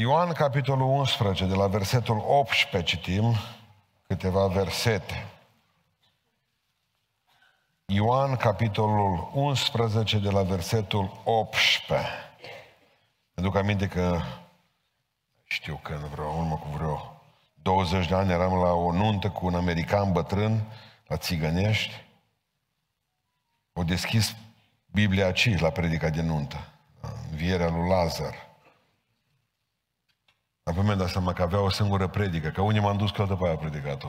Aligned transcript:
Ioan, 0.00 0.32
capitolul 0.32 0.86
11, 0.86 1.44
de 1.44 1.54
la 1.54 1.66
versetul 1.66 2.24
18, 2.26 2.96
citim 2.96 3.34
câteva 4.06 4.46
versete. 4.46 5.26
Ioan, 7.86 8.36
capitolul 8.36 9.30
11, 9.34 10.18
de 10.18 10.30
la 10.30 10.42
versetul 10.42 11.20
18. 11.24 12.06
Îmi 13.34 13.46
duc 13.46 13.56
aminte 13.56 13.86
că 13.86 14.20
știu 15.44 15.80
că 15.82 15.92
în 15.92 16.08
vreo, 16.08 16.26
urmă 16.26 16.56
cu 16.56 16.68
vreo 16.68 17.22
20 17.62 18.08
de 18.08 18.14
ani 18.14 18.32
eram 18.32 18.54
la 18.62 18.72
o 18.72 18.92
nuntă 18.92 19.30
cu 19.30 19.46
un 19.46 19.54
american 19.54 20.12
bătrân 20.12 20.62
la 21.06 21.16
Țigănești. 21.16 22.04
O 23.72 23.82
deschis 23.82 24.36
Biblia 24.86 25.26
aici, 25.26 25.58
la 25.58 25.70
predica 25.70 26.08
de 26.08 26.22
nuntă. 26.22 26.56
Învierea 27.30 27.68
lui 27.68 27.88
Lazar. 27.88 28.47
Apoi 30.68 30.82
mi-am 30.82 30.98
dat 30.98 31.08
seama 31.08 31.32
că 31.32 31.42
avea 31.42 31.60
o 31.60 31.70
singură 31.70 32.08
predică, 32.08 32.48
că 32.48 32.60
unii 32.60 32.80
m-am 32.80 32.96
dus 32.96 33.10
că 33.10 33.24
după 33.24 33.44
aia 33.44 33.54
a 33.54 33.56
predicat-o. 33.56 34.08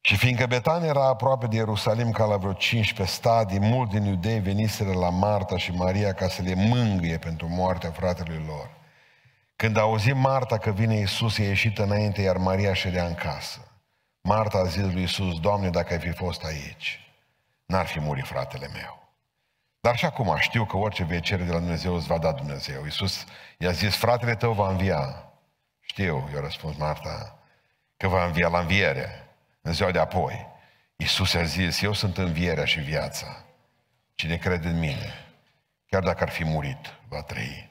Și 0.00 0.16
fiindcă 0.16 0.46
Betan 0.46 0.82
era 0.82 1.06
aproape 1.06 1.46
de 1.46 1.56
Ierusalim 1.56 2.10
ca 2.10 2.24
la 2.24 2.36
vreo 2.36 2.52
15 2.52 3.16
stadii, 3.16 3.58
mulți 3.58 3.92
din 3.92 4.04
iudei 4.04 4.40
veniseră 4.40 4.92
la 4.92 5.10
Marta 5.10 5.56
și 5.56 5.72
Maria 5.72 6.12
ca 6.12 6.28
să 6.28 6.42
le 6.42 6.54
mângâie 6.54 7.18
pentru 7.18 7.48
moartea 7.48 7.90
fratelui 7.90 8.44
lor. 8.46 8.70
Când 9.56 9.76
a 9.76 9.80
auzit 9.80 10.14
Marta 10.14 10.58
că 10.58 10.70
vine 10.70 10.94
Iisus, 10.94 11.38
e 11.38 11.46
ieșit 11.46 11.78
înainte, 11.78 12.22
iar 12.22 12.36
Maria 12.36 12.74
ședea 12.74 13.06
în 13.06 13.14
casă. 13.14 13.60
Marta 14.20 14.58
a 14.58 14.64
zis 14.64 14.82
lui 14.82 15.00
Iisus, 15.00 15.40
Doamne, 15.40 15.70
dacă 15.70 15.92
ai 15.92 16.00
fi 16.00 16.10
fost 16.10 16.44
aici, 16.44 17.00
n-ar 17.66 17.86
fi 17.86 18.00
murit 18.00 18.26
fratele 18.26 18.68
meu. 18.72 18.99
Dar 19.80 19.96
și 19.96 20.04
acum 20.04 20.36
știu 20.38 20.64
că 20.64 20.76
orice 20.76 21.04
vei 21.04 21.20
cere 21.20 21.42
de 21.42 21.52
la 21.52 21.58
Dumnezeu 21.58 21.94
îți 21.94 22.06
va 22.06 22.18
da 22.18 22.32
Dumnezeu. 22.32 22.84
Iisus 22.84 23.24
i-a 23.58 23.70
zis, 23.70 23.96
fratele 23.96 24.34
tău 24.36 24.52
va 24.52 24.70
învia. 24.70 25.24
Știu, 25.80 26.28
i-a 26.34 26.40
răspuns 26.40 26.76
Marta, 26.76 27.38
că 27.96 28.08
va 28.08 28.24
învia 28.24 28.48
la 28.48 28.58
înviere 28.58 29.28
în 29.62 29.72
ziua 29.72 29.90
de 29.90 29.98
apoi. 29.98 30.46
Iisus 30.96 31.34
a 31.34 31.42
zis, 31.42 31.82
eu 31.82 31.92
sunt 31.92 32.18
învierea 32.18 32.64
și 32.64 32.80
viața. 32.80 33.44
Cine 34.14 34.36
crede 34.36 34.68
în 34.68 34.78
mine, 34.78 35.26
chiar 35.86 36.02
dacă 36.02 36.22
ar 36.22 36.28
fi 36.28 36.44
murit, 36.44 36.98
va 37.08 37.22
trăi. 37.22 37.70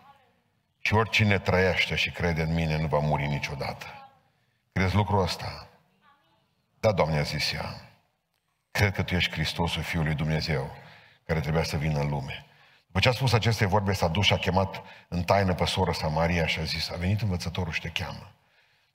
Și 0.80 0.94
oricine 0.94 1.40
trăiește 1.40 1.96
și 1.96 2.12
crede 2.12 2.42
în 2.42 2.54
mine 2.54 2.78
nu 2.78 2.88
va 2.88 3.00
muri 3.00 3.28
niciodată. 3.28 3.86
Crezi 4.72 4.96
lucrul 4.96 5.22
ăsta? 5.22 5.68
Da, 6.80 6.92
Doamne, 6.92 7.20
a 7.20 7.22
zis 7.22 7.54
ea. 7.54 7.76
Cred 8.72 8.94
că 8.94 9.04
Tu 9.04 9.16
ești 9.16 9.32
Hristosul 9.32 9.82
Fiului 9.82 10.14
Dumnezeu, 10.14 10.76
care 11.30 11.42
trebuia 11.42 11.64
să 11.64 11.78
vină 11.78 12.00
în 12.00 12.10
lume. 12.10 12.46
După 12.86 13.00
ce 13.00 13.10
a 13.10 13.12
spus 13.12 13.34
aceste 13.34 13.66
vorbe, 13.66 13.94
s-a 13.94 14.08
dus 14.08 14.26
și 14.26 14.34
a 14.34 14.38
chemat 14.38 14.82
în 15.08 15.24
taină 15.24 15.54
pe 15.54 15.66
soră 15.66 15.92
sa 15.92 16.08
Maria 16.08 16.46
și 16.46 16.60
a 16.60 16.64
zis, 16.64 16.90
a 16.90 16.96
venit 16.96 17.22
învățătorul 17.22 17.72
și 17.72 17.82
te 17.82 17.90
cheamă. 17.90 18.32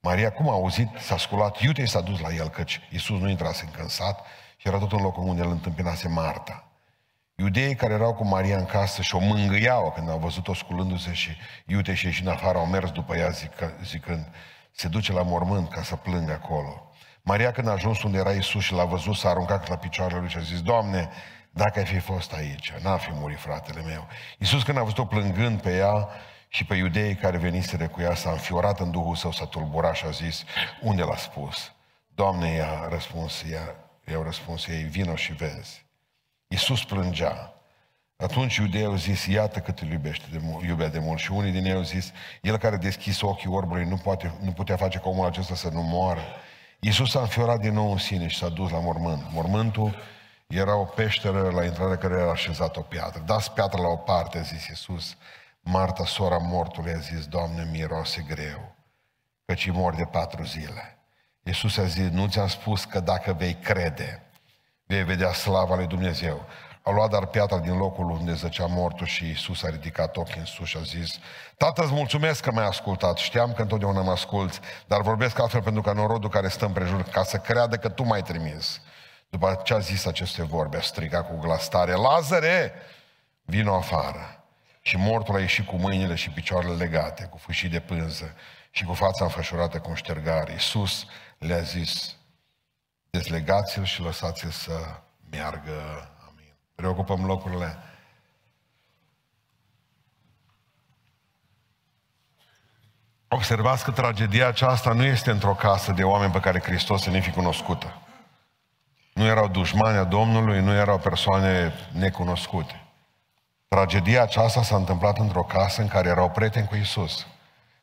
Maria, 0.01 0.33
cum 0.33 0.49
a 0.49 0.53
auzit, 0.53 0.89
s-a 0.99 1.19
sculat, 1.19 1.61
iute 1.61 1.85
s-a 1.85 2.01
dus 2.01 2.21
la 2.21 2.35
el, 2.35 2.49
căci 2.49 2.81
Iisus 2.91 3.21
nu 3.21 3.29
intrase 3.29 3.65
încă 3.65 3.83
în 3.83 3.89
sat 3.89 4.27
și 4.57 4.69
era 4.69 4.79
tot 4.79 4.93
în 4.93 5.03
locul 5.03 5.23
unde 5.23 5.43
îl 5.43 5.51
întâmpinase 5.51 6.09
Marta. 6.09 6.69
Iudeii 7.35 7.75
care 7.75 7.93
erau 7.93 8.15
cu 8.15 8.25
Maria 8.25 8.57
în 8.57 8.67
casă 8.67 9.03
și 9.03 9.15
o 9.15 9.19
mângâiau 9.19 9.93
când 9.95 10.11
au 10.11 10.19
văzut-o 10.19 10.55
sculându-se 10.55 11.12
și 11.12 11.37
iute 11.67 11.95
și 11.95 12.07
ieșind 12.07 12.29
afară, 12.29 12.59
au 12.59 12.67
mers 12.67 12.91
după 12.91 13.17
ea 13.17 13.29
zic, 13.29 13.53
zicând, 13.85 14.27
se 14.73 14.89
duce 14.89 15.12
la 15.12 15.23
mormânt 15.23 15.69
ca 15.69 15.83
să 15.83 15.97
plângă 15.97 16.33
acolo. 16.33 16.91
Maria 17.23 17.53
când 17.53 17.69
a 17.69 17.73
ajuns 17.73 18.03
unde 18.03 18.19
era 18.19 18.33
Iisus 18.33 18.62
și 18.62 18.73
l-a 18.73 18.85
văzut, 18.85 19.15
s-a 19.15 19.29
aruncat 19.29 19.69
la 19.69 19.77
picioarele 19.77 20.21
lui 20.21 20.29
și 20.29 20.37
a 20.37 20.41
zis, 20.41 20.62
Doamne, 20.62 21.11
dacă 21.55 21.78
ai 21.78 21.84
fi 21.84 21.98
fost 21.98 22.33
aici, 22.33 22.72
n-ar 22.83 22.98
fi 22.98 23.10
murit 23.12 23.38
fratele 23.38 23.83
meu. 23.83 24.06
Iisus 24.38 24.62
când 24.62 24.78
a 24.78 24.83
văzut-o 24.83 25.05
plângând 25.05 25.60
pe 25.60 25.77
ea, 25.77 26.08
și 26.55 26.64
pe 26.64 26.74
iudeii 26.74 27.14
care 27.14 27.36
veniseră 27.36 27.88
cu 27.88 28.00
ea 28.00 28.14
s-a 28.14 28.30
înfiorat 28.30 28.80
în 28.80 28.91
Duhul 28.91 29.14
său, 29.14 29.33
s-a 29.33 29.47
tulburat 29.47 29.94
și 29.94 30.05
a 30.05 30.10
zis, 30.10 30.44
unde 30.82 31.02
l-a 31.02 31.16
spus? 31.16 31.72
Doamne, 32.14 32.50
i-a 32.50 32.88
răspuns, 32.91 33.42
i-a, 33.50 33.75
i-au 34.10 34.22
răspuns 34.22 34.66
ei, 34.66 34.82
vino 34.82 35.14
și 35.14 35.32
vezi. 35.32 35.87
Iisus 36.48 36.84
plângea. 36.84 37.54
Atunci 38.16 38.56
iudeii 38.56 38.84
au 38.84 38.94
zis, 38.94 39.26
iată 39.26 39.60
cât 39.60 39.78
îl 39.78 39.91
iubește 39.91 40.25
de 40.32 40.38
mult, 40.43 40.64
iubea 40.64 40.88
de 40.88 40.98
mult. 40.98 41.19
Și 41.19 41.32
unii 41.32 41.53
din 41.53 41.64
ei 41.64 41.72
au 41.72 41.82
zis, 41.82 42.12
el 42.43 42.59
care 42.59 42.75
a 42.75 42.78
deschis 42.78 43.20
ochii 43.20 43.50
orbului 43.50 43.84
nu, 43.84 43.97
poate, 43.97 44.32
nu 44.41 44.53
putea 44.53 44.76
face 44.76 44.98
ca 44.98 45.09
omul 45.09 45.26
acesta 45.26 45.54
să 45.54 45.69
nu 45.69 45.82
moară. 45.82 46.22
Iisus 46.81 47.10
s-a 47.10 47.20
înfiorat 47.20 47.60
din 47.60 47.72
nou 47.72 47.91
în 47.91 47.98
sine 47.98 48.26
și 48.26 48.37
s-a 48.37 48.48
dus 48.48 48.70
la 48.70 48.78
mormânt. 48.78 49.22
Mormântul 49.32 49.97
era 50.47 50.77
o 50.77 50.84
peșteră 50.84 51.50
la 51.50 51.65
intrare 51.65 51.97
care 51.97 52.15
era 52.15 52.31
așezat 52.31 52.77
o 52.77 52.81
piatră. 52.81 53.22
Dați 53.27 53.53
piatra 53.53 53.81
la 53.81 53.88
o 53.88 53.97
parte, 53.97 54.38
a 54.38 54.43
zis 54.43 54.66
Iisus. 54.66 55.16
Marta, 55.60 56.05
sora 56.05 56.38
mortului, 56.38 56.93
a 56.93 56.99
zis, 56.99 57.27
Doamne, 57.27 57.69
miroase 57.72 58.25
greu, 58.28 58.75
căci 59.44 59.71
mor 59.71 59.94
de 59.94 60.05
patru 60.05 60.43
zile. 60.43 60.99
Iisus 61.43 61.77
a 61.77 61.84
zis, 61.84 62.09
nu 62.10 62.27
ți-am 62.27 62.49
spus 62.49 62.84
că 62.84 63.00
dacă 63.00 63.32
vei 63.32 63.55
crede, 63.55 64.22
vei 64.87 65.05
vedea 65.05 65.32
slava 65.32 65.75
lui 65.75 65.87
Dumnezeu. 65.87 66.47
A 66.82 66.91
luat 66.91 67.11
dar 67.11 67.26
piatra 67.26 67.59
din 67.59 67.76
locul 67.76 68.11
unde 68.11 68.32
zăcea 68.32 68.66
mortul 68.66 69.06
și 69.06 69.26
Iisus 69.26 69.62
a 69.62 69.69
ridicat 69.69 70.16
ochii 70.16 70.41
în 70.41 70.44
sus 70.44 70.66
și 70.66 70.76
a 70.76 70.82
zis, 70.82 71.19
Tată, 71.56 71.82
îți 71.82 71.93
mulțumesc 71.93 72.43
că 72.43 72.53
m-ai 72.53 72.66
ascultat, 72.66 73.16
știam 73.16 73.53
că 73.53 73.62
întotdeauna 73.62 74.00
mă 74.00 74.11
asculți, 74.11 74.61
dar 74.87 75.00
vorbesc 75.00 75.38
altfel 75.38 75.62
pentru 75.62 75.82
că 75.82 75.93
norodul 75.93 76.31
care 76.31 76.49
stă 76.49 76.65
împrejur, 76.65 77.03
ca 77.03 77.22
să 77.22 77.37
creadă 77.37 77.76
că 77.76 77.88
tu 77.88 78.03
m-ai 78.03 78.22
trimis. 78.22 78.81
După 79.34 79.61
ce 79.65 79.75
a 79.75 79.78
zis 79.78 80.06
aceste 80.06 80.43
vorbe, 80.43 80.77
a 80.77 80.81
strigat 80.81 81.28
cu 81.28 81.37
glas 81.37 81.69
tare, 81.69 81.93
Lazare, 81.93 82.72
vino 83.43 83.77
afară. 83.77 84.45
Și 84.81 84.97
mortul 84.97 85.34
a 85.34 85.41
ieșit 85.41 85.67
cu 85.67 85.77
mâinile 85.77 86.15
și 86.15 86.31
picioarele 86.31 86.75
legate, 86.75 87.25
cu 87.25 87.39
fâșii 87.39 87.69
de 87.69 87.81
pânză 87.81 88.34
și 88.71 88.84
cu 88.84 88.93
fața 88.93 89.25
înfășurată 89.25 89.78
cu 89.78 89.89
un 89.89 89.94
ștergar. 89.94 90.49
Iisus 90.49 91.06
le-a 91.39 91.61
zis, 91.61 92.17
dezlegați-l 93.11 93.84
și 93.84 94.00
lăsați-l 94.00 94.50
să 94.50 95.00
meargă. 95.31 96.11
Amin. 96.28 96.55
Preocupăm 96.75 97.25
locurile. 97.25 97.78
Observați 103.28 103.84
că 103.84 103.91
tragedia 103.91 104.47
aceasta 104.47 104.93
nu 104.93 105.05
este 105.05 105.31
într-o 105.31 105.55
casă 105.55 105.93
de 105.93 106.05
oameni 106.05 106.33
pe 106.33 106.41
care 106.41 106.61
Hristos 106.61 107.03
să 107.03 107.11
ne 107.11 107.21
fi 107.21 107.31
cunoscută. 107.31 107.99
Nu 109.25 109.31
erau 109.31 109.49
dușmani 109.49 109.99
a 109.99 110.05
Domnului, 110.05 110.61
nu 110.61 110.73
erau 110.73 110.99
persoane 110.99 111.73
necunoscute. 111.93 112.85
Tragedia 113.69 114.23
aceasta 114.23 114.62
s-a 114.62 114.77
întâmplat 114.77 115.19
într-o 115.19 115.43
casă 115.43 115.81
în 115.81 115.89
care 115.89 116.09
erau 116.09 116.31
prieteni 116.31 116.67
cu 116.67 116.75
Isus. 116.75 117.27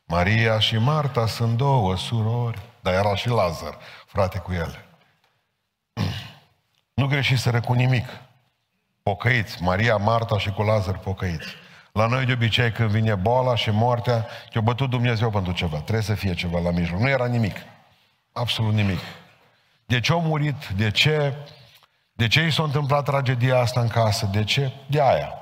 Maria 0.04 0.58
și 0.58 0.78
Marta 0.78 1.26
sunt 1.26 1.56
două 1.56 1.96
surori, 1.96 2.58
dar 2.80 2.94
era 2.94 3.14
și 3.14 3.28
Lazar, 3.28 3.78
frate 4.06 4.38
cu 4.38 4.52
ele. 4.52 4.86
Nu 6.94 7.06
greșiseră 7.06 7.60
cu 7.60 7.72
nimic. 7.72 8.08
Pocăiți, 9.02 9.62
Maria, 9.62 9.96
Marta 9.96 10.38
și 10.38 10.50
cu 10.50 10.62
Lazar 10.62 10.98
pocăiți. 10.98 11.48
La 11.92 12.06
noi 12.06 12.24
de 12.24 12.32
obicei 12.32 12.72
când 12.72 12.90
vine 12.90 13.14
boala 13.14 13.54
și 13.54 13.70
moartea, 13.70 14.26
te-a 14.52 14.60
bătut 14.60 14.90
Dumnezeu 14.90 15.30
pentru 15.30 15.52
ceva. 15.52 15.76
Trebuie 15.76 16.02
să 16.02 16.14
fie 16.14 16.34
ceva 16.34 16.58
la 16.58 16.70
mijloc. 16.70 17.00
Nu 17.00 17.08
era 17.08 17.26
nimic. 17.26 17.56
Absolut 18.32 18.72
nimic. 18.72 19.00
De 19.92 20.00
ce 20.00 20.12
au 20.12 20.20
murit? 20.20 20.66
De 20.66 20.90
ce? 20.90 21.34
De 22.12 22.28
ce 22.28 22.40
i 22.40 22.50
s-a 22.50 22.62
întâmplat 22.62 23.04
tragedia 23.04 23.58
asta 23.58 23.80
în 23.80 23.88
casă? 23.88 24.26
De 24.26 24.44
ce? 24.44 24.72
De 24.86 25.00
aia. 25.00 25.38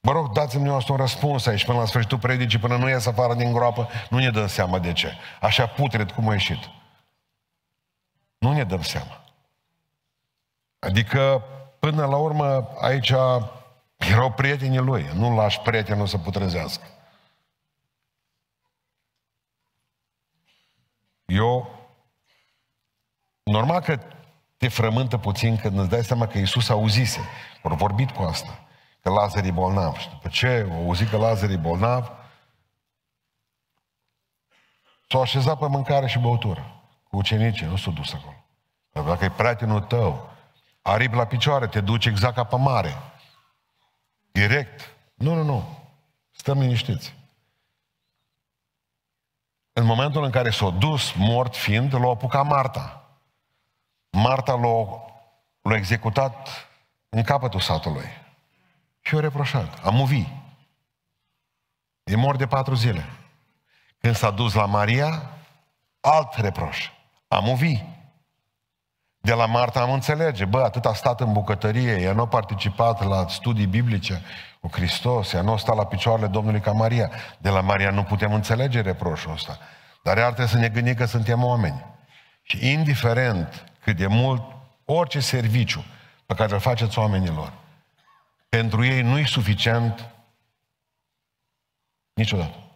Vă 0.00 0.12
rog, 0.12 0.32
dați-mi 0.32 0.68
un 0.68 0.96
răspuns 0.96 1.46
aici 1.46 1.64
până 1.64 1.78
la 1.78 1.84
sfârșitul 1.84 2.18
predicii, 2.18 2.58
până 2.58 2.76
nu 2.76 2.88
ies 2.88 3.06
afară 3.06 3.34
din 3.34 3.52
groapă, 3.52 3.88
nu 4.10 4.18
ne 4.18 4.30
dăm 4.30 4.46
seama 4.46 4.78
de 4.78 4.92
ce. 4.92 5.12
Așa 5.40 5.66
putred 5.66 6.10
cum 6.12 6.28
a 6.28 6.32
ieșit. 6.32 6.70
Nu 8.38 8.52
ne 8.52 8.64
dăm 8.64 8.82
seama. 8.82 9.24
Adică, 10.78 11.42
până 11.78 12.06
la 12.06 12.16
urmă, 12.16 12.68
aici 12.80 13.12
erau 13.96 14.32
prietenii 14.32 14.78
lui. 14.78 15.10
Nu 15.14 15.34
lași 15.34 15.60
prietenul 15.60 16.06
să 16.06 16.18
putrezească. 16.18 16.86
Eu, 21.28 21.70
normal 23.42 23.80
că 23.80 24.00
te 24.56 24.68
frământă 24.68 25.18
puțin 25.18 25.56
când 25.56 25.78
îți 25.78 25.88
dai 25.88 26.04
seama 26.04 26.26
că 26.26 26.38
Iisus 26.38 26.68
auzise. 26.68 27.20
Au 27.62 27.76
vorbit 27.76 28.10
cu 28.10 28.22
asta 28.22 28.68
că 29.02 29.10
Lazar 29.10 29.44
e 29.44 29.50
bolnav. 29.50 29.96
Și 29.96 30.08
după 30.08 30.28
ce 30.28 30.66
au 30.70 30.76
auzit 30.76 31.08
că 31.08 31.16
Lazar 31.16 31.50
e 31.50 31.56
bolnav, 31.56 32.12
s-au 35.08 35.20
așezat 35.20 35.58
pe 35.58 35.66
mâncare 35.66 36.06
și 36.06 36.18
băutură. 36.18 36.82
Cu 37.08 37.16
ucenicii, 37.16 37.66
nu 37.66 37.76
s-au 37.76 37.92
dus 37.92 38.12
acolo. 38.12 38.44
Dar 38.92 39.04
dacă 39.04 39.24
e 39.24 39.30
prietenul 39.30 39.80
tău, 39.80 40.30
aripi 40.82 41.16
la 41.16 41.24
picioare, 41.24 41.66
te 41.66 41.80
duci 41.80 42.06
exact 42.06 42.34
ca 42.34 42.44
pe 42.44 42.56
mare. 42.56 42.96
Direct. 44.32 44.96
Nu, 45.14 45.34
nu, 45.34 45.42
nu. 45.42 45.64
Stăm 46.30 46.58
liniștiți. 46.58 47.14
În 49.78 49.84
momentul 49.84 50.24
în 50.24 50.30
care 50.30 50.50
s-a 50.50 50.70
dus, 50.70 51.12
mort 51.12 51.56
fiind, 51.56 51.94
l-a 51.94 52.08
apucat 52.08 52.46
Marta. 52.46 53.08
Marta 54.10 54.52
l-a, 54.52 55.04
l-a 55.62 55.76
executat 55.76 56.48
în 57.08 57.22
capătul 57.22 57.60
satului. 57.60 58.08
Și 59.00 59.14
eu 59.14 59.20
reproșat. 59.20 59.84
Am 59.84 59.94
movit. 59.94 60.26
E 62.04 62.16
mort 62.16 62.38
de 62.38 62.46
patru 62.46 62.74
zile. 62.74 63.04
Când 63.98 64.14
s-a 64.14 64.30
dus 64.30 64.54
la 64.54 64.66
Maria, 64.66 65.30
alt 66.00 66.34
reproș. 66.34 66.90
Am 67.28 67.48
uvii. 67.48 67.97
De 69.20 69.32
la 69.32 69.46
Marta 69.46 69.80
am 69.80 69.92
înțelege, 69.92 70.44
bă, 70.44 70.62
atât 70.62 70.84
a 70.84 70.92
stat 70.92 71.20
în 71.20 71.32
bucătărie, 71.32 72.00
ea 72.00 72.12
nu 72.12 72.22
a 72.22 72.28
participat 72.28 73.04
la 73.04 73.28
studii 73.28 73.66
biblice 73.66 74.22
cu 74.60 74.68
Hristos, 74.72 75.32
ea 75.32 75.42
nu 75.42 75.52
a 75.52 75.56
stat 75.56 75.76
la 75.76 75.86
picioarele 75.86 76.26
Domnului 76.26 76.60
ca 76.60 76.72
Maria. 76.72 77.10
De 77.38 77.48
la 77.48 77.60
Maria 77.60 77.90
nu 77.90 78.02
putem 78.02 78.32
înțelege 78.32 78.80
reproșul 78.80 79.32
ăsta. 79.32 79.58
Dar 80.02 80.16
iar 80.16 80.26
trebuie 80.26 80.46
să 80.46 80.58
ne 80.58 80.68
gândim 80.68 80.94
că 80.94 81.04
suntem 81.04 81.44
oameni. 81.44 81.84
Și 82.42 82.70
indiferent 82.70 83.64
cât 83.80 83.96
de 83.96 84.06
mult, 84.06 84.42
orice 84.84 85.20
serviciu 85.20 85.84
pe 86.26 86.34
care 86.34 86.52
îl 86.52 86.60
faceți 86.60 86.98
oamenilor, 86.98 87.52
pentru 88.48 88.84
ei 88.84 89.02
nu 89.02 89.18
e 89.18 89.24
suficient 89.24 90.08
niciodată. 92.14 92.67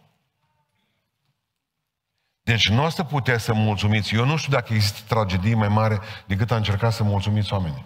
Deci 2.43 2.69
nu 2.69 2.83
o 2.83 2.89
să 2.89 3.03
puteți 3.03 3.43
să 3.43 3.53
mulțumiți. 3.53 4.15
Eu 4.15 4.25
nu 4.25 4.37
știu 4.37 4.51
dacă 4.51 4.73
există 4.73 4.99
tragedie 5.07 5.55
mai 5.55 5.67
mare 5.67 5.99
decât 6.25 6.51
a 6.51 6.55
încerca 6.55 6.89
să 6.89 7.03
mulțumiți 7.03 7.53
oamenii. 7.53 7.85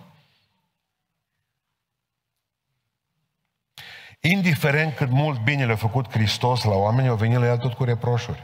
Indiferent 4.20 4.96
cât 4.96 5.10
mult 5.10 5.44
bine 5.44 5.66
le-a 5.66 5.76
făcut 5.76 6.12
Hristos 6.12 6.64
la 6.64 6.76
oameni, 6.76 7.08
au 7.08 7.16
venit 7.16 7.38
la 7.38 7.46
el 7.46 7.58
tot 7.58 7.74
cu 7.74 7.84
reproșuri. 7.84 8.44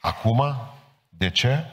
Acum, 0.00 0.56
de 1.08 1.30
ce? 1.30 1.64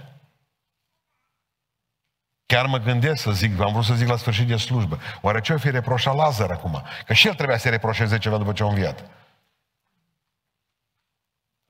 Chiar 2.45 2.65
mă 2.65 2.77
gândesc 2.77 3.21
să 3.21 3.31
zic, 3.31 3.59
am 3.59 3.71
vrut 3.71 3.85
să 3.85 3.93
zic 3.93 4.07
la 4.07 4.17
sfârșit 4.17 4.47
de 4.47 4.55
slujbă, 4.55 4.99
oare 5.21 5.41
ce 5.41 5.53
o 5.53 5.57
fi 5.57 5.69
reproșat 5.69 6.15
Lazar 6.15 6.51
acum? 6.51 6.83
Că 7.05 7.13
și 7.13 7.27
el 7.27 7.33
trebuia 7.33 7.57
să 7.57 7.69
reproșeze 7.69 8.17
ceva 8.17 8.37
după 8.37 8.51
ce 8.51 8.63
a 8.63 8.67
înviat. 8.67 9.18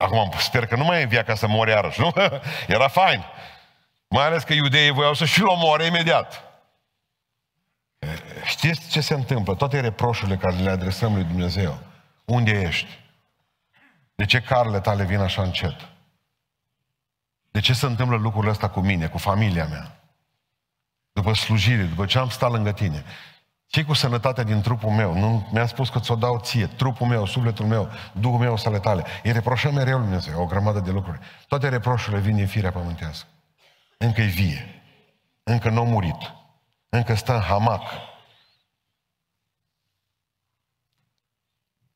Acum 0.00 0.30
sper 0.38 0.66
că 0.66 0.76
nu 0.76 0.84
mai 0.84 0.98
e 0.98 1.02
în 1.02 1.08
via 1.08 1.24
ca 1.24 1.34
să 1.34 1.46
mori 1.46 1.70
iarăși, 1.70 2.00
nu? 2.00 2.12
Era 2.66 2.88
fain. 2.88 3.24
Mai 4.08 4.24
ales 4.24 4.42
că 4.42 4.52
iudeii 4.52 4.90
voiau 4.90 5.14
să 5.14 5.24
și-l 5.24 5.46
omoare 5.46 5.84
imediat. 5.84 6.44
Știți 8.44 8.88
ce 8.88 9.00
se 9.00 9.14
întâmplă? 9.14 9.54
Toate 9.54 9.80
reproșurile 9.80 10.36
care 10.36 10.56
le 10.56 10.70
adresăm 10.70 11.14
lui 11.14 11.24
Dumnezeu. 11.24 11.78
Unde 12.24 12.50
ești? 12.50 12.98
De 14.14 14.24
ce 14.24 14.40
carele 14.40 14.80
tale 14.80 15.04
vin 15.04 15.20
așa 15.20 15.42
încet? 15.42 15.88
De 17.50 17.60
ce 17.60 17.72
se 17.72 17.86
întâmplă 17.86 18.16
lucrurile 18.16 18.52
astea 18.52 18.70
cu 18.70 18.80
mine, 18.80 19.06
cu 19.06 19.18
familia 19.18 19.66
mea? 19.66 20.00
După 21.12 21.32
slujire, 21.32 21.82
după 21.82 22.06
ce 22.06 22.18
am 22.18 22.28
stat 22.28 22.50
lângă 22.50 22.72
tine 22.72 23.04
ce 23.70 23.84
cu 23.84 23.92
sănătatea 23.92 24.44
din 24.44 24.60
trupul 24.60 24.90
meu? 24.90 25.18
Nu 25.18 25.48
mi-a 25.52 25.66
spus 25.66 25.88
că 25.88 25.98
ți-o 25.98 26.14
dau 26.14 26.38
ție, 26.38 26.66
trupul 26.66 27.06
meu, 27.06 27.26
sufletul 27.26 27.66
meu, 27.66 27.88
Duhul 28.12 28.38
meu, 28.38 28.56
sale 28.56 28.78
tale. 28.78 29.04
E 29.22 29.32
reproșăm 29.32 29.74
mereu 29.74 29.96
Lui 29.96 30.06
Dumnezeu, 30.06 30.40
o 30.40 30.46
grămadă 30.46 30.80
de 30.80 30.90
lucruri. 30.90 31.18
Toate 31.48 31.68
reproșurile 31.68 32.20
vin 32.20 32.36
din 32.36 32.46
firea 32.46 32.72
pământească. 32.72 33.28
Încă 33.98 34.20
e 34.20 34.24
vie. 34.24 34.82
Încă 35.42 35.68
nu 35.68 35.80
a 35.80 35.84
murit. 35.84 36.34
Încă 36.88 37.14
stă 37.14 37.34
în 37.34 37.40
hamac. 37.40 37.82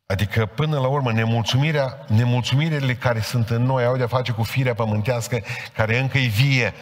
Adică, 0.06 0.46
până 0.46 0.78
la 0.78 0.88
urmă, 0.88 1.12
nemulțumirea, 1.12 2.04
nemulțumirile 2.08 2.94
care 2.94 3.20
sunt 3.20 3.50
în 3.50 3.62
noi 3.62 3.84
au 3.84 3.96
de-a 3.96 4.06
face 4.06 4.32
cu 4.32 4.42
firea 4.42 4.74
pământească 4.74 5.42
care 5.74 5.98
încă 5.98 6.18
e 6.18 6.26
vie. 6.26 6.74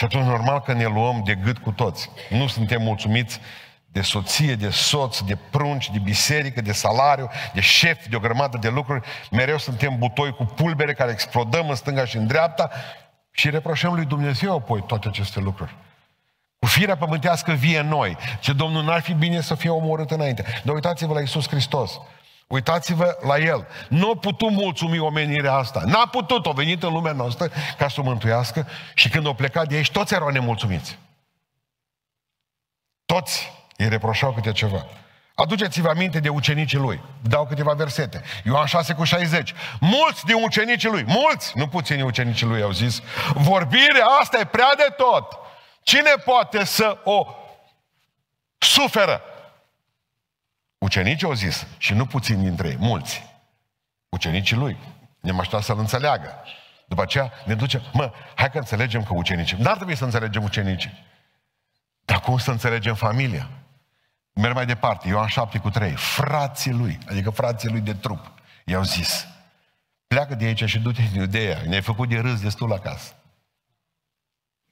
Și 0.00 0.06
atunci 0.06 0.24
normal 0.24 0.60
că 0.60 0.72
ne 0.72 0.86
luăm 0.86 1.22
de 1.24 1.34
gât 1.34 1.58
cu 1.58 1.70
toți. 1.70 2.10
Nu 2.30 2.46
suntem 2.46 2.82
mulțumiți 2.82 3.40
de 3.86 4.00
soție, 4.00 4.54
de 4.54 4.70
soț, 4.70 5.18
de 5.20 5.38
prunci, 5.50 5.90
de 5.90 5.98
biserică, 5.98 6.60
de 6.60 6.72
salariu, 6.72 7.30
de 7.54 7.60
șef, 7.60 8.06
de 8.06 8.16
o 8.16 8.18
grămadă 8.18 8.58
de 8.58 8.68
lucruri. 8.68 9.06
Mereu 9.30 9.58
suntem 9.58 9.98
butoi 9.98 10.32
cu 10.32 10.44
pulbere 10.44 10.92
care 10.92 11.10
explodăm 11.10 11.68
în 11.68 11.74
stânga 11.74 12.04
și 12.04 12.16
în 12.16 12.26
dreapta 12.26 12.70
și 13.30 13.50
reproșăm 13.50 13.94
lui 13.94 14.04
Dumnezeu 14.04 14.54
apoi 14.54 14.84
toate 14.86 15.08
aceste 15.08 15.40
lucruri. 15.40 15.76
Cu 16.58 16.66
firea 16.66 16.96
pământească 16.96 17.52
vie 17.52 17.80
noi. 17.80 18.16
Ce 18.40 18.52
Domnul 18.52 18.84
n-ar 18.84 19.00
fi 19.00 19.12
bine 19.12 19.40
să 19.40 19.54
fie 19.54 19.70
omorât 19.70 20.10
înainte. 20.10 20.44
Dar 20.64 20.74
uitați-vă 20.74 21.12
la 21.12 21.20
Isus 21.20 21.48
Hristos. 21.48 22.00
Uitați-vă 22.50 23.18
la 23.20 23.38
El. 23.38 23.66
Nu 23.88 24.10
a 24.10 24.16
putut 24.16 24.50
mulțumi 24.50 24.98
omenirea 24.98 25.54
asta. 25.54 25.82
N-a 25.86 26.06
putut. 26.06 26.46
O 26.46 26.52
venit 26.52 26.82
în 26.82 26.92
lumea 26.92 27.12
noastră 27.12 27.50
ca 27.78 27.88
să 27.88 28.00
o 28.00 28.02
mântuiască 28.02 28.66
și 28.94 29.08
când 29.08 29.26
o 29.26 29.32
plecat 29.32 29.68
de 29.68 29.74
aici, 29.74 29.90
toți 29.90 30.14
erau 30.14 30.28
nemulțumiți. 30.28 30.98
Toți 33.04 33.52
îi 33.76 33.88
reproșau 33.88 34.32
câte 34.32 34.52
ceva. 34.52 34.86
Aduceți-vă 35.34 35.88
aminte 35.88 36.20
de 36.20 36.28
ucenicii 36.28 36.78
lui. 36.78 37.00
Dau 37.22 37.46
câteva 37.46 37.72
versete. 37.72 38.22
Ioan 38.44 38.66
6 38.66 38.94
cu 38.94 39.04
60. 39.04 39.54
Mulți 39.80 40.24
din 40.24 40.42
ucenicii 40.42 40.88
lui, 40.88 41.04
mulți, 41.06 41.58
nu 41.58 41.68
puțini 41.68 42.02
ucenicii 42.02 42.46
lui 42.46 42.62
au 42.62 42.70
zis, 42.70 43.00
vorbirea 43.34 44.06
asta 44.20 44.38
e 44.38 44.44
prea 44.44 44.72
de 44.76 44.94
tot. 44.96 45.38
Cine 45.82 46.14
poate 46.24 46.64
să 46.64 46.98
o 47.04 47.26
suferă? 48.58 49.22
Ucenicii 50.80 51.26
au 51.26 51.32
zis, 51.32 51.66
și 51.78 51.94
nu 51.94 52.06
puțin 52.06 52.42
dintre 52.42 52.68
ei, 52.68 52.76
mulți. 52.78 53.24
Ucenicii 54.08 54.56
lui. 54.56 54.76
Ne-am 55.20 55.38
așteptat 55.38 55.64
să-l 55.64 55.78
înțeleagă. 55.78 56.44
După 56.86 57.02
aceea 57.02 57.32
ne 57.44 57.54
duce, 57.54 57.82
mă, 57.92 58.12
hai 58.34 58.50
că 58.50 58.58
înțelegem 58.58 59.02
că 59.02 59.14
ucenicii. 59.14 59.56
N-ar 59.56 59.76
trebui 59.76 59.96
să 59.96 60.04
înțelegem 60.04 60.42
ucenicii. 60.42 61.06
Dar 62.04 62.20
cum 62.20 62.38
să 62.38 62.50
înțelegem 62.50 62.94
familia? 62.94 63.48
Merg 64.32 64.54
mai 64.54 64.66
departe, 64.66 65.08
Ioan 65.08 65.26
7 65.26 65.58
cu 65.58 65.70
3. 65.70 65.90
Frații 65.96 66.72
lui, 66.72 66.98
adică 67.08 67.30
frații 67.30 67.68
lui 67.68 67.80
de 67.80 67.94
trup, 67.94 68.32
i-au 68.64 68.82
zis, 68.82 69.26
pleacă 70.06 70.34
de 70.34 70.44
aici 70.44 70.64
și 70.64 70.78
du-te 70.78 71.02
în 71.02 71.20
Iudeea. 71.20 71.60
Ne-ai 71.66 71.82
făcut 71.82 72.08
de 72.08 72.18
râs 72.18 72.40
destul 72.40 72.72
acasă. 72.72 73.14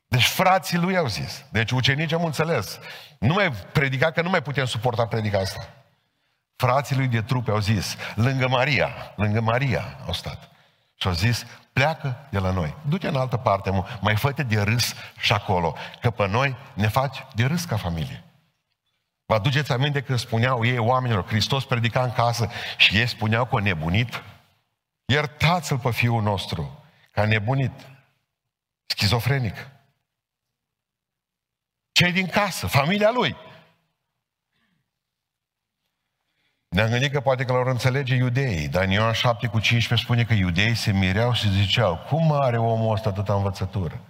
Deci 0.06 0.26
frații 0.26 0.78
lui 0.78 0.96
au 0.96 1.06
zis. 1.06 1.44
Deci 1.50 1.70
ucenicii 1.70 2.16
am 2.16 2.24
înțeles. 2.24 2.78
Nu 3.18 3.32
mai 3.34 3.52
predica, 3.52 4.10
că 4.10 4.22
nu 4.22 4.30
mai 4.30 4.42
putem 4.42 4.64
suporta 4.64 5.06
predica 5.06 5.38
asta. 5.38 5.77
Frații 6.62 6.96
lui 6.96 7.06
de 7.06 7.22
trupe 7.22 7.50
au 7.50 7.58
zis, 7.58 7.96
lângă 8.14 8.48
Maria, 8.48 8.88
lângă 9.16 9.40
Maria 9.40 9.98
au 10.06 10.12
stat. 10.12 10.50
Și 10.94 11.06
au 11.06 11.12
zis, 11.12 11.46
pleacă 11.72 12.26
de 12.30 12.38
la 12.38 12.50
noi. 12.50 12.76
Du-te 12.88 13.08
în 13.08 13.16
altă 13.16 13.36
parte, 13.36 13.84
mai 14.00 14.16
fă 14.16 14.32
de 14.32 14.60
râs 14.60 14.94
și 15.20 15.32
acolo, 15.32 15.76
că 16.00 16.10
pe 16.10 16.26
noi 16.26 16.56
ne 16.74 16.88
faci 16.88 17.26
de 17.34 17.44
râs 17.44 17.64
ca 17.64 17.76
familie. 17.76 18.24
Vă 19.26 19.34
aduceți 19.34 19.72
aminte 19.72 20.02
când 20.02 20.18
spuneau 20.18 20.64
ei 20.64 20.78
oamenilor, 20.78 21.26
Hristos 21.26 21.64
predica 21.64 22.02
în 22.02 22.12
casă 22.12 22.50
și 22.76 22.96
ei 22.96 23.06
spuneau 23.06 23.46
că 23.46 23.56
a 23.56 23.60
nebunit? 23.60 24.22
Iertați-l 25.04 25.78
pe 25.78 25.90
fiul 25.90 26.22
nostru, 26.22 26.84
că 27.10 27.20
a 27.20 27.24
nebunit, 27.24 27.72
schizofrenic. 28.86 29.68
Cei 31.92 32.12
din 32.12 32.26
casă, 32.26 32.66
familia 32.66 33.10
lui, 33.10 33.36
Ne-am 36.68 36.90
gândit 36.90 37.12
că 37.12 37.20
poate 37.20 37.44
că 37.44 37.52
l-au 37.52 37.64
înțelege 37.64 38.14
iudeii, 38.14 38.68
dar 38.68 38.84
în 38.84 38.90
Ioan 38.90 39.12
7 39.12 39.46
cu 39.46 39.60
15 39.60 40.06
spune 40.06 40.24
că 40.24 40.32
iudeii 40.34 40.74
se 40.74 40.92
mireau 40.92 41.32
și 41.32 41.50
ziceau, 41.50 41.96
cum 42.08 42.32
are 42.32 42.58
omul 42.58 42.92
ăsta 42.92 43.08
atâta 43.08 43.34
învățătură? 43.34 44.00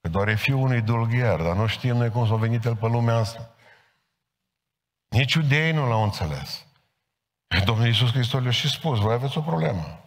Că 0.00 0.08
doar 0.08 0.28
e 0.28 0.34
fiul 0.34 0.60
unui 0.60 0.80
dulgher, 0.80 1.40
dar 1.40 1.56
nu 1.56 1.66
știm 1.66 1.96
noi 1.96 2.10
cum 2.10 2.26
s-a 2.26 2.34
venit 2.34 2.64
el 2.64 2.76
pe 2.76 2.86
lumea 2.86 3.16
asta. 3.16 3.50
Nici 5.08 5.32
iudeii 5.32 5.72
nu 5.72 5.88
l-au 5.88 6.02
înțeles. 6.02 6.66
Domnul 7.64 7.86
Iisus 7.86 8.10
Hristos 8.10 8.42
le-a 8.42 8.50
și 8.50 8.70
spus, 8.70 8.98
voi 8.98 9.12
aveți 9.12 9.38
o 9.38 9.40
problemă. 9.40 10.00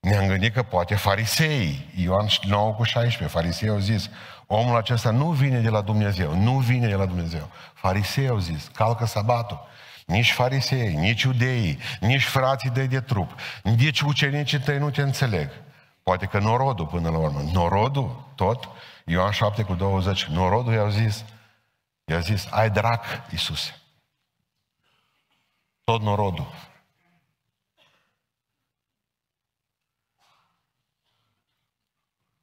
Ne-am 0.00 0.26
gândit 0.26 0.52
că 0.54 0.62
poate 0.62 0.94
farisei, 0.94 1.90
Ioan 1.96 2.26
9 2.46 2.72
cu 2.72 2.82
16, 2.82 3.36
farisei 3.36 3.68
au 3.68 3.78
zis, 3.78 4.10
omul 4.46 4.76
acesta 4.76 5.10
nu 5.10 5.30
vine 5.30 5.60
de 5.60 5.68
la 5.68 5.80
Dumnezeu, 5.80 6.36
nu 6.36 6.58
vine 6.58 6.88
de 6.88 6.94
la 6.94 7.06
Dumnezeu. 7.06 7.50
Farisei 7.74 8.28
au 8.28 8.38
zis, 8.38 8.70
calcă 8.74 9.04
sabatul 9.04 9.72
nici 10.04 10.32
farisei, 10.32 10.94
nici 10.94 11.22
iudeii, 11.22 11.78
nici 12.00 12.24
frații 12.24 12.70
de 12.70 12.86
de 12.86 13.00
trup, 13.00 13.40
nici 13.62 14.00
ucenicii 14.00 14.58
tăi 14.58 14.78
nu 14.78 14.90
te 14.90 15.02
înțeleg. 15.02 15.50
Poate 16.02 16.26
că 16.26 16.38
norodul 16.38 16.86
până 16.86 17.10
la 17.10 17.18
urmă. 17.18 17.40
Norodul, 17.52 18.32
tot, 18.34 18.68
Ioan 19.04 19.30
7 19.30 19.62
cu 19.62 19.74
20, 19.74 20.24
norodul 20.24 20.72
i-a 20.72 20.88
zis, 20.88 21.24
i-a 22.04 22.18
zis, 22.18 22.46
ai 22.50 22.70
drac, 22.70 23.04
Iisuse. 23.30 23.80
Tot 25.84 26.00
norodul. 26.00 26.46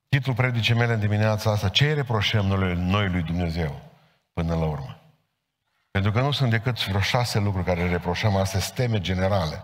Titlul 0.09 0.35
predicii 0.35 0.73
mele 0.75 0.93
în 0.93 0.99
dimineața 0.99 1.51
asta, 1.51 1.69
ce 1.69 1.93
reproșăm 1.93 2.45
noi, 2.45 2.75
noi 2.75 3.09
lui 3.09 3.21
Dumnezeu 3.21 3.81
până 4.33 4.55
la 4.55 4.65
urmă? 4.65 5.00
Pentru 5.91 6.11
că 6.11 6.21
nu 6.21 6.31
sunt 6.31 6.49
decât 6.49 6.85
vreo 6.85 6.99
șase 6.99 7.39
lucruri 7.39 7.65
care 7.65 7.89
reproșăm, 7.89 8.35
astea 8.35 8.59
teme 8.75 8.99
generale. 8.99 9.63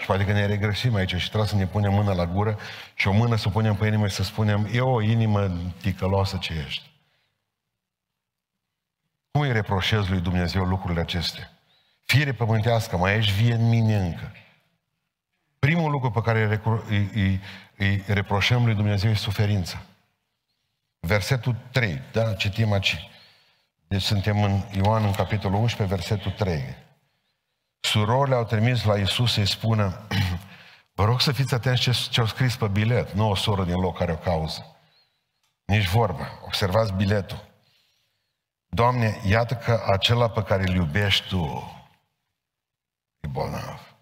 Și 0.00 0.06
poate 0.06 0.24
că 0.24 0.32
ne 0.32 0.46
regresim 0.46 0.94
aici 0.94 1.14
și 1.14 1.28
trebuie 1.28 1.48
să 1.48 1.56
ne 1.56 1.66
punem 1.66 1.92
mâna 1.92 2.12
la 2.12 2.26
gură 2.26 2.58
și 2.94 3.08
o 3.08 3.12
mână 3.12 3.36
să 3.36 3.48
punem 3.48 3.74
pe 3.74 3.86
inimă 3.86 4.08
și 4.08 4.14
să 4.14 4.22
spunem, 4.22 4.68
e 4.72 4.80
o 4.80 5.02
inimă 5.02 5.50
ticăloasă 5.80 6.36
ce 6.36 6.64
ești. 6.66 6.90
Cum 9.30 9.40
îi 9.40 9.52
reproșez 9.52 10.08
lui 10.08 10.20
Dumnezeu 10.20 10.64
lucrurile 10.64 11.00
acestea? 11.00 11.50
Fire 12.04 12.32
pământească, 12.32 12.96
mai 12.96 13.16
ești 13.16 13.42
vie 13.42 13.54
în 13.54 13.68
mine 13.68 13.96
încă. 13.96 14.32
Primul 15.58 15.90
lucru 15.90 16.10
pe 16.10 16.20
care 16.20 16.44
îi, 16.44 16.60
îi, 16.88 17.10
îi, 17.14 17.40
îi 17.76 18.04
reproșăm 18.06 18.64
lui 18.64 18.74
Dumnezeu 18.74 19.10
e 19.10 19.14
suferința. 19.14 19.82
Versetul 21.00 21.56
3, 21.70 22.02
da, 22.12 22.34
citim 22.34 22.72
aici. 22.72 23.10
Deci 23.88 24.02
suntem 24.02 24.42
în 24.42 24.62
Ioan, 24.72 25.04
în 25.04 25.12
capitolul 25.12 25.60
11, 25.60 25.96
versetul 25.96 26.30
3. 26.30 26.76
Surorile 27.80 28.34
au 28.34 28.44
trimis 28.44 28.84
la 28.84 28.98
Isus 28.98 29.32
să-i 29.32 29.46
spună, 29.46 30.06
vă 30.96 31.04
rog 31.04 31.20
să 31.20 31.32
fiți 31.32 31.54
atenți 31.54 31.80
ce, 31.80 31.92
ce 32.10 32.20
au 32.20 32.26
scris 32.26 32.56
pe 32.56 32.68
bilet, 32.68 33.12
nu 33.12 33.30
o 33.30 33.34
soră 33.34 33.64
din 33.64 33.80
loc 33.80 33.98
care 33.98 34.12
o 34.12 34.16
cauză. 34.16 34.76
Nici 35.64 35.88
vorba. 35.88 36.40
Observați 36.44 36.92
biletul. 36.92 37.44
Doamne, 38.66 39.20
iată 39.24 39.54
că 39.54 39.82
acela 39.86 40.30
pe 40.30 40.42
care 40.42 40.62
îl 40.62 40.74
iubești 40.74 41.28
Tu 41.28 41.72
e 43.20 43.26
bolnav. 43.26 43.96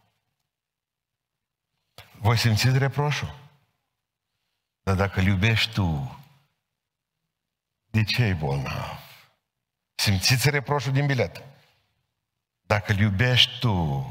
Voi 2.18 2.38
simțiți 2.38 2.78
reproșul? 2.78 3.34
Dar 4.82 4.94
dacă 4.94 5.20
îl 5.20 5.26
iubești 5.26 5.72
Tu, 5.72 6.18
de 7.90 8.04
ce 8.04 8.24
e 8.24 8.32
bolnav? 8.32 9.03
Simțiți 9.94 10.50
reproșul 10.50 10.92
din 10.92 11.06
bilet. 11.06 11.42
Dacă 12.62 12.92
îl 12.92 12.98
iubești 12.98 13.58
Tu, 13.58 14.02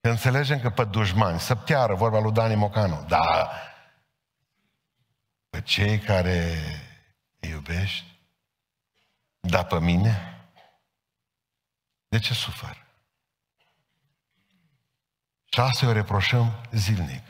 că 0.00 0.08
înțelegem 0.08 0.60
că 0.60 0.70
pe 0.70 0.84
dușmani, 0.84 1.40
săpteară, 1.40 1.94
vorba 1.94 2.20
lui 2.20 2.32
Dani 2.32 2.54
Mocanu, 2.54 3.04
da, 3.08 3.50
pe 5.50 5.62
cei 5.62 5.98
care 5.98 6.58
îi 7.40 7.48
iubești, 7.48 8.04
da 9.40 9.64
pe 9.64 9.80
mine, 9.80 10.40
de 12.08 12.18
ce 12.18 12.34
sufăr? 12.34 12.84
Și 15.54 15.60
asta 15.60 15.86
o 15.86 15.92
reproșăm 15.92 16.66
zilnic. 16.72 17.22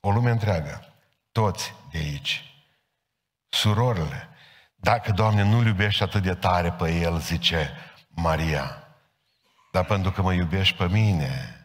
O 0.00 0.10
lume 0.10 0.30
întreagă. 0.30 0.94
Toți 1.32 1.74
de 1.90 1.98
aici. 1.98 2.44
Surorile. 3.48 4.28
Dacă, 4.86 5.12
Doamne, 5.12 5.42
nu-L 5.42 5.66
iubești 5.66 6.02
atât 6.02 6.22
de 6.22 6.34
tare 6.34 6.72
pe 6.72 6.94
El, 6.94 7.20
zice 7.20 7.70
Maria, 8.08 8.86
dar 9.72 9.84
pentru 9.84 10.10
că 10.10 10.22
mă 10.22 10.32
iubești 10.32 10.76
pe 10.76 10.88
mine, 10.88 11.60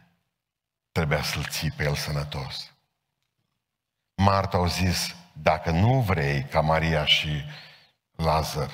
trebuia 0.92 1.22
să-L 1.22 1.44
ții 1.44 1.70
pe 1.70 1.84
El 1.84 1.94
sănătos. 1.94 2.72
Marta 4.14 4.56
au 4.56 4.66
zis, 4.66 5.14
dacă 5.32 5.70
nu 5.70 6.00
vrei 6.00 6.44
ca 6.44 6.60
Maria 6.60 7.04
și 7.04 7.44
Lazar 8.16 8.70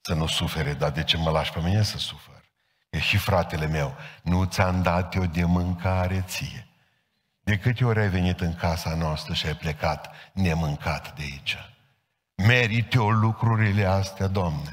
să 0.00 0.14
nu 0.14 0.26
sufere, 0.26 0.72
dar 0.72 0.90
de 0.90 1.04
ce 1.04 1.16
mă 1.16 1.30
lași 1.30 1.52
pe 1.52 1.60
mine 1.60 1.82
să 1.82 1.98
sufăr? 1.98 2.44
E 2.90 2.98
și 2.98 3.16
fratele 3.16 3.66
meu, 3.66 3.96
nu 4.22 4.44
ți-am 4.44 4.82
dat 4.82 5.14
eu 5.14 5.26
de 5.26 5.44
mâncare 5.44 6.24
ție. 6.26 6.68
De 7.40 7.58
câte 7.58 7.84
ori 7.84 8.00
ai 8.00 8.08
venit 8.08 8.40
în 8.40 8.54
casa 8.54 8.94
noastră 8.94 9.34
și 9.34 9.46
ai 9.46 9.54
plecat 9.54 10.10
nemâncat 10.32 11.14
de 11.16 11.22
aici? 11.22 11.73
Merită 12.34 13.00
o 13.00 13.10
lucrurile 13.10 13.84
astea, 13.84 14.26
Doamne. 14.26 14.70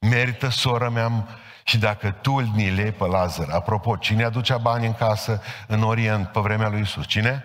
Merită 0.00 0.48
sora 0.48 0.88
mea 0.88 1.28
și 1.64 1.78
dacă 1.78 2.10
tu 2.10 2.32
îl 2.32 2.44
nile 2.44 2.90
pe 2.90 3.06
Lazar, 3.06 3.48
apropo, 3.50 3.96
cine 3.96 4.24
aducea 4.24 4.58
bani 4.58 4.86
în 4.86 4.94
casă 4.94 5.42
în 5.66 5.82
Orient 5.82 6.28
pe 6.28 6.40
vremea 6.40 6.68
lui 6.68 6.80
Isus? 6.80 7.06
Cine? 7.06 7.44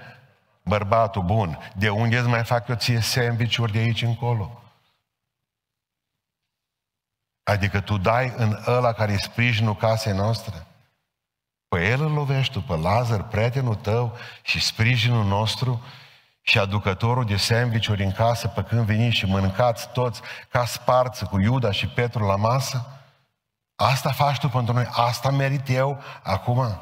Bărbatul 0.64 1.24
bun. 1.24 1.72
De 1.76 1.90
unde 1.90 2.18
îți 2.18 2.28
mai 2.28 2.44
fac 2.44 2.68
eu 2.68 2.76
ție 2.76 3.00
sandwich 3.00 3.72
de 3.72 3.78
aici 3.78 4.02
încolo? 4.02 4.60
Adică 7.44 7.82
tu 7.82 7.98
dai 7.98 8.34
în 8.38 8.64
ăla 8.68 8.94
care 8.94 9.12
e 9.12 9.18
sprijinul 9.18 9.76
casei 9.76 10.14
noastre? 10.14 10.66
Pe 11.68 11.88
el 11.88 12.02
îl 12.02 12.12
lovești 12.12 12.54
tu, 12.54 12.62
pe 12.62 12.76
Lazar, 12.76 13.24
prietenul 13.24 13.76
tău 13.76 14.18
și 14.42 14.60
sprijinul 14.60 15.26
nostru 15.26 15.84
și 16.48 16.60
aducătorul 16.60 17.26
de 17.26 17.36
sandwich 17.36 17.88
în 17.98 18.12
casă 18.12 18.48
pe 18.48 18.64
când 18.64 18.86
veniți 18.86 19.16
și 19.16 19.26
mâncați 19.26 19.90
toți 19.90 20.22
ca 20.50 20.66
sparță 20.66 21.26
cu 21.26 21.40
Iuda 21.40 21.72
și 21.72 21.88
Petru 21.88 22.26
la 22.26 22.36
masă? 22.36 22.86
Asta 23.76 24.12
faci 24.12 24.38
tu 24.38 24.48
pentru 24.48 24.74
noi, 24.74 24.88
asta 24.92 25.32
merit 25.32 25.70
eu 25.70 26.02
acum. 26.24 26.80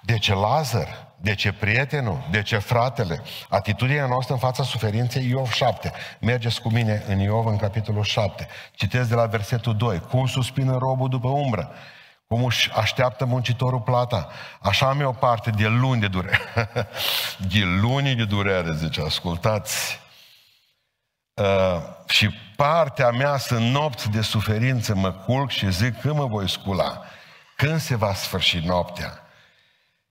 De 0.00 0.18
ce 0.18 0.34
Lazar? 0.34 1.08
De 1.16 1.34
ce 1.34 1.52
prietenul? 1.52 2.26
De 2.30 2.42
ce 2.42 2.58
fratele? 2.58 3.22
Atitudinea 3.48 4.06
noastră 4.06 4.34
în 4.34 4.40
fața 4.40 4.62
suferinței, 4.62 5.28
Iov 5.28 5.50
7. 5.50 5.92
Mergeți 6.20 6.60
cu 6.60 6.68
mine 6.68 7.04
în 7.06 7.18
Iov 7.18 7.46
în 7.46 7.56
capitolul 7.56 8.02
7. 8.02 8.48
Citesc 8.72 9.08
de 9.08 9.14
la 9.14 9.26
versetul 9.26 9.76
2. 9.76 10.00
Cum 10.00 10.26
suspină 10.26 10.76
robul 10.76 11.08
după 11.08 11.28
umbră? 11.28 11.72
Cum 12.34 12.44
își 12.44 12.70
așteaptă 12.72 13.24
muncitorul 13.24 13.80
plata? 13.80 14.28
Așa 14.60 14.88
am 14.88 15.00
eu 15.00 15.08
o 15.08 15.12
parte 15.12 15.50
de 15.50 15.66
luni 15.66 16.00
de 16.00 16.08
durere. 16.08 16.38
de 17.52 17.64
luni 17.80 18.14
de 18.14 18.24
durere, 18.24 18.74
zice, 18.74 19.02
ascultați. 19.02 20.00
Uh, 21.34 21.82
și 22.08 22.30
partea 22.56 23.10
mea 23.10 23.36
sunt 23.36 23.70
nopți 23.70 24.10
de 24.10 24.20
suferință, 24.20 24.94
mă 24.94 25.12
culc 25.12 25.50
și 25.50 25.72
zic 25.72 26.00
când 26.00 26.14
mă 26.14 26.26
voi 26.26 26.48
scula. 26.48 27.02
Când 27.56 27.80
se 27.80 27.96
va 27.96 28.14
sfârși 28.14 28.58
noaptea? 28.58 29.24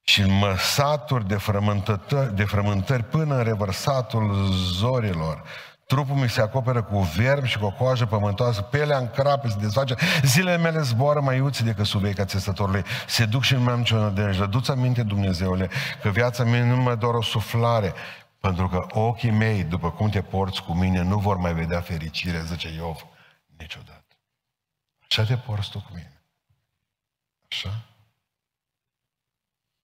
și 0.09 0.21
în 0.21 0.31
măsaturi 0.31 1.27
de 1.27 1.35
frământări, 1.35 2.35
de 2.35 2.43
frământări 2.43 3.03
până 3.03 3.35
în 3.35 3.43
revărsatul 3.43 4.51
zorilor. 4.51 5.43
Trupul 5.89 6.15
mi 6.15 6.29
se 6.29 6.41
acoperă 6.41 6.84
cu 6.84 7.00
vermi 7.00 7.48
și 7.48 7.58
cu 7.58 7.65
o 7.65 7.72
coajă 7.72 8.05
pământoasă, 8.05 8.62
pelea 8.62 8.98
în 8.98 9.10
crape 9.10 9.50
se 9.50 9.58
desface, 9.60 9.96
zilele 10.24 10.58
mele 10.58 10.81
zboară 10.81 11.19
mai 11.19 11.38
iuți 11.38 11.63
decât 11.63 11.86
sub 11.86 12.13
ca 12.13 12.25
țesătorului. 12.25 12.84
Se 13.08 13.25
duc 13.25 13.43
și 13.43 13.53
nu 13.53 13.60
mai 13.60 13.74
am 13.74 13.79
nicio 13.79 13.98
nădejde. 13.98 14.46
Du-ți 14.46 14.72
aminte, 14.72 15.03
Dumnezeule, 15.03 15.69
că 16.01 16.10
viața 16.10 16.43
mea 16.43 16.63
nu 16.63 16.75
mai 16.75 16.98
doar 16.98 17.13
o 17.13 17.22
suflare, 17.22 17.93
pentru 18.39 18.67
că 18.67 19.00
ochii 19.00 19.31
mei, 19.31 19.63
după 19.63 19.91
cum 19.91 20.10
te 20.10 20.22
porți 20.22 20.63
cu 20.63 20.74
mine, 20.74 21.01
nu 21.01 21.17
vor 21.17 21.38
mai 21.38 21.53
vedea 21.53 21.81
fericire, 21.81 22.43
zice 22.43 22.74
Iov, 22.74 23.05
niciodată. 23.58 24.15
Așa 25.10 25.24
te 25.24 25.36
porți 25.36 25.69
tu 25.69 25.77
cu 25.77 25.89
mine. 25.93 26.24
Așa? 27.50 27.69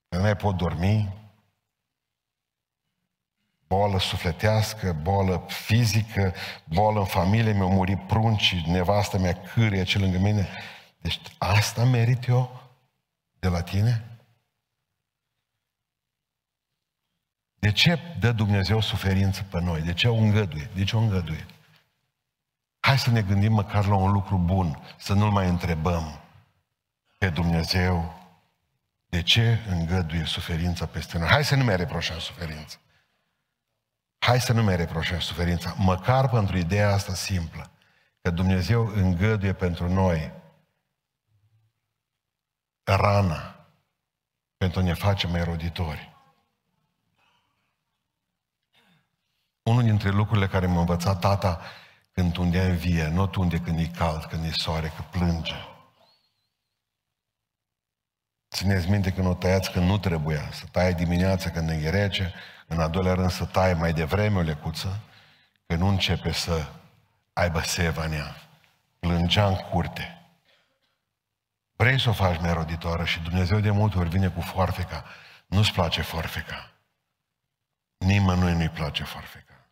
nu 0.08 0.20
mai 0.20 0.36
pot 0.36 0.56
dormi, 0.56 1.25
boală 3.66 3.98
sufletească, 3.98 4.92
boală 4.92 5.44
fizică, 5.48 6.34
boală 6.64 6.98
în 6.98 7.04
familie, 7.04 7.52
mi-au 7.52 7.70
murit 7.70 8.06
prunci, 8.06 8.62
nevastă 8.66 9.18
mea 9.18 9.32
cârie 9.32 9.82
ce 9.82 9.98
lângă 9.98 10.18
mine. 10.18 10.48
Deci 11.00 11.20
asta 11.38 11.84
merit 11.84 12.26
eu 12.26 12.70
de 13.38 13.48
la 13.48 13.62
tine? 13.62 14.04
De 17.58 17.72
ce 17.72 17.98
dă 18.18 18.32
Dumnezeu 18.32 18.80
suferință 18.80 19.42
pe 19.42 19.60
noi? 19.60 19.80
De 19.80 19.92
ce 19.92 20.08
o 20.08 20.14
îngăduie? 20.14 20.70
De 20.74 20.84
ce 20.84 20.96
o 20.96 20.98
îngăduie? 20.98 21.46
Hai 22.80 22.98
să 22.98 23.10
ne 23.10 23.22
gândim 23.22 23.52
măcar 23.52 23.86
la 23.86 23.94
un 23.94 24.12
lucru 24.12 24.38
bun, 24.38 24.82
să 24.98 25.12
nu-L 25.14 25.30
mai 25.30 25.48
întrebăm 25.48 26.20
pe 27.18 27.28
Dumnezeu 27.28 28.14
de 29.06 29.22
ce 29.22 29.58
îngăduie 29.68 30.24
suferința 30.24 30.86
peste 30.86 31.18
noi? 31.18 31.28
Hai 31.28 31.44
să 31.44 31.54
nu 31.54 31.64
mai 31.64 31.76
reproșăm 31.76 32.18
suferința. 32.18 32.76
Hai 34.26 34.40
să 34.40 34.52
nu 34.52 34.62
mai 34.62 34.76
reproșăm 34.76 35.18
suferința. 35.18 35.74
Măcar 35.78 36.28
pentru 36.28 36.56
ideea 36.56 36.92
asta 36.92 37.14
simplă. 37.14 37.70
Că 38.22 38.30
Dumnezeu 38.30 38.86
îngăduie 38.86 39.52
pentru 39.52 39.92
noi 39.92 40.32
rana 42.82 43.66
pentru 44.56 44.80
a 44.80 44.82
ne 44.82 44.94
face 44.94 45.26
mai 45.26 45.44
roditori. 45.44 46.16
Unul 49.62 49.82
dintre 49.82 50.10
lucrurile 50.10 50.46
care 50.46 50.66
m-a 50.66 50.80
învățat 50.80 51.20
tata 51.20 51.60
când 52.12 52.36
undea 52.36 52.64
în 52.64 52.76
vie, 52.76 53.08
nu 53.08 53.30
unde 53.36 53.60
când 53.60 53.78
e 53.78 53.86
cald, 53.86 54.24
când 54.24 54.44
e 54.44 54.50
soare, 54.50 54.88
că 54.88 55.02
plânge. 55.10 55.75
Țineți 58.50 58.90
minte 58.90 59.12
când 59.12 59.26
o 59.26 59.34
tăiați 59.34 59.70
când 59.70 59.86
nu 59.86 59.98
trebuia, 59.98 60.50
să 60.52 60.64
tai 60.70 60.94
dimineața 60.94 61.50
când 61.50 61.70
e 61.70 61.90
rece, 61.90 62.34
în 62.66 62.80
a 62.80 62.88
doilea 62.88 63.14
rând 63.14 63.30
să 63.30 63.44
tai 63.44 63.74
mai 63.74 63.92
devreme 63.92 64.38
o 64.38 64.42
lecuță, 64.42 65.00
că 65.66 65.74
nu 65.74 65.86
începe 65.86 66.32
să 66.32 66.66
aibă 67.32 67.60
seva 67.60 68.04
în 68.04 68.12
ea. 68.12 68.36
Plângea 68.98 69.46
în 69.46 69.54
curte. 69.54 70.20
Vrei 71.76 72.00
să 72.00 72.08
o 72.08 72.12
faci 72.12 72.40
mai 72.40 72.52
roditoare 72.52 73.04
și 73.04 73.20
Dumnezeu 73.20 73.60
de 73.60 73.70
multe 73.70 73.98
ori 73.98 74.08
vine 74.08 74.28
cu 74.28 74.40
foarfeca. 74.40 75.04
Nu-ți 75.46 75.72
place 75.72 76.02
foarfeca. 76.02 76.72
Nimănui 77.98 78.52
nu-i 78.52 78.68
place 78.68 79.04
foarfeca. 79.04 79.66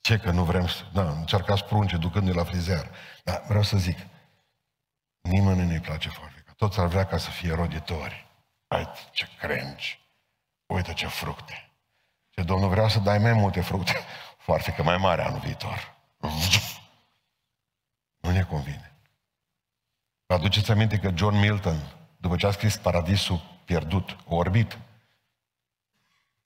Ce 0.00 0.18
că 0.18 0.30
nu 0.30 0.44
vrem 0.44 0.66
să... 0.66 0.82
Da, 0.92 1.10
încercați 1.10 1.64
prunce 1.64 1.96
ducându-i 1.96 2.34
la 2.34 2.44
frizer. 2.44 2.90
Dar 3.24 3.42
vreau 3.46 3.62
să 3.62 3.76
zic, 3.76 3.98
nimănui 5.20 5.66
nu-i 5.66 5.80
place 5.80 6.08
foarfeca. 6.08 6.41
Toți 6.62 6.80
ar 6.80 6.86
vrea 6.86 7.06
ca 7.06 7.18
să 7.18 7.30
fie 7.30 7.54
roditori. 7.54 8.26
Uite 8.68 8.98
ce 9.10 9.28
crengi, 9.38 10.00
uite 10.66 10.92
ce 10.92 11.06
fructe. 11.06 11.70
Și 12.30 12.44
Domnul 12.44 12.68
vrea 12.68 12.88
să 12.88 12.98
dai 12.98 13.18
mai 13.18 13.32
multe 13.32 13.60
fructe, 13.60 13.92
foarte 14.46 14.72
că 14.72 14.82
mai 14.82 14.96
mare 14.96 15.22
anul 15.22 15.38
viitor. 15.38 15.94
Nu 18.16 18.30
ne 18.30 18.42
convine. 18.42 18.94
Vă 20.26 20.34
aduceți 20.34 20.70
aminte 20.70 20.98
că 20.98 21.10
John 21.14 21.38
Milton, 21.38 21.76
după 22.16 22.36
ce 22.36 22.46
a 22.46 22.50
scris 22.50 22.76
Paradisul 22.76 23.42
pierdut, 23.64 24.16
orbit, 24.26 24.78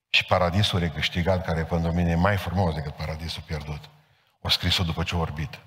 și 0.08 0.24
Paradisul 0.24 0.78
recâștigat, 0.78 1.44
care 1.44 1.64
pentru 1.64 1.92
mine 1.92 2.10
e 2.10 2.14
mai 2.14 2.36
frumos 2.36 2.74
decât 2.74 2.94
Paradisul 2.94 3.42
pierdut, 3.46 3.90
o 4.40 4.48
scris-o 4.48 4.84
după 4.84 5.02
ce 5.02 5.14
a 5.14 5.18
orbit. 5.18 5.58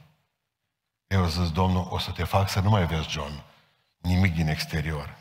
Eu 1.07 1.25
zis, 1.25 1.51
Domnul, 1.51 1.87
o 1.89 1.97
să 1.97 2.11
te 2.11 2.23
fac 2.23 2.49
să 2.49 2.59
nu 2.59 2.69
mai 2.69 2.85
vezi, 2.85 3.09
John, 3.09 3.43
nimic 4.01 4.33
din 4.33 4.47
exterior. 4.47 5.17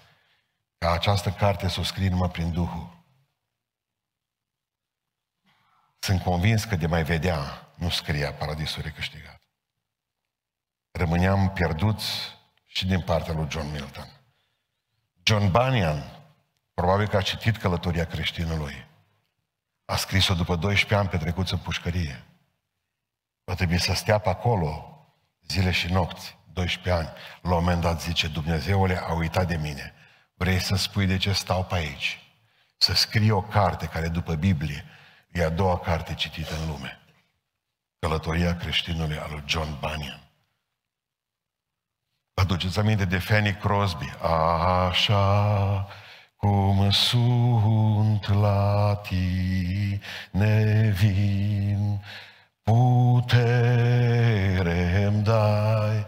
Ca 0.79 0.91
această 0.91 1.31
carte 1.31 1.69
să 1.69 1.81
o 1.81 1.83
scrii 1.83 2.09
numai 2.09 2.31
prin 2.31 2.53
Duhul. 2.53 2.97
Sunt 5.99 6.23
convins 6.23 6.65
că 6.65 6.77
de 6.77 6.87
mai 6.87 7.05
vedea 7.05 7.69
nu 7.75 7.91
scria 7.91 8.33
Paradisul 8.33 8.83
recâștigat. 8.83 9.43
Rămâneam 10.91 11.53
pierduți 11.53 12.37
și 12.67 12.87
din 12.87 13.01
partea 13.01 13.35
lui 13.35 13.51
John 13.51 13.71
Milton. 13.71 14.09
John 15.23 15.51
Bunyan, 15.51 16.19
probabil 16.75 17.09
că 17.09 17.17
a 17.17 17.23
citit 17.23 17.57
călătoria 17.57 18.07
creștinului. 18.07 18.87
A 19.85 19.97
scris-o 19.97 20.35
după 20.35 20.57
12 20.57 20.95
ani 20.95 21.09
petrecuți 21.09 21.53
în 21.53 21.59
pușcărie. 21.59 22.25
Va 23.45 23.55
trebui 23.55 23.81
să 23.81 23.93
stea 23.93 24.19
pe 24.19 24.29
acolo 24.29 24.99
zile 25.47 25.71
și 25.71 25.93
nopți, 25.93 26.38
12 26.59 26.91
ani. 26.91 27.09
La 27.43 27.55
un 27.55 27.65
moment 27.65 27.81
dat 27.81 28.01
zice, 28.01 28.29
Dumnezeule, 28.29 28.97
a 28.97 29.13
uitat 29.13 29.47
de 29.47 29.57
mine. 29.57 29.95
Vrei 30.35 30.59
să 30.59 30.77
spui 30.77 31.07
de 31.07 31.17
ce 31.17 31.33
stau 31.33 31.65
pe 31.65 31.75
aici? 31.75 32.23
Să 32.77 32.95
scrie 32.95 33.33
o 33.33 33.43
carte 33.43 33.87
care 33.87 34.09
după 34.09 34.35
Biblie 34.35 34.85
e 35.33 35.45
a 35.45 35.49
doua 35.49 35.79
carte 35.79 36.15
citită 36.15 36.55
în 36.61 36.69
lume. 36.69 37.01
Călătoria 37.99 38.57
creștinului 38.57 39.19
al 39.19 39.31
lui 39.31 39.43
John 39.47 39.79
Bunyan. 39.81 40.21
Aduceți 42.35 42.79
aminte 42.79 43.05
de 43.05 43.19
Fanny 43.19 43.55
Crosby. 43.55 44.13
Așa 44.89 45.89
cum 46.37 46.91
sunt 46.91 48.29
la 48.29 49.01
tine 49.03 50.01
vin, 50.97 52.05
putere 52.63 53.45
îmi 55.05 55.23
dai, 55.23 56.07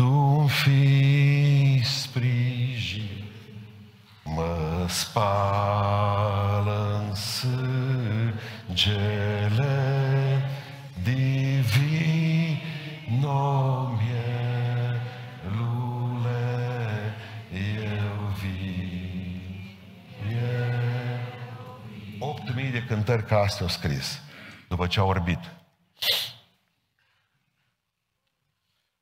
tu 0.00 0.46
fi 0.48 1.82
sprijin, 1.84 3.24
mă 4.24 4.86
spală 4.88 5.98
în 7.06 7.14
sângele 7.14 7.60
divin, 11.02 12.58
mielule, 13.98 15.64
eu 17.52 18.34
vin, 18.40 19.76
eu 20.30 20.68
Opt 22.18 22.54
mii 22.54 22.70
de 22.70 22.82
cântări 22.82 23.24
ca 23.26 23.38
astea 23.38 23.62
au 23.62 23.68
scris, 23.68 24.20
după 24.68 24.86
ce 24.86 25.00
au 25.00 25.08
orbit. 25.08 25.40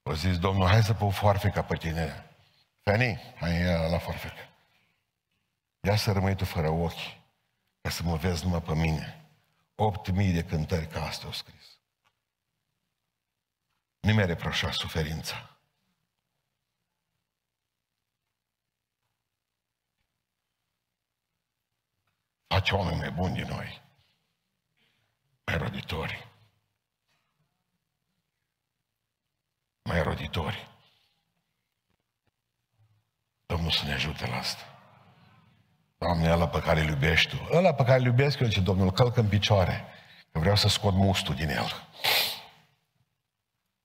O 0.08 0.14
zis, 0.14 0.38
Domnul, 0.38 0.66
hai 0.66 0.82
să 0.82 0.94
pun 0.94 1.10
foarfeca 1.10 1.62
pe 1.62 1.76
tine. 1.76 2.30
Feni, 2.82 3.34
hai 3.36 3.64
la 3.90 3.98
foarfecă. 3.98 4.48
Ia 5.80 5.96
să 5.96 6.12
rămâi 6.12 6.36
tu 6.36 6.44
fără 6.44 6.68
ochi, 6.68 7.20
ca 7.80 7.90
să 7.90 8.02
mă 8.02 8.16
vezi 8.16 8.44
numai 8.44 8.62
pe 8.62 8.74
mine. 8.74 9.30
Opt 9.74 10.10
mii 10.10 10.32
de 10.32 10.44
cântări 10.44 10.86
ca 10.86 11.04
asta 11.04 11.26
au 11.26 11.32
scris. 11.32 11.78
Nu 14.00 14.12
mi-a 14.12 14.24
reproșat 14.24 14.72
suferința. 14.72 15.58
Face 22.46 22.74
oameni 22.74 22.98
mai 22.98 23.10
buni 23.10 23.34
din 23.34 23.46
noi. 23.48 23.82
Mai 25.44 25.58
roditori. 25.58 26.27
Mai 29.88 30.02
roditori. 30.02 30.68
Domnul 33.46 33.70
să 33.70 33.84
ne 33.84 33.92
ajute 33.92 34.26
la 34.26 34.36
asta. 34.36 34.62
Doamne, 35.98 36.30
ăla 36.30 36.48
pe 36.48 36.60
care 36.60 36.80
îl 36.80 36.88
iubești 36.88 37.36
Tu. 37.36 37.48
Ăla 37.52 37.74
pe 37.74 37.84
care 37.84 37.98
îl 37.98 38.04
iubesc 38.04 38.40
eu, 38.40 38.46
zice 38.46 38.60
Domnul, 38.60 38.92
călcă 38.92 39.20
în 39.20 39.28
picioare. 39.28 39.84
Că 40.32 40.38
vreau 40.38 40.56
să 40.56 40.68
scot 40.68 40.94
mustul 40.94 41.34
din 41.34 41.48
el. 41.48 41.86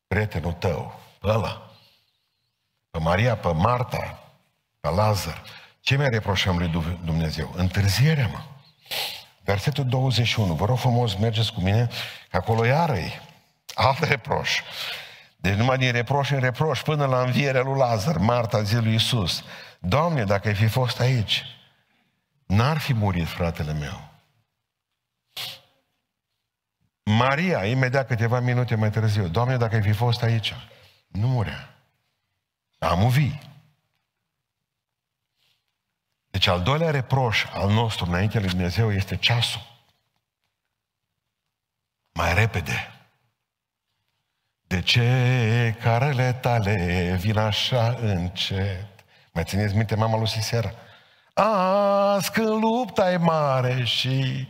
Prietenul 0.08 0.54
tău, 0.54 1.00
ăla. 1.24 1.72
Pe 2.92 3.00
Maria, 3.00 3.38
pe 3.38 3.52
Marta, 3.52 4.34
pe 4.80 4.90
Lazar. 4.90 5.44
Ce 5.80 5.98
mi-a 5.98 6.10
reproșăm 6.10 6.58
lui 6.58 6.98
Dumnezeu? 7.04 7.54
Întârzierea, 7.56 8.28
mă. 8.28 8.44
Versetul 9.44 9.86
21. 9.86 10.54
Vă 10.54 10.66
rog 10.66 10.78
frumos, 10.78 11.16
mergeți 11.16 11.54
cu 11.54 11.62
mine, 11.62 11.90
că 12.30 12.38
acolo 12.38 12.66
iară 12.66 12.98
-i. 12.98 13.22
Alt 13.74 14.00
reproș. 14.00 14.62
Deci 15.44 15.56
numai 15.56 15.78
din 15.78 15.92
reproș 15.92 16.30
în 16.30 16.40
reproș, 16.40 16.82
până 16.82 17.06
la 17.06 17.22
învierea 17.22 17.62
lui 17.62 17.78
Lazar, 17.78 18.18
Marta 18.18 18.62
zi 18.62 18.76
lui 18.76 18.92
Iisus. 18.92 19.44
Doamne, 19.80 20.24
dacă 20.24 20.48
ai 20.48 20.56
fi 20.56 20.68
fost 20.68 21.00
aici, 21.00 21.44
n-ar 22.46 22.78
fi 22.78 22.94
murit 22.94 23.28
fratele 23.28 23.74
meu. 23.74 24.10
Maria, 27.04 27.66
imediat 27.66 28.08
câteva 28.08 28.40
minute 28.40 28.76
mai 28.76 28.90
târziu, 28.90 29.28
Doamne, 29.28 29.58
dacă 29.58 29.76
ai 29.76 29.82
fi 29.82 29.92
fost 29.92 30.22
aici, 30.22 30.56
nu 31.08 31.28
murea. 31.28 31.76
Am 32.80 33.10
vii. 33.10 33.42
Deci 36.28 36.48
al 36.48 36.62
doilea 36.62 36.92
reproș 36.92 37.46
al 37.54 37.70
nostru 37.70 38.06
înainte 38.06 38.40
lui 38.40 38.50
Dumnezeu 38.50 38.92
este 38.92 39.16
ceasul. 39.16 39.62
Mai 42.12 42.34
repede. 42.34 42.93
De 44.68 44.82
ce 44.82 45.76
carele 45.82 46.34
tale 46.34 47.18
vin 47.20 47.38
așa 47.38 47.98
încet? 48.02 48.88
Mai 49.32 49.44
țineți 49.44 49.76
minte 49.76 49.96
mama 49.96 50.18
lui 50.18 50.28
Sisera? 50.28 50.72
Azi 51.34 52.32
când 52.32 52.48
lupta 52.48 53.12
e 53.12 53.18
mare 53.18 53.84
și... 53.84 54.48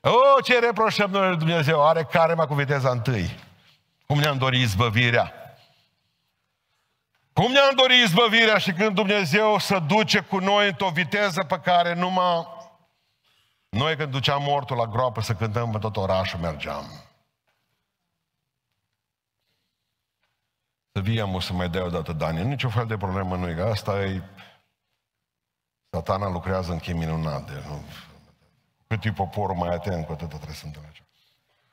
O, 0.00 0.08
oh, 0.08 0.44
ce 0.44 0.58
reproșăm 0.58 1.10
noi 1.10 1.28
lui 1.28 1.36
Dumnezeu? 1.36 1.88
Are 1.88 2.02
care 2.02 2.34
mai 2.34 2.46
cu 2.46 2.54
viteza 2.54 2.90
întâi. 2.90 3.30
Cum 4.06 4.18
ne-am 4.18 4.38
dorit 4.38 4.60
izbăvirea. 4.60 5.32
Cum 7.32 7.52
ne-am 7.52 7.74
dorit 7.76 8.04
izbăvirea 8.04 8.58
și 8.58 8.72
când 8.72 8.94
Dumnezeu 8.94 9.58
să 9.58 9.78
duce 9.78 10.20
cu 10.20 10.38
noi 10.38 10.66
într-o 10.66 10.88
viteză 10.88 11.42
pe 11.42 11.60
care 11.64 11.94
numai 11.94 12.46
noi 13.68 13.96
când 13.96 14.10
duceam 14.10 14.42
mortul 14.42 14.76
la 14.76 14.86
groapă 14.86 15.20
să 15.20 15.32
cântăm 15.32 15.70
pe 15.70 15.78
tot 15.78 15.96
orașul 15.96 16.40
mergeam. 16.40 16.84
Să 20.92 21.00
vii 21.00 21.40
să 21.40 21.52
mai 21.52 21.68
dea 21.68 21.84
o 21.84 21.88
dată 21.88 22.12
Daniel. 22.12 22.46
Nici 22.46 22.64
o 22.64 22.68
fel 22.68 22.86
de 22.86 22.96
problemă 22.96 23.36
nu 23.36 23.48
e. 23.48 23.70
Asta 23.70 24.02
e... 24.02 24.22
Satana 25.90 26.28
lucrează 26.28 26.72
în 26.72 26.78
chem 26.78 26.98
minunat. 26.98 27.46
De, 27.46 27.62
nu... 27.68 27.82
Cât 28.86 29.04
e 29.04 29.12
poporul 29.12 29.56
mai 29.56 29.74
atent, 29.74 30.06
cu 30.06 30.12
atât 30.12 30.28
trebuie 30.28 30.54
să 30.54 30.66
întâmple 30.66 30.92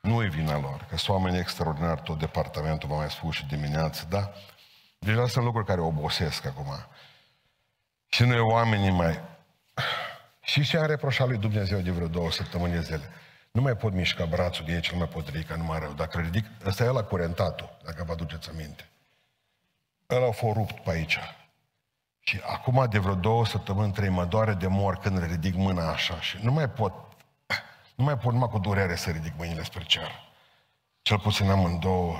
Nu 0.00 0.22
e 0.22 0.28
vina 0.28 0.58
lor, 0.58 0.86
că 0.88 0.96
sunt 0.96 1.16
oameni 1.16 1.38
extraordinari, 1.38 2.02
tot 2.02 2.18
departamentul, 2.18 2.88
v-am 2.88 2.98
mai 2.98 3.10
spus 3.10 3.34
și 3.34 3.46
dimineață, 3.46 4.06
da? 4.08 4.32
Deja 4.98 5.26
sunt 5.26 5.44
lucruri 5.44 5.66
care 5.66 5.80
obosesc 5.80 6.46
acum. 6.46 6.66
Și 8.08 8.22
noi 8.22 8.38
oamenii 8.38 8.90
mai... 8.90 9.20
Și 10.40 10.64
ce 10.64 10.78
am 10.78 10.86
reproșat 10.86 11.28
lui 11.28 11.38
Dumnezeu 11.38 11.80
de 11.80 11.90
vreo 11.90 12.06
două 12.06 12.30
săptămâni 12.30 12.72
de 12.72 12.80
zile? 12.80 13.10
Nu 13.50 13.60
mai 13.60 13.76
pot 13.76 13.92
mișca 13.92 14.24
brațul 14.24 14.64
de 14.64 14.72
aici, 14.72 14.92
nu 14.92 14.98
mai 14.98 15.08
pot 15.08 15.28
ridica, 15.28 15.56
nu 15.56 15.64
mai 15.64 15.78
rău. 15.78 15.92
Dacă 15.92 16.20
ridic, 16.20 16.44
ăsta 16.66 16.84
e 16.84 16.88
la 16.88 17.02
curentatul, 17.02 17.76
dacă 17.84 18.04
vă 18.04 18.12
aduceți 18.12 18.48
aminte. 18.48 18.88
Ăla 20.10 20.26
a 20.26 20.30
fost 20.30 20.56
rupt 20.56 20.80
pe 20.80 20.90
aici. 20.90 21.18
Și 22.20 22.40
acum 22.46 22.86
de 22.90 22.98
vreo 22.98 23.14
două 23.14 23.46
săptămâni, 23.46 23.92
trei, 23.92 24.08
mă 24.08 24.24
doare 24.24 24.54
de 24.54 24.66
mor 24.66 24.96
când 24.96 25.22
ridic 25.22 25.54
mâna 25.54 25.90
așa 25.90 26.20
și 26.20 26.38
nu 26.40 26.52
mai 26.52 26.68
pot, 26.68 26.92
nu 27.94 28.04
mai 28.04 28.18
pot 28.18 28.32
numai 28.32 28.48
cu 28.48 28.58
durere 28.58 28.96
să 28.96 29.10
ridic 29.10 29.32
mâinile 29.36 29.62
spre 29.62 29.84
cer. 29.84 30.26
Cel 31.02 31.18
puțin 31.18 31.50
am 31.50 31.78
două, 31.78 32.16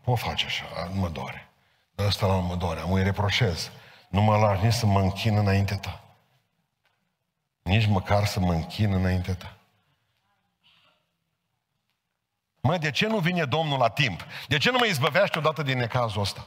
pot 0.00 0.18
face 0.18 0.44
așa, 0.44 0.64
nu 0.92 1.00
mă 1.00 1.08
doare. 1.08 1.48
Dar 1.94 2.06
ăsta 2.06 2.26
la 2.26 2.34
mă 2.34 2.54
doare, 2.54 2.80
mă 2.80 2.96
îi 2.96 3.04
reproșez. 3.04 3.70
Nu 4.08 4.22
mă 4.22 4.36
lași 4.36 4.64
nici 4.64 4.72
să 4.72 4.86
mă 4.86 5.00
închin 5.00 5.36
înainte 5.36 5.74
ta. 5.74 6.00
Nici 7.62 7.86
măcar 7.86 8.24
să 8.24 8.40
mă 8.40 8.52
închin 8.52 8.92
înainte 8.92 9.34
ta. 9.34 9.56
Mă, 12.60 12.78
de 12.78 12.90
ce 12.90 13.06
nu 13.06 13.18
vine 13.18 13.44
Domnul 13.44 13.78
la 13.78 13.88
timp? 13.88 14.26
De 14.48 14.58
ce 14.58 14.70
nu 14.70 14.78
mă 14.78 14.86
izbăvește 14.86 15.38
odată 15.38 15.62
din 15.62 15.78
necazul 15.78 16.20
ăsta? 16.20 16.46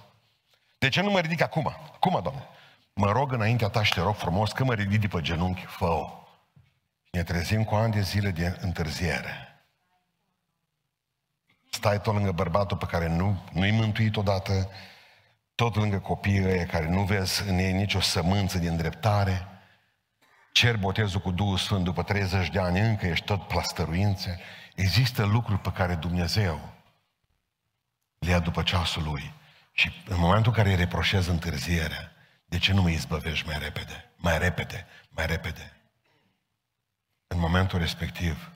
De 0.86 0.92
ce 0.92 1.02
nu 1.02 1.12
mă 1.12 1.20
ridic 1.20 1.42
acum? 1.42 1.68
Acum, 1.68 2.20
Doamne. 2.24 2.48
Mă 2.94 3.12
rog 3.12 3.32
înaintea 3.32 3.68
ta 3.68 3.84
și 3.84 3.94
te 3.94 4.02
rog 4.02 4.16
frumos 4.16 4.52
că 4.52 4.64
mă 4.64 4.74
ridic 4.74 5.02
după 5.02 5.22
genunchi, 5.22 5.66
fă 5.66 6.06
Ne 7.12 7.24
trezim 7.24 7.64
cu 7.64 7.76
ani 7.76 7.94
de 7.94 8.02
zile 8.02 8.30
de 8.30 8.58
întârziere. 8.62 9.66
Stai 11.70 12.02
tot 12.02 12.14
lângă 12.14 12.32
bărbatul 12.32 12.78
pe 12.78 12.86
care 12.86 13.08
nu, 13.08 13.44
nu-i 13.52 13.72
mântuit 13.72 14.16
odată, 14.16 14.70
tot 15.56 15.76
lângă 15.76 16.00
copiii 16.00 16.46
ăia 16.46 16.66
care 16.66 16.90
nu 16.90 17.04
vezi 17.04 17.50
în 17.50 17.58
ei 17.58 17.74
nicio 17.74 18.00
sămânță 18.00 18.58
din 18.58 18.78
dreptare, 18.78 19.48
cer 20.52 20.78
botezul 20.78 21.22
cu 21.22 21.32
Duhul 21.32 21.58
Sfânt 21.58 21.84
după 21.84 22.04
30 22.04 22.50
de 22.50 22.60
ani, 22.60 22.80
încă 22.80 23.06
ești 23.06 23.26
tot 23.26 23.48
plastăruințe, 23.48 24.40
există 24.76 25.24
lucruri 25.24 25.60
pe 25.60 25.72
care 25.72 25.96
Dumnezeu 25.96 26.60
le 28.20 28.30
ia 28.30 28.40
după 28.40 28.64
ceasul 28.64 29.04
Lui. 29.04 29.44
Și 29.78 29.92
în 30.08 30.20
momentul 30.20 30.52
în 30.52 30.58
care 30.58 30.70
îi 30.70 30.76
reproșez 30.76 31.28
întârzierea, 31.28 32.12
de 32.46 32.58
ce 32.58 32.74
nu 32.74 32.82
mă 32.82 32.90
izbăvești 32.90 33.48
mai 33.48 33.60
repede, 33.60 34.12
mai 34.16 34.38
repede, 34.38 34.88
mai 35.10 35.26
repede? 35.26 35.74
În 37.28 37.40
momentul 37.40 37.80
respectiv, 37.80 38.52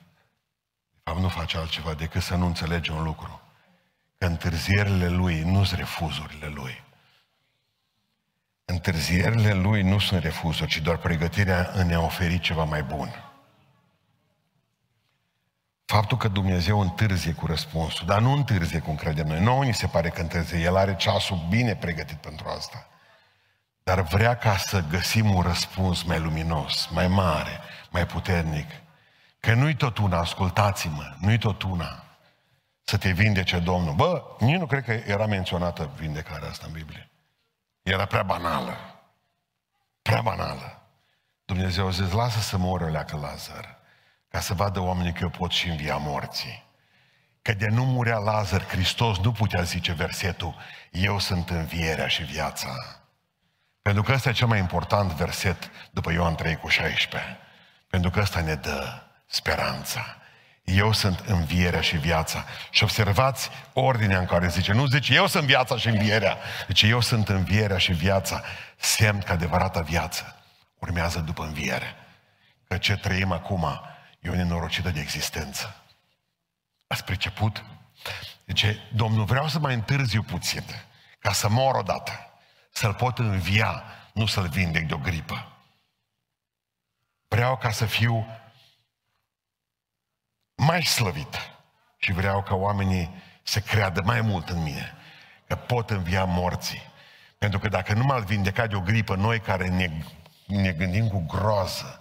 de 0.90 1.00
fapt 1.02 1.18
nu 1.18 1.28
face 1.28 1.56
altceva 1.56 1.94
decât 1.94 2.22
să 2.22 2.34
nu 2.34 2.46
înțelege 2.46 2.92
un 2.92 3.02
lucru. 3.02 3.40
Că 4.18 4.26
întârzierile 4.26 5.08
Lui 5.08 5.40
nu 5.40 5.64
sunt 5.64 5.78
refuzurile 5.78 6.46
Lui. 6.46 6.84
Întârzierile 8.64 9.52
Lui 9.52 9.82
nu 9.82 9.98
sunt 9.98 10.22
refuzuri, 10.22 10.70
ci 10.70 10.78
doar 10.78 10.96
pregătirea 10.96 11.70
în 11.72 11.92
a 11.92 12.00
oferi 12.00 12.38
ceva 12.38 12.64
mai 12.64 12.82
bun. 12.82 13.29
Faptul 15.90 16.16
că 16.16 16.28
Dumnezeu 16.28 16.80
întârzie 16.80 17.32
cu 17.32 17.46
răspunsul, 17.46 18.06
dar 18.06 18.20
nu 18.20 18.32
întârzie 18.32 18.78
cum 18.78 18.94
credem 18.94 19.26
noi. 19.26 19.40
Nouă 19.40 19.64
ni 19.64 19.74
se 19.74 19.86
pare 19.86 20.08
că 20.08 20.20
întârzie. 20.20 20.58
El 20.58 20.76
are 20.76 20.96
ceasul 20.96 21.46
bine 21.48 21.76
pregătit 21.76 22.16
pentru 22.16 22.48
asta. 22.48 22.86
Dar 23.82 24.00
vrea 24.00 24.36
ca 24.36 24.56
să 24.56 24.84
găsim 24.90 25.34
un 25.34 25.42
răspuns 25.42 26.02
mai 26.02 26.20
luminos, 26.20 26.88
mai 26.92 27.08
mare, 27.08 27.60
mai 27.90 28.06
puternic. 28.06 28.70
Că 29.40 29.54
nu-i 29.54 29.76
tot 29.76 29.98
una, 29.98 30.18
ascultați-mă, 30.18 31.14
nu-i 31.18 31.38
tot 31.38 31.62
una 31.62 32.04
să 32.82 32.96
te 32.96 33.10
vindece 33.10 33.58
Domnul. 33.58 33.94
Bă, 33.94 34.22
nici 34.38 34.58
nu 34.58 34.66
cred 34.66 34.84
că 34.84 34.92
era 34.92 35.26
menționată 35.26 35.90
vindecarea 35.96 36.48
asta 36.48 36.64
în 36.66 36.72
Biblie. 36.72 37.10
Era 37.82 38.04
prea 38.04 38.22
banală. 38.22 38.76
Prea 40.02 40.20
banală. 40.20 40.82
Dumnezeu 41.44 41.86
a 41.86 41.90
zis, 41.90 42.10
lasă 42.10 42.38
să 42.38 42.56
moră 42.56 42.90
leacă 42.90 43.16
Lazar 43.16 43.79
ca 44.30 44.40
să 44.40 44.54
vadă 44.54 44.80
oamenii 44.80 45.12
că 45.12 45.18
eu 45.22 45.28
pot 45.28 45.50
și 45.50 45.68
învia 45.68 45.96
morții. 45.96 46.64
Că 47.42 47.52
de 47.52 47.66
nu 47.68 47.84
murea 47.84 48.18
Lazar, 48.18 48.66
Hristos 48.66 49.18
nu 49.18 49.32
putea 49.32 49.62
zice 49.62 49.92
versetul, 49.92 50.54
eu 50.90 51.18
sunt 51.18 51.50
învierea 51.50 52.06
și 52.06 52.22
viața. 52.22 52.68
Pentru 53.82 54.02
că 54.02 54.12
ăsta 54.12 54.28
e 54.28 54.32
cel 54.32 54.46
mai 54.46 54.58
important 54.58 55.12
verset 55.12 55.70
după 55.90 56.12
Ioan 56.12 56.34
3 56.34 56.56
cu 56.56 56.68
16. 56.68 57.38
Pentru 57.88 58.10
că 58.10 58.20
ăsta 58.20 58.40
ne 58.40 58.54
dă 58.54 59.02
speranța. 59.26 60.16
Eu 60.64 60.92
sunt 60.92 61.18
învierea 61.18 61.80
și 61.80 61.96
viața. 61.96 62.44
Și 62.70 62.82
observați 62.82 63.50
ordinea 63.72 64.18
în 64.18 64.26
care 64.26 64.48
zice, 64.48 64.72
nu 64.72 64.86
zice 64.86 65.14
eu 65.14 65.26
sunt 65.26 65.44
viața 65.44 65.76
și 65.76 65.88
învierea, 65.88 66.36
zice 66.66 66.86
eu 66.86 67.00
sunt 67.00 67.28
învierea 67.28 67.78
și 67.78 67.92
viața, 67.92 68.42
semn 68.76 69.18
că 69.18 69.32
adevărata 69.32 69.80
viață 69.80 70.36
urmează 70.78 71.18
după 71.18 71.42
înviere. 71.42 71.94
Că 72.68 72.76
ce 72.76 72.96
trăim 72.96 73.32
acum 73.32 73.80
e 74.20 74.28
o 74.28 74.34
nenorocită 74.34 74.90
de 74.90 75.00
existență. 75.00 75.84
Ați 76.86 77.04
priceput? 77.04 77.64
Deci, 78.44 78.64
Domnul, 78.92 79.24
vreau 79.24 79.48
să 79.48 79.58
mai 79.58 79.74
întârziu 79.74 80.22
puțin, 80.22 80.64
ca 81.18 81.32
să 81.32 81.48
mor 81.48 81.74
odată, 81.74 82.12
să-L 82.70 82.94
pot 82.94 83.18
învia, 83.18 83.84
nu 84.12 84.26
să-L 84.26 84.48
vindec 84.48 84.86
de 84.86 84.94
o 84.94 84.98
gripă. 84.98 85.52
Vreau 87.28 87.56
ca 87.56 87.70
să 87.70 87.86
fiu 87.86 88.26
mai 90.54 90.82
slăvit 90.82 91.50
și 91.96 92.12
vreau 92.12 92.42
ca 92.42 92.54
oamenii 92.54 93.22
să 93.42 93.60
creadă 93.60 94.02
mai 94.02 94.20
mult 94.20 94.48
în 94.48 94.62
mine, 94.62 94.94
că 95.46 95.56
pot 95.56 95.90
învia 95.90 96.24
morții. 96.24 96.82
Pentru 97.38 97.58
că 97.58 97.68
dacă 97.68 97.92
nu 97.92 98.04
m-al 98.04 98.24
vindecat 98.24 98.68
de 98.68 98.76
o 98.76 98.80
gripă, 98.80 99.14
noi 99.14 99.40
care 99.40 99.68
ne, 99.68 100.04
ne 100.46 100.72
gândim 100.72 101.08
cu 101.08 101.24
groază 101.26 101.99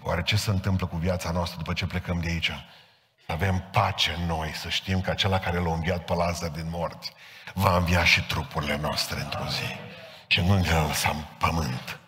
Oare 0.00 0.22
ce 0.22 0.36
se 0.36 0.50
întâmplă 0.50 0.86
cu 0.86 0.96
viața 0.96 1.30
noastră 1.30 1.58
după 1.58 1.72
ce 1.72 1.86
plecăm 1.86 2.20
de 2.20 2.28
aici? 2.28 2.50
Să 3.26 3.32
avem 3.32 3.68
pace 3.72 4.12
în 4.18 4.26
noi, 4.26 4.52
să 4.54 4.68
știm 4.68 5.00
că 5.00 5.10
acela 5.10 5.38
care 5.38 5.58
l-a 5.58 5.72
înviat 5.72 6.04
pe 6.04 6.14
Lazar 6.14 6.50
din 6.50 6.68
morți 6.70 7.12
va 7.54 7.76
învia 7.76 8.04
și 8.04 8.26
trupurile 8.26 8.76
noastre 8.76 9.20
într-o 9.20 9.46
zi. 9.46 9.76
Și 10.26 10.40
nu 10.40 10.58
ne 10.58 10.86
lăsăm 10.86 11.26
pământ. 11.38 12.00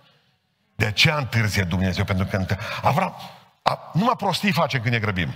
De 0.74 0.86
aceea 0.86 1.16
întârzie 1.16 1.62
Dumnezeu, 1.62 2.04
pentru 2.04 2.26
că 2.26 2.56
Avram, 2.82 3.16
a, 3.62 3.90
numai 3.92 4.16
prostii 4.16 4.52
face 4.52 4.80
când 4.80 4.92
ne 4.92 4.98
grăbim. 4.98 5.34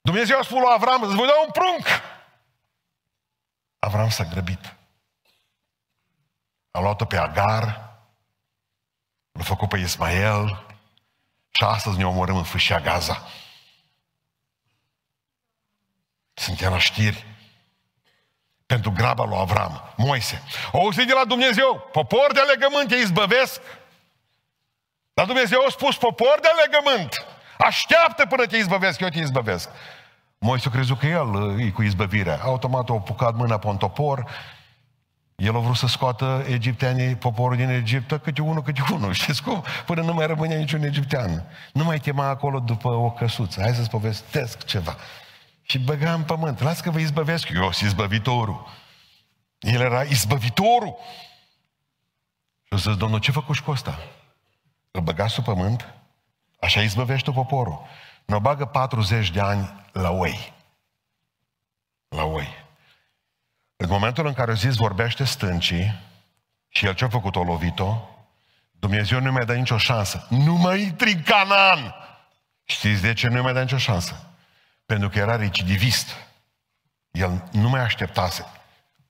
Dumnezeu 0.00 0.38
a 0.38 0.42
spus 0.42 0.58
lui 0.58 0.72
Avram, 0.74 1.02
îți 1.02 1.14
voi 1.14 1.26
da 1.26 1.32
un 1.44 1.50
prunc. 1.50 1.86
Avram 3.78 4.08
s-a 4.08 4.24
grăbit. 4.24 4.76
A 6.70 6.80
luat-o 6.80 7.04
pe 7.04 7.16
Agar, 7.16 7.89
L-a 9.32 9.42
făcut 9.42 9.68
pe 9.68 9.78
Ismael 9.78 10.66
și 11.50 11.64
astăzi 11.64 11.96
ne 11.96 12.06
omorâm 12.06 12.36
în 12.36 12.42
fâșia 12.42 12.80
Gaza. 12.80 13.28
Suntem 16.34 16.70
la 16.70 16.78
știri 16.78 17.26
pentru 18.66 18.90
graba 18.90 19.24
lui 19.24 19.38
Avram, 19.38 19.92
Moise. 19.96 20.42
O 20.72 20.80
auzit 20.80 21.06
de 21.06 21.12
la 21.12 21.24
Dumnezeu, 21.24 21.88
popor 21.92 22.32
de 22.32 22.40
legământ 22.40 22.88
te 22.88 22.96
izbăvesc. 22.96 23.60
Dar 25.14 25.26
Dumnezeu 25.26 25.64
a 25.66 25.70
spus, 25.70 25.96
popor 25.96 26.38
de 26.42 26.48
legământ, 26.64 27.26
așteaptă 27.58 28.26
până 28.26 28.46
te 28.46 28.56
izbăvesc, 28.56 29.00
eu 29.00 29.08
te 29.08 29.18
izbăvesc. 29.18 29.68
Moise 30.38 30.68
a 30.68 30.70
crezut 30.70 30.98
că 30.98 31.06
el 31.06 31.60
e 31.60 31.70
cu 31.70 31.82
izbăvirea. 31.82 32.40
Automat 32.42 32.90
a 32.90 32.92
apucat 32.92 33.34
mâna 33.34 33.58
pe 33.58 33.66
un 33.66 33.76
topor 33.76 34.30
el 35.40 35.56
a 35.56 35.58
vrut 35.58 35.76
să 35.76 35.86
scoată 35.86 36.44
egipteanii, 36.48 37.16
poporul 37.16 37.56
din 37.56 37.68
Egipt, 37.68 38.22
câte 38.22 38.42
unul, 38.42 38.62
câte 38.62 38.82
unul. 38.92 39.12
Știți 39.22 39.42
cum? 39.42 39.64
Până 39.86 40.02
nu 40.02 40.14
mai 40.14 40.26
rămânea 40.26 40.58
niciun 40.58 40.82
egiptean. 40.82 41.46
Nu 41.72 41.84
mai 41.84 42.00
chema 42.00 42.28
acolo 42.28 42.58
după 42.58 42.88
o 42.88 43.10
căsuță. 43.10 43.60
Hai 43.60 43.74
să-ți 43.74 43.90
povestesc 43.90 44.64
ceva. 44.64 44.96
Și 45.62 45.78
băga 45.78 46.12
în 46.12 46.22
pământ. 46.22 46.60
Las 46.60 46.80
că 46.80 46.90
vă 46.90 46.98
izbăvesc. 46.98 47.48
Eu 47.48 47.72
sunt 47.72 47.90
izbăvitorul. 47.90 48.66
El 49.58 49.80
era 49.80 50.02
izbăvitorul. 50.02 50.96
Și 52.62 52.72
o 52.72 52.76
zis, 52.76 52.96
domnul, 52.96 53.18
ce 53.18 53.30
făcut 53.30 53.58
cu 53.58 53.70
ăsta? 53.70 53.98
Îl 54.90 55.00
băga 55.00 55.26
sub 55.26 55.44
pământ, 55.44 55.94
așa 56.60 56.80
izbăvește 56.80 57.30
poporul. 57.30 57.82
Ne 58.24 58.38
bagă 58.38 58.64
40 58.64 59.30
de 59.30 59.40
ani 59.40 59.84
la 59.92 60.10
oi. 60.10 60.52
La 62.08 62.24
oi. 62.24 62.59
În 63.82 63.88
momentul 63.88 64.26
în 64.26 64.32
care 64.32 64.54
zis 64.54 64.74
vorbește 64.74 65.24
stâncii 65.24 66.00
și 66.68 66.86
el 66.86 66.94
ce-a 66.94 67.08
făcut, 67.08 67.36
o 67.36 67.42
lovit-o, 67.42 68.08
Dumnezeu 68.70 69.20
nu 69.20 69.32
mi-a 69.32 69.44
dat 69.44 69.56
nicio 69.56 69.78
șansă. 69.78 70.26
Nu 70.28 70.54
mai 70.54 70.82
intri 70.82 71.12
în 71.12 71.22
Canaan! 71.22 71.94
Știți 72.64 73.02
de 73.02 73.12
ce 73.12 73.28
nu 73.28 73.42
mi-a 73.42 73.52
dat 73.52 73.62
nicio 73.62 73.76
șansă? 73.76 74.16
Pentru 74.86 75.08
că 75.08 75.18
era 75.18 75.36
recidivist. 75.36 76.08
El 77.10 77.48
nu 77.52 77.68
mai 77.68 77.80
așteptase 77.80 78.46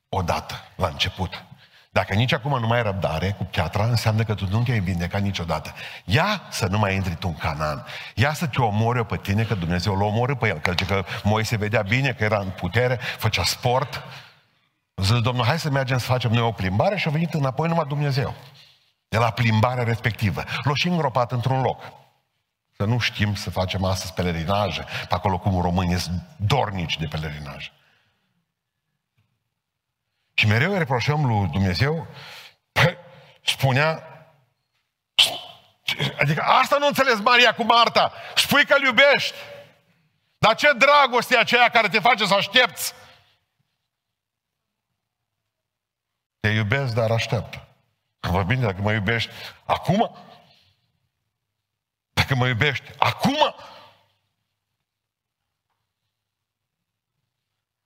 odată, 0.09 0.55
la 0.75 0.87
început. 0.87 1.45
Dacă 1.91 2.15
nici 2.15 2.33
acum 2.33 2.61
nu 2.61 2.67
mai 2.67 2.77
ai 2.77 2.85
răbdare 2.85 3.31
cu 3.31 3.45
piatra, 3.45 3.85
înseamnă 3.85 4.23
că 4.23 4.35
tu 4.35 4.47
nu 4.51 4.63
te-ai 4.63 4.81
vindecat 4.81 5.23
niciodată. 5.23 5.75
Ia 6.05 6.43
să 6.51 6.67
nu 6.67 6.79
mai 6.79 6.95
intri 6.95 7.15
tu 7.15 7.29
în 7.29 7.37
Canaan. 7.37 7.87
Ia 8.15 8.33
să 8.33 8.47
te 8.47 8.61
omori 8.61 9.07
pe 9.07 9.17
tine, 9.17 9.43
că 9.43 9.55
Dumnezeu 9.55 9.97
l-a 9.97 10.05
omorât 10.05 10.39
pe 10.39 10.49
el. 10.49 10.59
Că, 10.59 10.75
că 10.75 11.05
Moise 11.23 11.57
vedea 11.57 11.83
bine 11.83 12.13
că 12.13 12.25
era 12.25 12.39
în 12.39 12.51
putere, 12.51 12.99
făcea 13.19 13.45
sport, 13.45 14.03
Zice, 15.01 15.21
Domnul, 15.21 15.45
hai 15.45 15.59
să 15.59 15.71
mergem 15.71 15.99
să 15.99 16.07
facem 16.07 16.31
noi 16.31 16.43
o 16.43 16.53
plimbare 16.53 16.97
și 16.97 17.09
a 17.09 17.11
venit 17.11 17.35
înapoi 17.35 17.69
numai 17.69 17.85
Dumnezeu. 17.89 18.35
De 19.09 19.19
la 19.19 19.31
plimbarea 19.31 19.85
respectivă. 19.85 20.45
L-a 20.63 20.75
și 20.75 20.89
îngropat 20.89 21.33
într-un 21.33 21.61
loc. 21.61 21.83
Să 22.77 22.85
nu 22.85 22.99
știm 22.99 23.35
să 23.35 23.51
facem 23.51 23.85
astăzi 23.85 24.13
pelerinaje, 24.13 24.85
pe 25.09 25.15
acolo 25.15 25.39
cum 25.39 25.61
românii 25.61 25.99
sunt 25.99 26.23
dornici 26.37 26.99
de 26.99 27.07
pelerinaje. 27.07 27.73
Și 30.35 30.47
mereu 30.47 30.73
reproșăm 30.73 31.27
lui 31.27 31.49
Dumnezeu, 31.53 32.07
spunea, 33.45 34.03
adică 36.21 36.43
asta 36.43 36.77
nu 36.79 36.87
înțeles 36.87 37.21
Maria 37.21 37.55
cu 37.55 37.65
Marta, 37.65 38.13
spui 38.35 38.65
că-L 38.65 38.83
iubești, 38.83 39.35
dar 40.39 40.55
ce 40.55 40.73
dragoste 40.73 41.35
e 41.35 41.39
aceea 41.39 41.69
care 41.69 41.89
te 41.89 41.99
face 41.99 42.27
să 42.27 42.35
aștepți 42.35 42.95
Te 46.41 46.49
iubesc, 46.49 46.95
dar 46.95 47.11
așteaptă. 47.11 47.69
Vă 48.21 48.43
bine, 48.43 48.61
dacă 48.61 48.81
mă 48.81 48.93
iubești 48.93 49.31
acum, 49.65 50.17
dacă 52.13 52.35
mă 52.35 52.49
iubești 52.49 52.91
acum, 52.99 53.55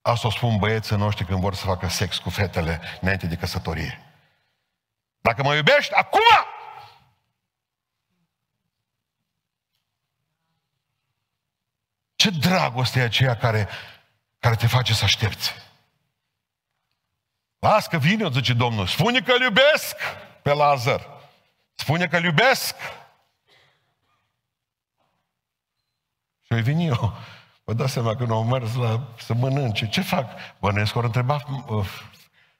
Asta 0.06 0.26
o 0.26 0.30
spun 0.30 0.56
băieții 0.56 0.96
noștri 0.96 1.24
când 1.24 1.40
vor 1.40 1.54
să 1.54 1.64
facă 1.64 1.88
sex 1.88 2.18
cu 2.18 2.30
fetele 2.30 2.80
înainte 3.00 3.26
de 3.26 3.36
căsătorie. 3.36 4.14
Dacă 5.20 5.42
mă 5.42 5.54
iubești, 5.54 5.92
acum! 5.92 6.20
Ce 12.14 12.30
dragoste 12.30 13.00
e 13.00 13.02
aceea 13.02 13.36
care, 13.36 13.68
care 14.38 14.54
te 14.54 14.66
face 14.66 14.94
să 14.94 15.04
aștepți? 15.04 15.54
Las 17.64 17.86
că 17.86 17.98
vine, 17.98 18.28
zice 18.32 18.52
Domnul. 18.52 18.86
Spune 18.86 19.20
că 19.20 19.32
iubesc 19.42 19.96
pe 20.42 20.52
Lazar. 20.52 21.06
Spune 21.74 22.06
că 22.06 22.16
iubesc. 22.16 22.74
Și 26.42 26.52
eu 26.52 26.58
veni 26.58 26.86
eu. 26.86 27.16
Vă 27.64 27.72
dați 27.72 27.92
seama 27.92 28.16
că 28.16 28.24
nu 28.24 28.34
au 28.34 28.44
mers 28.44 28.74
la, 28.74 29.08
să 29.18 29.34
mănânce. 29.34 29.88
Ce 29.88 30.00
fac? 30.00 30.30
Bănuiesc 30.58 30.96
ori 30.96 31.06
întreba, 31.06 31.40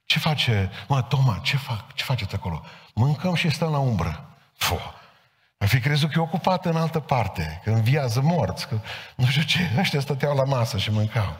ce 0.04 0.18
face? 0.18 0.70
Mă, 0.88 1.02
Toma, 1.02 1.38
ce 1.42 1.56
fac? 1.56 1.92
Ce 1.94 2.04
faceți 2.04 2.34
acolo? 2.34 2.64
Mâncăm 2.94 3.34
și 3.34 3.50
stăm 3.50 3.70
la 3.70 3.78
umbră. 3.78 4.36
Fo. 4.56 4.78
Ar 5.58 5.68
fi 5.68 5.80
crezut 5.80 6.10
că 6.10 6.18
e 6.18 6.22
ocupat 6.22 6.66
în 6.66 6.76
altă 6.76 7.00
parte, 7.00 7.60
că 7.64 7.70
înviază 7.70 8.20
morți, 8.20 8.68
că 8.68 8.78
nu 9.16 9.26
știu 9.26 9.42
ce. 9.42 9.70
Ăștia 9.78 10.00
stăteau 10.00 10.36
la 10.36 10.44
masă 10.44 10.78
și 10.78 10.90
mâncau. 10.90 11.36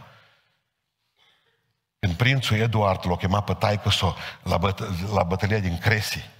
Când 2.04 2.16
prințul 2.16 2.56
Eduard 2.56 3.06
l-a 3.08 3.16
chemat 3.16 3.44
pe 3.44 3.52
taică 3.52 3.90
la, 4.42 4.58
băt- 4.58 5.12
la 5.14 5.22
bătălia 5.22 5.58
din 5.58 5.78
Cresi, 5.78 6.30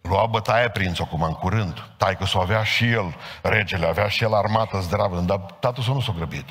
lua 0.00 0.26
bătaie 0.26 0.68
prințul 0.68 1.04
acum 1.04 1.22
în 1.22 1.32
curând. 1.32 1.90
Taică 1.96 2.24
s 2.24 2.34
avea 2.34 2.62
și 2.62 2.90
el, 2.90 3.16
regele, 3.42 3.86
avea 3.86 4.08
și 4.08 4.24
el 4.24 4.34
armată 4.34 4.80
zdravă, 4.80 5.20
dar 5.20 5.38
tatăl 5.38 5.82
său 5.82 5.94
nu 5.94 6.00
s-a 6.00 6.12
grăbit. 6.16 6.44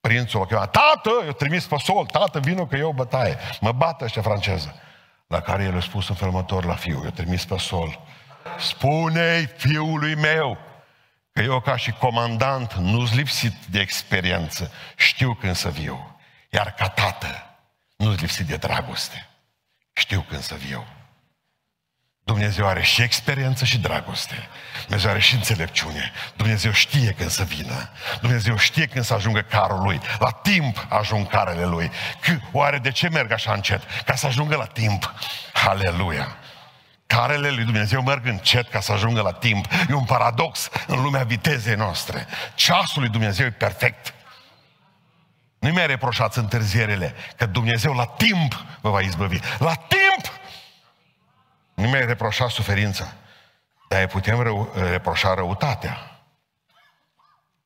Prințul 0.00 0.40
l-a 0.40 0.46
chemat, 0.46 0.70
tată, 0.70 1.10
eu 1.24 1.32
trimis 1.32 1.66
pe 1.66 1.76
sol, 1.78 2.06
tată, 2.06 2.38
vină 2.38 2.66
că 2.66 2.76
eu 2.76 2.92
bătaie. 2.92 3.36
Mă 3.60 3.72
bată 3.72 4.04
ăștia 4.04 4.22
franceză. 4.22 4.74
La 5.26 5.40
care 5.40 5.62
el 5.62 5.76
a 5.76 5.80
spus 5.80 6.08
în 6.08 6.14
felmător 6.14 6.64
la 6.64 6.74
fiu, 6.74 7.00
eu 7.04 7.10
trimis 7.10 7.44
pe 7.44 7.58
sol. 7.58 8.00
Spune-i 8.58 9.46
fiului 9.56 10.14
meu 10.14 10.58
că 11.32 11.42
eu 11.42 11.60
ca 11.60 11.76
și 11.76 11.92
comandant 11.92 12.74
nu-s 12.74 13.14
lipsit 13.14 13.54
de 13.64 13.80
experiență, 13.80 14.72
știu 14.96 15.34
când 15.34 15.54
să 15.54 15.68
viu. 15.68 16.18
Iar 16.48 16.74
ca 16.74 16.88
tată, 16.88 17.49
nu-s 18.00 18.20
lipsit 18.20 18.46
de 18.46 18.56
dragoste. 18.56 19.26
Știu 19.92 20.20
când 20.28 20.42
să 20.42 20.54
viu. 20.54 20.86
Dumnezeu 22.24 22.66
are 22.66 22.82
și 22.82 23.02
experiență 23.02 23.64
și 23.64 23.78
dragoste. 23.78 24.48
Dumnezeu 24.86 25.10
are 25.10 25.20
și 25.20 25.34
înțelepciune. 25.34 26.12
Dumnezeu 26.36 26.72
știe 26.72 27.12
când 27.12 27.30
să 27.30 27.42
vină. 27.42 27.90
Dumnezeu 28.20 28.56
știe 28.56 28.86
când 28.86 29.04
să 29.04 29.14
ajungă 29.14 29.40
carul 29.40 29.82
lui. 29.82 30.00
La 30.18 30.30
timp 30.30 30.86
ajung 30.88 31.28
carele 31.28 31.64
lui. 31.64 31.90
Că, 32.20 32.36
oare 32.52 32.78
de 32.78 32.90
ce 32.90 33.08
merg 33.08 33.32
așa 33.32 33.52
încet? 33.52 33.82
Ca 34.04 34.14
să 34.14 34.26
ajungă 34.26 34.56
la 34.56 34.66
timp. 34.66 35.14
Aleluia! 35.52 36.36
Carele 37.06 37.50
lui 37.50 37.64
Dumnezeu 37.64 38.02
merg 38.02 38.26
încet 38.26 38.68
ca 38.68 38.80
să 38.80 38.92
ajungă 38.92 39.20
la 39.20 39.32
timp. 39.32 39.66
E 39.88 39.94
un 39.94 40.04
paradox 40.04 40.68
în 40.86 41.02
lumea 41.02 41.22
vitezei 41.22 41.74
noastre. 41.74 42.26
Ceasul 42.54 43.00
lui 43.00 43.10
Dumnezeu 43.10 43.46
e 43.46 43.50
perfect. 43.50 44.14
Nu 45.60 45.70
mi-a 45.70 45.86
reproșați 45.86 46.38
întârzierile, 46.38 47.14
că 47.36 47.46
Dumnezeu 47.46 47.92
la 47.92 48.06
timp 48.06 48.64
vă 48.80 48.90
va 48.90 49.00
izbăvi. 49.00 49.38
La 49.58 49.74
timp! 49.74 50.32
Nu 51.74 51.88
mi-a 51.88 52.04
reproșat 52.04 52.50
suferința, 52.50 53.12
dar 53.88 54.00
îi 54.00 54.06
putem 54.06 54.40
rău, 54.40 54.72
reproșa 54.74 55.34
răutatea. 55.34 56.20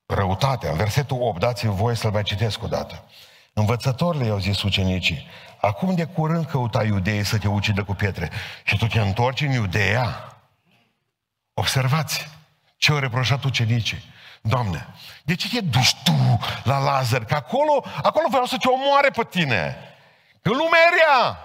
Răutatea. 0.06 0.70
În 0.70 0.76
versetul 0.76 1.18
8, 1.20 1.38
dați-mi 1.38 1.74
voie 1.74 1.96
să-l 1.96 2.10
mai 2.10 2.22
citesc 2.22 2.62
o 2.62 2.66
dată. 2.66 3.04
Învățătorile 3.52 4.24
i-au 4.24 4.38
zis 4.38 4.62
ucenicii, 4.62 5.26
acum 5.60 5.94
de 5.94 6.04
curând 6.04 6.46
căuta 6.46 6.84
iudeii 6.84 7.24
să 7.24 7.38
te 7.38 7.48
ucidă 7.48 7.84
cu 7.84 7.94
pietre 7.94 8.30
și 8.64 8.78
tu 8.78 8.86
te 8.86 9.00
întorci 9.00 9.40
în 9.40 9.50
Iudeea? 9.50 10.36
Observați 11.54 12.28
ce 12.76 12.92
au 12.92 12.98
reproșat 12.98 13.44
ucenicii. 13.44 14.12
Doamne, 14.42 14.86
de 15.24 15.34
ce 15.34 15.48
te 15.48 15.60
duci 15.60 15.96
tu 16.02 16.38
la 16.64 16.78
Lazar? 16.78 17.24
Că 17.24 17.34
acolo, 17.34 17.84
acolo 18.02 18.26
vreau 18.28 18.44
să 18.44 18.56
te 18.56 18.68
omoare 18.68 19.10
pe 19.10 19.26
tine. 19.30 19.76
Că 20.42 20.48
lumea 20.48 20.80
e 20.92 20.96
rea. 21.04 21.38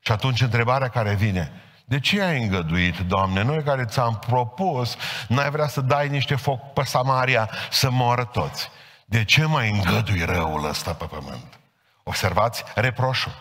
Și 0.00 0.12
atunci 0.12 0.40
întrebarea 0.40 0.88
care 0.88 1.14
vine, 1.14 1.52
de 1.84 2.00
ce 2.00 2.22
ai 2.22 2.42
îngăduit, 2.42 2.98
Doamne? 2.98 3.42
Noi 3.42 3.62
care 3.62 3.84
ți-am 3.84 4.18
propus, 4.26 4.96
n-ai 5.28 5.50
vrea 5.50 5.68
să 5.68 5.80
dai 5.80 6.08
niște 6.08 6.34
foc 6.34 6.72
pe 6.72 6.82
Samaria 6.82 7.50
să 7.70 7.90
moară 7.90 8.24
toți. 8.24 8.68
De 9.04 9.24
ce 9.24 9.44
mai 9.44 9.70
îngădui 9.70 10.24
răul 10.24 10.68
ăsta 10.68 10.92
pe 10.92 11.04
pământ? 11.04 11.58
Observați 12.02 12.64
reproșul. 12.74 13.32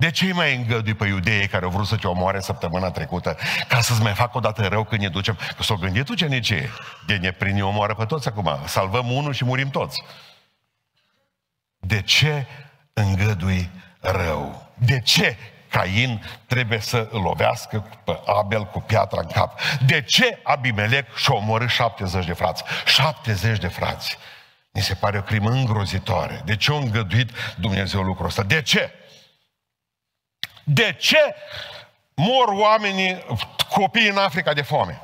De 0.00 0.10
ce 0.10 0.32
mai 0.32 0.56
îngădui 0.56 0.94
pe 0.94 1.06
iudeii 1.06 1.48
care 1.48 1.64
au 1.64 1.70
vrut 1.70 1.86
să 1.86 1.96
te 1.96 2.06
omoare 2.06 2.40
săptămâna 2.40 2.90
trecută 2.90 3.36
ca 3.68 3.80
să-ți 3.80 4.02
mai 4.02 4.12
facă 4.12 4.36
o 4.36 4.40
dată 4.40 4.66
rău 4.66 4.84
când 4.84 5.00
ne 5.00 5.08
ducem? 5.08 5.38
Că 5.56 5.62
s-o 5.62 5.74
gândit 5.74 6.08
ucenicii. 6.08 6.68
De 7.06 7.16
ne 7.16 7.30
prin 7.30 7.54
ne 7.54 7.64
omoară 7.64 7.94
pe 7.94 8.04
toți 8.04 8.28
acum. 8.28 8.58
Salvăm 8.66 9.10
unul 9.10 9.32
și 9.32 9.44
murim 9.44 9.70
toți. 9.70 10.02
De 11.78 12.02
ce 12.02 12.46
îngădui 12.92 13.70
rău? 14.00 14.72
De 14.74 15.00
ce 15.00 15.36
Cain 15.68 16.24
trebuie 16.46 16.80
să 16.80 17.08
îl 17.10 17.20
lovească 17.20 18.00
pe 18.04 18.20
Abel 18.26 18.64
cu 18.64 18.80
piatra 18.80 19.20
în 19.20 19.28
cap? 19.28 19.60
De 19.86 20.02
ce 20.02 20.40
Abimelec 20.42 21.16
și-a 21.16 21.34
omorât 21.34 21.68
70 21.68 22.26
de 22.26 22.32
frați? 22.32 22.62
70 22.84 23.58
de 23.58 23.68
frați. 23.68 24.18
Mi 24.70 24.82
se 24.82 24.94
pare 24.94 25.18
o 25.18 25.22
crimă 25.22 25.50
îngrozitoare. 25.50 26.42
De 26.44 26.56
ce 26.56 26.72
a 26.72 26.74
îngăduit 26.74 27.30
Dumnezeu 27.56 28.02
lucrul 28.02 28.26
ăsta? 28.26 28.42
De 28.42 28.62
ce? 28.62 28.92
De 30.70 30.92
ce 30.92 31.34
mor 32.14 32.48
oamenii, 32.48 33.24
copii 33.70 34.08
în 34.08 34.18
Africa 34.18 34.52
de 34.52 34.62
foame? 34.62 35.00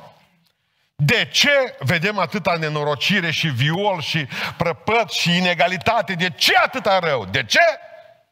De 0.95 1.25
ce 1.25 1.75
vedem 1.79 2.17
atâta 2.17 2.55
nenorocire 2.55 3.31
și 3.31 3.47
viol 3.47 4.01
și 4.01 4.27
prăpăt 4.57 5.09
și 5.09 5.37
inegalitate? 5.37 6.13
De 6.13 6.29
ce 6.29 6.57
atâta 6.57 6.99
rău? 6.99 7.25
De 7.25 7.43
ce? 7.43 7.59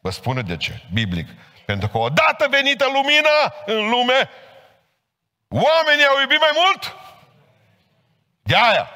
Vă 0.01 0.09
spune 0.09 0.41
de 0.41 0.57
ce, 0.57 0.81
biblic. 0.93 1.27
Pentru 1.65 1.87
că 1.87 1.97
odată 1.97 2.47
venită 2.49 2.85
lumina 2.85 3.53
în 3.65 3.89
lume, 3.89 4.29
oamenii 5.47 6.05
au 6.05 6.19
iubit 6.19 6.39
mai 6.39 6.51
mult 6.53 6.95
de 8.41 8.55
aia. 8.55 8.89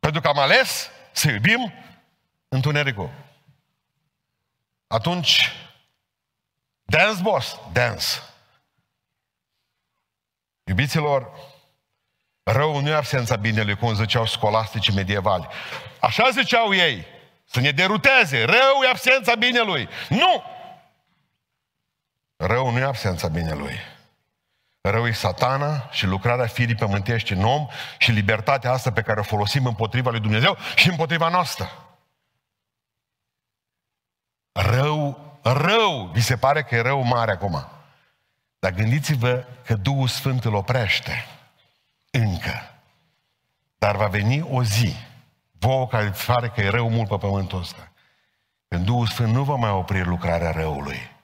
Pentru 0.00 0.20
că 0.20 0.28
am 0.28 0.38
ales 0.38 0.90
să 1.12 1.30
iubim 1.30 1.72
întunericul. 2.48 3.10
Atunci 4.86 5.52
Dance, 6.86 7.22
boss, 7.22 7.58
dance. 7.72 8.06
Iubiților, 10.64 11.30
rău 12.42 12.80
nu 12.80 12.88
e 12.88 12.94
absența 12.94 13.36
binelui, 13.36 13.76
cum 13.76 13.94
ziceau 13.94 14.26
scolasticii 14.26 14.94
medievali. 14.94 15.46
Așa 16.00 16.30
ziceau 16.30 16.74
ei, 16.74 17.06
să 17.44 17.60
ne 17.60 17.70
deruteze. 17.70 18.44
Rău 18.44 18.82
e 18.84 18.88
absența 18.88 19.34
binelui. 19.34 19.88
Nu! 20.08 20.42
Rău 22.36 22.70
nu 22.70 22.78
e 22.78 22.82
absența 22.82 23.28
binelui. 23.28 23.78
Rău 24.80 25.06
e 25.06 25.12
satana 25.12 25.88
și 25.90 26.06
lucrarea 26.06 26.46
firii 26.46 26.74
pământești 26.74 27.32
în 27.32 27.44
om 27.44 27.66
și 27.98 28.10
libertatea 28.10 28.72
asta 28.72 28.92
pe 28.92 29.02
care 29.02 29.20
o 29.20 29.22
folosim 29.22 29.66
împotriva 29.66 30.10
lui 30.10 30.20
Dumnezeu 30.20 30.56
și 30.76 30.88
împotriva 30.88 31.28
noastră. 31.28 31.70
Rău 34.52 35.25
rău, 35.52 36.10
vi 36.12 36.20
se 36.20 36.36
pare 36.36 36.62
că 36.62 36.74
e 36.74 36.80
rău 36.80 37.02
mare 37.02 37.30
acum. 37.30 37.66
Dar 38.58 38.72
gândiți-vă 38.72 39.44
că 39.64 39.74
Duhul 39.74 40.08
Sfânt 40.08 40.44
îl 40.44 40.54
oprește. 40.54 41.26
Încă. 42.10 42.70
Dar 43.78 43.96
va 43.96 44.06
veni 44.06 44.42
o 44.42 44.62
zi, 44.62 44.96
vouă 45.58 45.86
care 45.86 46.06
îți 46.06 46.26
pare 46.26 46.48
că 46.48 46.60
e 46.60 46.68
rău 46.68 46.90
mult 46.90 47.08
pe 47.08 47.16
pământul 47.16 47.58
ăsta, 47.58 47.92
când 48.68 48.84
Duhul 48.84 49.06
Sfânt 49.06 49.32
nu 49.32 49.44
va 49.44 49.54
mai 49.54 49.70
opri 49.70 50.04
lucrarea 50.04 50.50
răului. 50.50 51.14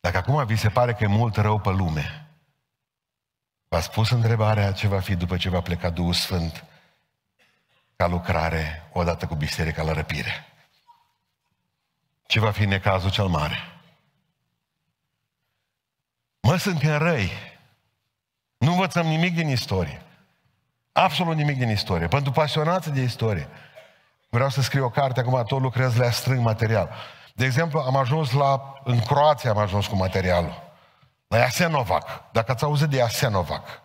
Dacă 0.00 0.16
acum 0.16 0.44
vi 0.46 0.56
se 0.56 0.68
pare 0.68 0.94
că 0.94 1.04
e 1.04 1.06
mult 1.06 1.36
rău 1.36 1.60
pe 1.60 1.70
lume, 1.70 2.28
v-ați 3.68 3.90
pus 3.90 4.10
întrebarea 4.10 4.72
ce 4.72 4.88
va 4.88 5.00
fi 5.00 5.16
după 5.16 5.36
ce 5.36 5.48
va 5.48 5.60
pleca 5.60 5.90
Duhul 5.90 6.12
Sfânt 6.12 6.64
ca 7.96 8.06
lucrare 8.06 8.88
odată 8.92 9.26
cu 9.26 9.34
biserica 9.34 9.82
la 9.82 9.92
răpire 9.92 10.53
ce 12.26 12.40
va 12.40 12.50
fi 12.50 12.64
necazul 12.64 13.10
cel 13.10 13.26
mare. 13.26 13.56
Mă, 16.40 16.56
suntem 16.56 16.98
răi. 16.98 17.30
Nu 18.58 18.70
învățăm 18.70 19.06
nimic 19.06 19.34
din 19.34 19.48
istorie. 19.48 20.02
Absolut 20.92 21.36
nimic 21.36 21.58
din 21.58 21.68
istorie. 21.68 22.06
Pentru 22.06 22.32
pasionați 22.32 22.92
de 22.92 23.00
istorie. 23.00 23.48
Vreau 24.28 24.48
să 24.48 24.62
scriu 24.62 24.84
o 24.84 24.90
carte, 24.90 25.20
acum 25.20 25.44
tot 25.46 25.60
lucrez 25.60 25.96
la 25.96 26.10
strâng 26.10 26.40
material. 26.40 26.90
De 27.34 27.44
exemplu, 27.44 27.78
am 27.78 27.96
ajuns 27.96 28.32
la, 28.32 28.80
în 28.84 29.00
Croația 29.00 29.50
am 29.50 29.58
ajuns 29.58 29.86
cu 29.86 29.96
materialul. 29.96 30.62
La 31.26 31.38
Jasenovac. 31.38 32.30
Dacă 32.32 32.52
ați 32.52 32.64
auzit 32.64 32.88
de 32.88 32.96
Jasenovac. 32.96 33.82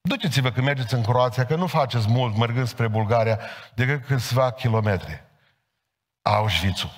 Duceți-vă 0.00 0.50
când 0.50 0.66
mergeți 0.66 0.94
în 0.94 1.02
Croația, 1.02 1.46
că 1.46 1.54
nu 1.54 1.66
faceți 1.66 2.08
mult 2.08 2.36
mergând 2.36 2.66
spre 2.66 2.88
Bulgaria, 2.88 3.40
decât 3.74 4.04
câțiva 4.04 4.50
kilometri. 4.50 5.22
Auschwitz-ul 6.28 6.90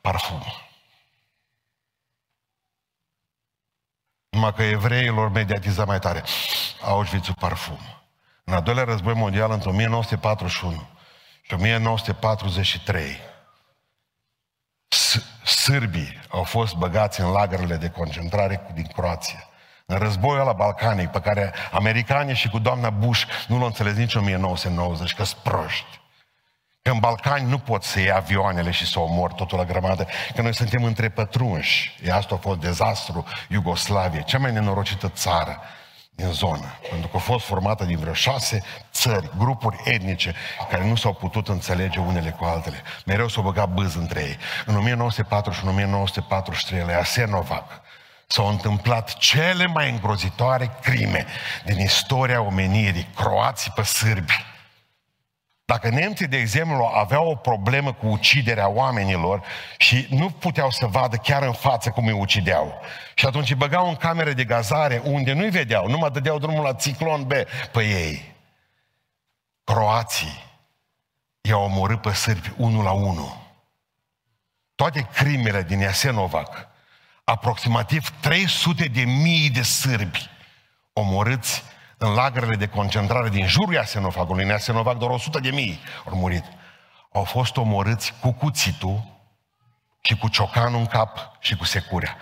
parfum. 0.00 0.42
Numai 4.28 4.54
că 4.54 4.62
evreilor 4.62 5.28
mediatiza 5.28 5.84
mai 5.84 5.98
tare. 5.98 6.24
Auschwitz 6.82 7.28
parfum. 7.38 7.78
În 8.44 8.52
al 8.52 8.62
doilea 8.62 8.84
război 8.84 9.14
mondial, 9.14 9.50
între 9.50 9.68
1941 9.68 10.88
și 11.42 11.54
1943, 11.54 13.16
sârbii 15.44 16.20
au 16.28 16.42
fost 16.42 16.74
băgați 16.74 17.20
în 17.20 17.30
lagărele 17.30 17.76
de 17.76 17.90
concentrare 17.90 18.70
din 18.74 18.86
Croația. 18.86 19.48
În 19.86 19.98
războiul 19.98 20.44
la 20.44 20.52
Balcanic, 20.52 21.10
pe 21.10 21.20
care 21.20 21.54
americanii 21.72 22.34
și 22.34 22.48
cu 22.48 22.58
doamna 22.58 22.90
Bush 22.90 23.24
nu 23.48 23.58
l-au 23.58 23.66
înțeles 23.66 23.94
nici 23.96 24.14
în 24.14 24.20
1990, 24.20 25.14
că 25.14 25.24
sunt 25.24 25.42
proști. 25.42 26.04
Că 26.86 26.92
în 26.92 26.98
Balcani 26.98 27.48
nu 27.48 27.58
pot 27.58 27.82
să 27.82 28.00
iei 28.00 28.12
avioanele 28.12 28.70
și 28.70 28.86
să 28.86 29.00
omor 29.00 29.32
totul 29.32 29.58
la 29.58 29.64
grămadă, 29.64 30.06
că 30.34 30.42
noi 30.42 30.54
suntem 30.54 30.84
între 30.84 31.08
pătrunși. 31.08 31.96
E 32.02 32.12
asta 32.12 32.34
a 32.34 32.38
fost 32.38 32.58
dezastru 32.58 33.24
Iugoslavie, 33.48 34.22
cea 34.26 34.38
mai 34.38 34.52
nenorocită 34.52 35.08
țară 35.08 35.60
din 36.14 36.26
zonă. 36.32 36.78
Pentru 36.90 37.08
că 37.08 37.16
a 37.16 37.20
fost 37.20 37.44
formată 37.44 37.84
din 37.84 37.98
vreo 37.98 38.12
șase 38.12 38.62
țări, 38.92 39.30
grupuri 39.38 39.80
etnice, 39.84 40.34
care 40.70 40.86
nu 40.86 40.96
s-au 40.96 41.12
putut 41.12 41.48
înțelege 41.48 41.98
unele 41.98 42.30
cu 42.30 42.44
altele. 42.44 42.82
Mereu 43.04 43.28
s-au 43.28 43.42
băgat 43.42 43.68
bâz 43.68 43.94
între 43.94 44.20
ei. 44.20 44.36
În 44.66 44.76
1904 44.76 45.52
și 45.52 45.62
în 45.62 45.68
1943, 45.68 46.94
la 46.94 47.00
Asenovac, 47.00 47.80
s-au 48.26 48.48
întâmplat 48.48 49.16
cele 49.16 49.66
mai 49.66 49.90
îngrozitoare 49.90 50.70
crime 50.82 51.26
din 51.64 51.78
istoria 51.78 52.40
omenirii, 52.40 53.08
croații 53.14 53.72
pe 53.74 53.82
sârbi. 53.82 54.54
Dacă 55.66 55.88
nemții, 55.88 56.26
de 56.26 56.36
exemplu, 56.36 56.90
aveau 56.94 57.28
o 57.28 57.34
problemă 57.34 57.92
cu 57.92 58.06
uciderea 58.06 58.68
oamenilor 58.68 59.42
și 59.78 60.06
nu 60.10 60.30
puteau 60.30 60.70
să 60.70 60.86
vadă 60.86 61.16
chiar 61.16 61.42
în 61.42 61.52
față 61.52 61.90
cum 61.90 62.06
îi 62.06 62.12
ucideau, 62.12 62.80
și 63.14 63.26
atunci 63.26 63.50
îi 63.50 63.56
băgau 63.56 63.88
în 63.88 63.96
camere 63.96 64.32
de 64.32 64.44
gazare 64.44 65.00
unde 65.04 65.32
nu-i 65.32 65.50
vedeau, 65.50 65.88
numai 65.88 66.10
dădeau 66.10 66.38
drumul 66.38 66.62
la 66.62 66.72
ciclon 66.72 67.24
B 67.24 67.32
pe 67.72 67.82
ei. 67.82 68.34
Croații 69.64 70.44
i-au 71.40 71.62
omorât 71.62 72.00
pe 72.00 72.12
sârbi 72.12 72.52
unul 72.56 72.84
la 72.84 72.92
unul. 72.92 73.36
Toate 74.74 75.08
crimele 75.14 75.62
din 75.62 75.78
Iasenovac, 75.78 76.68
aproximativ 77.24 78.08
300 78.20 78.84
de 78.84 79.04
mii 79.04 79.50
de 79.50 79.62
sârbi 79.62 80.30
omorâți 80.92 81.62
în 81.98 82.14
lagărele 82.14 82.56
de 82.56 82.66
concentrare 82.66 83.28
din 83.28 83.46
jurul 83.46 83.74
Iasenofagului, 83.74 84.42
în 84.42 84.48
Iasenovac 84.48 84.98
doar 84.98 85.10
100 85.10 85.40
de 85.40 85.50
mii 85.50 85.80
au 86.10 86.16
murit. 86.16 86.44
Au 87.12 87.24
fost 87.24 87.56
omorâți 87.56 88.14
cu 88.20 88.32
cuțitul 88.32 89.02
și 90.00 90.16
cu 90.16 90.28
ciocanul 90.28 90.78
în 90.78 90.86
cap 90.86 91.36
și 91.40 91.56
cu 91.56 91.64
securea. 91.64 92.16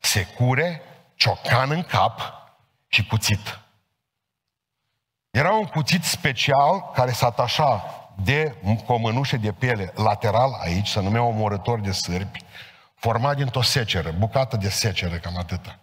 Secure, 0.00 0.82
ciocan 1.14 1.70
în 1.70 1.82
cap 1.82 2.20
și 2.88 3.06
cuțit. 3.06 3.60
Era 5.30 5.52
un 5.52 5.64
cuțit 5.64 6.04
special 6.04 6.90
care 6.94 7.12
se 7.12 7.24
atașa 7.24 7.84
de 8.22 8.54
cu 8.86 8.92
o 8.92 8.96
mânușă 8.96 9.36
de 9.36 9.52
piele 9.52 9.92
lateral 9.94 10.58
aici, 10.62 10.88
se 10.88 11.00
numea 11.00 11.22
omorător 11.22 11.80
de 11.80 11.92
sârbi, 11.92 12.44
format 12.94 13.36
dintr-o 13.36 13.62
seceră, 13.62 14.10
bucată 14.10 14.56
de 14.56 14.68
seceră, 14.68 15.16
cam 15.16 15.36
atâta. 15.36 15.78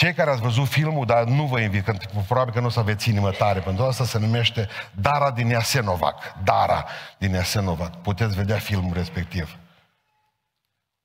Cei 0.00 0.12
care 0.12 0.30
ați 0.30 0.40
văzut 0.40 0.68
filmul, 0.68 1.06
dar 1.06 1.24
nu 1.24 1.44
vă 1.44 1.60
invit, 1.60 1.84
că 1.84 1.96
probabil 2.26 2.52
că 2.52 2.60
nu 2.60 2.66
o 2.66 2.70
să 2.70 2.78
aveți 2.78 3.08
inimă 3.08 3.30
tare, 3.30 3.60
pentru 3.60 3.84
asta 3.84 4.04
se 4.04 4.18
numește 4.18 4.68
Dara 4.92 5.30
din 5.30 5.48
Iasenovac. 5.48 6.34
Dara 6.44 6.86
din 7.18 7.32
Iasenovac. 7.32 7.96
Puteți 7.96 8.34
vedea 8.34 8.56
filmul 8.56 8.92
respectiv. 8.94 9.58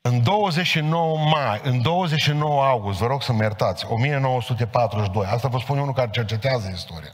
În 0.01 0.23
29 0.23 1.17
mai, 1.17 1.61
în 1.63 1.81
29 1.81 2.65
august, 2.65 2.99
vă 2.99 3.07
rog 3.07 3.23
să 3.23 3.33
mă 3.33 3.41
iertați, 3.41 3.85
1942, 3.89 5.25
asta 5.25 5.47
vă 5.47 5.59
spune 5.59 5.81
unul 5.81 5.93
care 5.93 6.09
cercetează 6.11 6.71
istoria. 6.73 7.13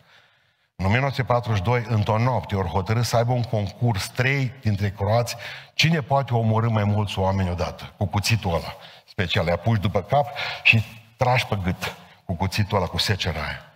În 0.75 0.85
1942, 0.85 1.85
într-o 1.87 2.17
noapte, 2.17 2.55
ori 2.55 2.67
hotărât 2.67 3.03
să 3.03 3.17
aibă 3.17 3.31
un 3.31 3.43
concurs, 3.43 4.07
trei 4.07 4.53
dintre 4.61 4.89
croați, 4.89 5.35
cine 5.73 6.01
poate 6.01 6.33
omorâ 6.33 6.69
mai 6.69 6.83
mulți 6.83 7.19
oameni 7.19 7.49
odată, 7.49 7.93
cu 7.97 8.05
cuțitul 8.05 8.53
ăla 8.53 8.75
special. 9.05 9.45
Le 9.45 9.51
apuci 9.51 9.79
după 9.79 10.01
cap 10.01 10.27
și 10.63 10.83
trași 11.21 11.45
pe 11.45 11.55
gât 11.63 11.95
cu 12.25 12.35
cuțitul 12.35 12.77
ăla, 12.77 12.87
cu 12.87 12.97
secera 12.97 13.45
aia. 13.45 13.73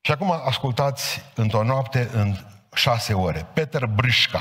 Și 0.00 0.12
acum 0.12 0.30
ascultați 0.30 1.22
într-o 1.34 1.62
noapte, 1.62 2.08
în 2.12 2.36
șase 2.74 3.14
ore. 3.14 3.46
Peter 3.52 3.86
Brișca 3.86 4.38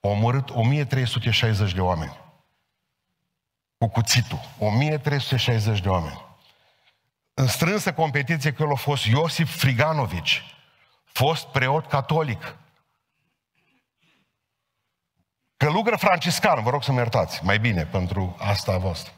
a 0.00 0.08
omorât 0.08 0.50
1360 0.50 1.72
de 1.72 1.80
oameni. 1.80 2.16
Cu 3.78 3.88
cuțitul. 3.88 4.40
1360 4.58 5.80
de 5.80 5.88
oameni. 5.88 6.24
În 7.34 7.46
strânsă 7.46 7.92
competiție 7.92 8.52
cu 8.52 8.62
el 8.62 8.70
a 8.70 8.74
fost 8.74 9.04
Iosif 9.04 9.56
Friganovici, 9.56 10.56
fost 11.04 11.46
preot 11.46 11.86
catolic. 11.86 12.56
Călugăr 15.56 15.98
franciscan, 15.98 16.62
vă 16.62 16.70
rog 16.70 16.82
să 16.84 16.92
mă 16.92 16.98
iertați, 16.98 17.44
mai 17.44 17.58
bine 17.58 17.84
pentru 17.84 18.36
asta 18.38 18.72
a 18.72 18.78
voastră 18.78 19.15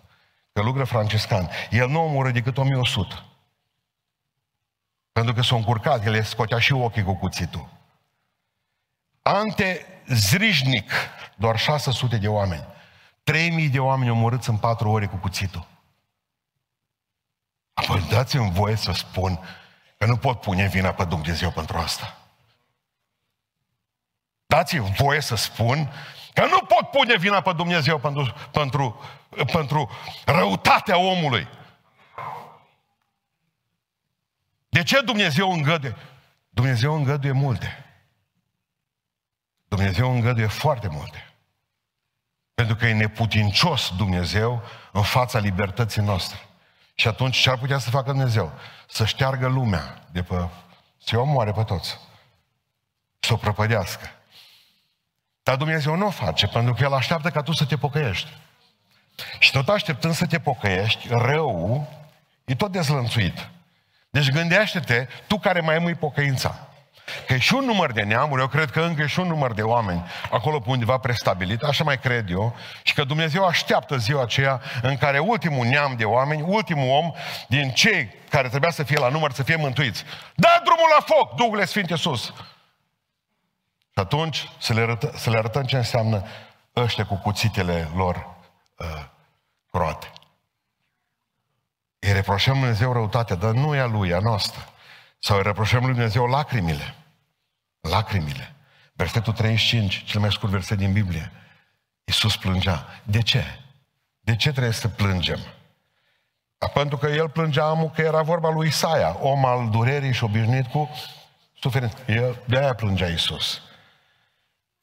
călugăr 0.59 0.87
franciscan, 0.87 1.51
el 1.71 1.89
nu 1.89 2.05
omoră 2.05 2.31
decât 2.31 2.57
1100. 2.57 3.25
Pentru 5.13 5.35
că 5.35 5.43
s-a 5.43 5.57
încurcat, 5.57 6.05
el 6.07 6.23
scotea 6.23 6.59
și 6.59 6.73
ochii 6.73 7.03
cu 7.03 7.15
cuțitul. 7.15 7.69
Ante 9.23 9.87
Zrijnic, 10.07 10.91
doar 11.37 11.59
600 11.59 12.17
de 12.17 12.29
oameni. 12.29 12.67
3000 13.23 13.69
de 13.69 13.79
oameni 13.79 14.11
omorâți 14.11 14.49
în 14.49 14.57
4 14.57 14.91
ore 14.91 15.07
cu 15.07 15.17
cuțitul. 15.17 15.67
Apoi 17.75 18.07
dați-mi 18.09 18.51
voie 18.51 18.77
să 18.77 18.93
spun 18.93 19.41
că 19.99 20.07
nu 20.07 20.17
pot 20.17 20.41
pune 20.41 20.67
vina 20.67 20.93
pe 20.93 21.05
Dumnezeu 21.05 21.51
pentru 21.51 21.77
asta. 21.77 22.17
Dați-mi 24.47 24.95
voie 24.95 25.21
să 25.21 25.35
spun 25.35 25.93
Că 26.35 26.47
nu 26.47 26.59
pot 26.59 26.91
pune 26.91 27.17
vina 27.17 27.41
pe 27.41 27.53
Dumnezeu 27.53 27.99
pentru, 27.99 28.35
pentru, 28.51 29.01
pentru 29.53 29.91
răutatea 30.25 30.99
omului. 30.99 31.49
De 34.69 34.83
ce 34.83 35.01
Dumnezeu 35.01 35.53
îngăduie? 35.53 35.97
Dumnezeu 36.49 36.95
îngăduie 36.95 37.33
multe. 37.33 37.85
Dumnezeu 39.69 40.13
îngăduie 40.13 40.47
foarte 40.47 40.89
multe. 40.89 41.33
Pentru 42.55 42.77
că 42.77 42.87
e 42.87 42.93
neputincios 42.93 43.93
Dumnezeu 43.97 44.63
în 44.93 45.03
fața 45.03 45.39
libertății 45.39 46.03
noastre. 46.03 46.39
Și 46.95 47.09
atunci 47.09 47.37
ce 47.37 47.51
ar 47.51 47.59
putea 47.59 47.79
să 47.79 47.91
facă 47.91 48.11
Dumnezeu? 48.11 48.53
Să 48.89 49.05
șteargă 49.05 49.47
lumea 49.47 50.07
de 50.13 50.23
pe... 50.23 50.49
să 51.05 51.19
o 51.19 51.21
omoare 51.21 51.53
pe 51.53 51.65
toți. 51.65 51.99
Să 53.19 53.33
o 53.33 53.37
prăpădească. 53.37 54.18
Dar 55.49 55.57
Dumnezeu 55.57 55.95
nu 55.95 56.07
o 56.07 56.11
face, 56.11 56.47
pentru 56.47 56.75
că 56.75 56.85
El 56.85 56.95
așteaptă 56.95 57.31
ca 57.31 57.43
tu 57.43 57.53
să 57.53 57.65
te 57.65 57.77
pocăiești. 57.77 58.29
Și 59.39 59.51
tot 59.51 59.69
așteptând 59.69 60.15
să 60.15 60.27
te 60.27 60.39
pocăiești, 60.39 61.09
rău 61.11 61.89
e 62.45 62.55
tot 62.55 62.73
dezlănțuit. 62.73 63.49
Deci 64.11 64.31
gândește-te, 64.31 65.07
tu 65.27 65.39
care 65.39 65.61
mai 65.61 65.79
mui 65.79 65.95
pocăința. 65.95 66.69
Că 67.27 67.33
e 67.33 67.39
și 67.39 67.55
un 67.55 67.65
număr 67.65 67.93
de 67.93 68.03
neamuri, 68.03 68.41
eu 68.41 68.47
cred 68.47 68.71
că 68.71 68.81
încă 68.81 69.03
e 69.03 69.07
și 69.07 69.21
un 69.21 69.27
număr 69.27 69.53
de 69.53 69.63
oameni 69.63 70.05
acolo 70.31 70.61
pe 70.61 70.71
undeva 70.71 70.99
prestabilit, 70.99 71.63
așa 71.63 71.85
mai 71.85 71.99
cred 71.99 72.31
eu, 72.31 72.57
și 72.83 72.95
că 72.95 73.05
Dumnezeu 73.05 73.47
așteaptă 73.47 73.97
ziua 73.97 74.23
aceea 74.23 74.61
în 74.83 74.97
care 74.97 75.19
ultimul 75.19 75.67
neam 75.67 75.95
de 75.97 76.05
oameni, 76.05 76.43
ultimul 76.47 76.89
om 76.89 77.13
din 77.47 77.71
cei 77.71 78.15
care 78.31 78.49
trebuia 78.49 78.71
să 78.71 78.83
fie 78.83 78.99
la 78.99 79.09
număr, 79.09 79.33
să 79.33 79.43
fie 79.43 79.57
mântuiți. 79.57 80.05
Da 80.35 80.61
drumul 80.65 80.89
la 80.99 81.05
foc, 81.05 81.35
Duhul 81.35 81.67
Sfinte 81.67 81.97
sus! 81.97 82.33
Și 83.99 84.05
atunci 84.05 84.49
să 84.59 84.73
le, 84.73 84.81
arătă, 84.81 85.13
să 85.17 85.31
le 85.31 85.39
arătăm 85.39 85.63
ce 85.63 85.77
înseamnă 85.77 86.25
ăștia 86.77 87.07
cu 87.07 87.15
cuțitele 87.15 87.91
lor 87.95 88.37
uh, 88.77 89.05
croate. 89.71 90.13
Îi 91.99 92.13
reproșăm 92.13 92.53
Lui 92.53 92.63
Dumnezeu 92.63 92.93
răutatea, 92.93 93.37
dar 93.37 93.51
nu 93.51 93.75
e 93.75 93.81
a 93.81 93.87
Lui, 93.87 94.13
a 94.13 94.19
noastră. 94.19 94.69
Sau 95.19 95.37
îi 95.37 95.43
reproșăm 95.43 95.85
Lui 95.85 95.93
Dumnezeu 95.93 96.27
lacrimile. 96.27 96.95
Lacrimile. 97.81 98.55
Versetul 98.93 99.33
35, 99.33 100.05
cel 100.05 100.21
mai 100.21 100.33
scurt 100.33 100.53
verset 100.53 100.79
din 100.79 100.93
Biblie. 100.93 101.33
Iisus 102.05 102.37
plângea. 102.37 102.87
De 103.03 103.23
ce? 103.23 103.45
De 104.21 104.37
ce 104.37 104.51
trebuie 104.51 104.73
să 104.73 104.89
plângem? 104.89 105.41
Pentru 106.75 106.97
că 106.97 107.07
el 107.07 107.29
plângea 107.29 107.65
amul 107.65 107.91
că 107.91 108.01
era 108.01 108.23
vorba 108.23 108.51
lui 108.51 108.69
Isaia, 108.69 109.17
om 109.21 109.45
al 109.45 109.71
durerii 109.71 110.13
și 110.13 110.25
obișnuit 110.25 110.67
cu 110.67 110.91
suferință. 111.61 111.97
El, 112.07 112.43
de 112.47 112.59
aia 112.59 112.75
plângea 112.75 113.09
Iisus. 113.09 113.63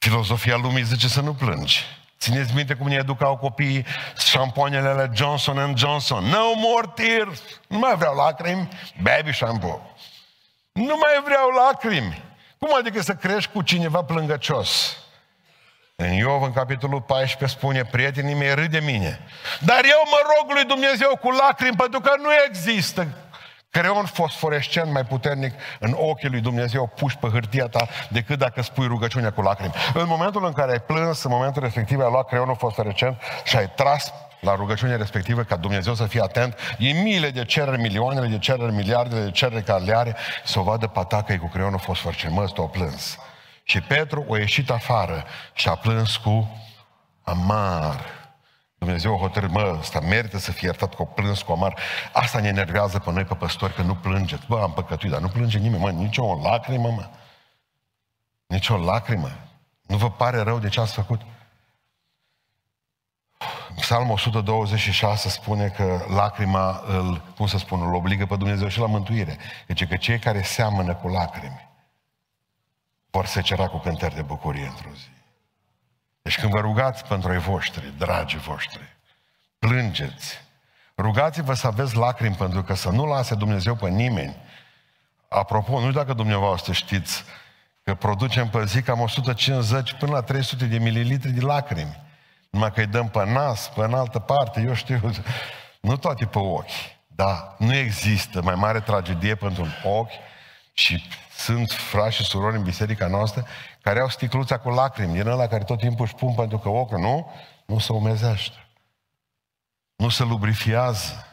Filozofia 0.06 0.56
lumii 0.56 0.84
zice 0.84 1.08
să 1.08 1.22
nu 1.22 1.34
plângi. 1.34 1.84
Țineți 2.20 2.54
minte 2.54 2.74
cum 2.74 2.88
ne 2.88 2.96
educau 2.96 3.38
copiii 3.38 3.86
șampoanele 4.18 4.94
la 4.94 5.10
Johnson 5.14 5.74
Johnson. 5.78 6.24
No 6.24 6.54
more 6.56 6.88
tears. 6.96 7.42
Nu 7.68 7.78
mai 7.78 7.96
vreau 7.96 8.16
lacrimi. 8.16 8.68
Baby 9.02 9.34
shampoo. 9.34 9.96
Nu 10.72 10.98
mai 10.98 11.22
vreau 11.24 11.50
lacrimi. 11.50 12.24
Cum 12.60 12.70
adică 12.80 13.02
să 13.02 13.14
crești 13.14 13.52
cu 13.52 13.62
cineva 13.62 14.04
plângăcios? 14.04 14.98
În 15.96 16.12
Iov, 16.12 16.42
în 16.42 16.54
capitolul 16.54 17.02
14, 17.02 17.58
spune, 17.58 17.86
prietenii 17.86 18.34
mei 18.34 18.56
râd 18.56 18.72
de 18.72 18.80
mine. 18.80 19.20
Dar 19.60 19.84
eu 19.84 20.04
mă 20.06 20.20
rog 20.36 20.52
lui 20.52 20.66
Dumnezeu 20.66 21.18
cu 21.22 21.30
lacrimi, 21.30 21.76
pentru 21.76 22.00
că 22.00 22.12
nu 22.18 22.30
există 22.48 23.08
Creon 23.82 24.06
fosforescent 24.06 24.92
mai 24.92 25.06
puternic 25.06 25.54
în 25.80 25.96
ochii 25.98 26.30
lui 26.30 26.42
Dumnezeu 26.42 26.88
puși 26.88 27.18
pe 27.18 27.28
hârtia 27.28 27.68
ta 27.68 27.88
decât 28.10 28.38
dacă 28.38 28.62
spui 28.62 28.88
rugăciunea 28.88 29.32
cu 29.32 29.42
lacrimi. 29.42 29.74
În 29.94 30.06
momentul 30.08 30.46
în 30.46 30.52
care 30.52 30.72
ai 30.72 30.80
plâns, 30.80 31.24
în 31.24 31.32
momentul 31.32 31.62
respectiv 31.62 32.00
ai 32.00 32.10
luat 32.12 32.28
creionul 32.28 32.56
fosforescent 32.56 33.18
și 33.44 33.56
ai 33.56 33.70
tras 33.70 34.14
la 34.40 34.56
rugăciunea 34.56 34.96
respectivă 34.96 35.44
ca 35.44 35.56
Dumnezeu 35.56 35.94
să 35.94 36.06
fie 36.06 36.22
atent, 36.22 36.58
e 36.78 36.92
miile 36.92 37.30
de 37.30 37.46
cereri, 37.46 37.82
milioanele 37.82 38.28
de 38.28 38.38
cereri, 38.38 38.74
miliardele 38.74 39.24
de 39.24 39.32
cereri 39.32 39.64
care 39.64 39.84
le 39.84 39.96
are, 39.96 40.16
să 40.46 40.60
o 40.60 40.64
vadă 40.64 40.88
patacă 40.88 41.38
cu 41.38 41.48
creionul 41.48 41.80
fosforescent. 41.80 42.34
Mă, 42.34 42.52
o 42.56 42.68
plâns. 42.68 43.18
Și 43.64 43.82
Petru 43.82 44.26
a 44.32 44.38
ieșit 44.38 44.70
afară 44.70 45.24
și 45.54 45.68
a 45.68 45.76
plâns 45.76 46.16
cu 46.16 46.58
amar. 47.24 48.25
Dumnezeu 48.86 49.16
a 49.16 49.20
hotărât, 49.20 49.50
mă, 49.50 49.76
ăsta 49.80 50.00
merită 50.00 50.38
să 50.38 50.52
fie 50.52 50.68
iertat 50.68 50.94
cu 50.94 51.06
plâns 51.06 51.42
cu 51.42 51.52
amar. 51.52 51.80
Asta 52.14 52.40
ne 52.40 52.48
enervează 52.48 53.00
pe 53.00 53.12
noi, 53.12 53.24
pe 53.24 53.36
păstori, 53.36 53.74
că 53.74 53.82
nu 53.82 53.96
plângeți. 53.96 54.46
Bă, 54.48 54.62
am 54.62 54.74
păcătuit, 54.74 55.12
dar 55.12 55.22
nu 55.22 55.28
plânge 55.28 55.58
nimeni, 55.58 55.82
mă, 55.82 55.92
nici 55.92 56.18
o 56.18 56.40
lacrimă, 56.42 56.90
mă. 56.90 57.10
Nici 58.48 58.70
o 58.70 58.78
lacrimă. 58.78 59.30
Nu 59.82 59.98
vă 59.98 60.12
pare 60.12 60.38
rău 60.38 60.60
de 60.60 60.70
ce 60.70 60.80
ați 60.80 60.94
făcut? 60.94 61.22
Psalmul 63.76 64.14
126 64.14 65.30
spune 65.30 65.68
că 65.68 66.06
lacrima 66.08 66.84
îl, 66.88 67.22
cum 67.36 67.48
să 67.48 67.58
spun, 67.58 67.82
îl 67.82 67.94
obligă 67.94 68.26
pe 68.26 68.36
Dumnezeu 68.36 68.68
și 68.68 68.80
la 68.80 68.88
mântuire. 68.88 69.38
Deci 69.68 69.88
că 69.88 69.96
cei 69.96 70.20
care 70.20 70.42
seamănă 70.42 70.96
cu 70.96 71.08
lacrimi 71.08 71.70
vor 73.10 73.26
secera 73.26 73.68
cu 73.68 73.78
cântări 73.78 74.16
de 74.16 74.22
bucurie 74.22 74.66
într-o 74.66 74.90
zi. 74.94 75.08
Deci 76.26 76.40
când 76.40 76.52
vă 76.52 76.60
rugați 76.60 77.06
pentru 77.06 77.30
ai 77.30 77.38
voștri, 77.38 77.94
dragii 77.98 78.40
voștri, 78.40 78.98
plângeți, 79.60 80.42
rugați-vă 80.98 81.54
să 81.54 81.68
aveți 81.68 81.96
lacrimi 81.96 82.36
pentru 82.36 82.64
că 82.64 82.74
să 82.74 82.90
nu 82.90 83.06
lase 83.06 83.36
Dumnezeu 83.36 83.76
pe 83.76 83.90
nimeni. 83.90 84.36
Apropo, 85.30 85.72
nu 85.72 85.80
știu 85.80 85.92
dacă 85.92 86.14
dumneavoastră 86.14 86.74
știți 86.74 87.24
că 87.84 87.96
producem 87.96 88.50
pe 88.50 88.66
zi 88.66 88.82
cam 88.82 89.00
150 89.00 89.94
până 89.94 90.12
la 90.12 90.22
300 90.22 90.66
de 90.66 90.78
mililitri 90.78 91.32
de 91.32 91.42
lacrimi. 91.42 92.02
Numai 92.50 92.72
că 92.72 92.80
îi 92.80 92.88
dăm 92.88 93.10
pe 93.10 93.26
nas, 93.26 93.70
pe 93.70 93.82
în 93.82 93.94
altă 93.94 94.20
parte, 94.20 94.62
eu 94.62 94.74
știu, 94.74 95.12
nu 95.80 95.98
toate 95.98 96.26
pe 96.26 96.40
ochi. 96.40 96.96
Da, 97.08 97.56
nu 97.58 97.76
există 97.76 98.42
mai 98.42 98.56
mare 98.56 98.80
tragedie 98.80 99.36
pentru 99.36 99.64
un 99.64 99.92
ochi 99.92 100.14
și 100.78 101.04
sunt 101.38 101.72
frați 101.72 102.16
și 102.16 102.24
surori 102.24 102.56
în 102.56 102.64
biserica 102.64 103.08
noastră 103.08 103.46
care 103.82 104.00
au 104.00 104.10
sticluța 104.10 104.58
cu 104.58 104.70
lacrimi, 104.70 105.14
din 105.14 105.28
ăla 105.28 105.48
care 105.48 105.64
tot 105.64 105.80
timpul 105.80 106.06
își 106.06 106.16
pun 106.16 106.34
pentru 106.34 106.58
că 106.58 106.70
ochul 106.70 107.00
nu, 107.00 107.32
nu 107.66 107.80
se 107.80 107.94
umezește. 107.94 108.68
Nu 109.96 110.10
se 110.10 110.24
lubrifiază. 110.24 111.28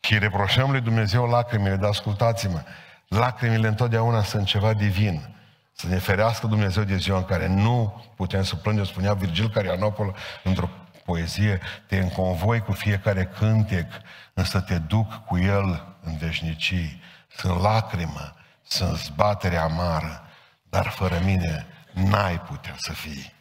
Și 0.00 0.18
reproșăm 0.18 0.70
lui 0.70 0.80
Dumnezeu 0.80 1.26
lacrimile, 1.26 1.76
dar 1.76 1.88
ascultați-mă, 1.88 2.62
lacrimile 3.08 3.68
întotdeauna 3.68 4.22
sunt 4.22 4.46
ceva 4.46 4.72
divin. 4.72 5.36
Să 5.72 5.86
ne 5.86 5.98
ferească 5.98 6.46
Dumnezeu 6.46 6.82
de 6.82 6.96
ziua 6.96 7.18
în 7.18 7.24
care 7.24 7.46
nu 7.46 8.04
putem 8.16 8.42
să 8.42 8.56
plângem, 8.56 8.84
spunea 8.84 9.14
Virgil 9.14 9.50
Carianopol 9.50 10.16
într-o 10.44 10.68
poezie, 11.08 11.60
te 11.86 11.96
înconvoi 11.98 12.60
cu 12.60 12.72
fiecare 12.72 13.24
cântec, 13.24 13.92
însă 14.34 14.60
te 14.60 14.78
duc 14.78 15.24
cu 15.24 15.38
el 15.38 15.96
în 16.02 16.16
veșnicii. 16.16 17.02
Sunt 17.36 17.60
lacrimă, 17.60 18.34
sunt 18.62 18.96
zbatere 18.96 19.56
amară, 19.56 20.22
dar 20.62 20.86
fără 20.86 21.20
mine 21.24 21.66
n-ai 21.92 22.40
putea 22.40 22.74
să 22.76 22.92
fii. 22.92 23.32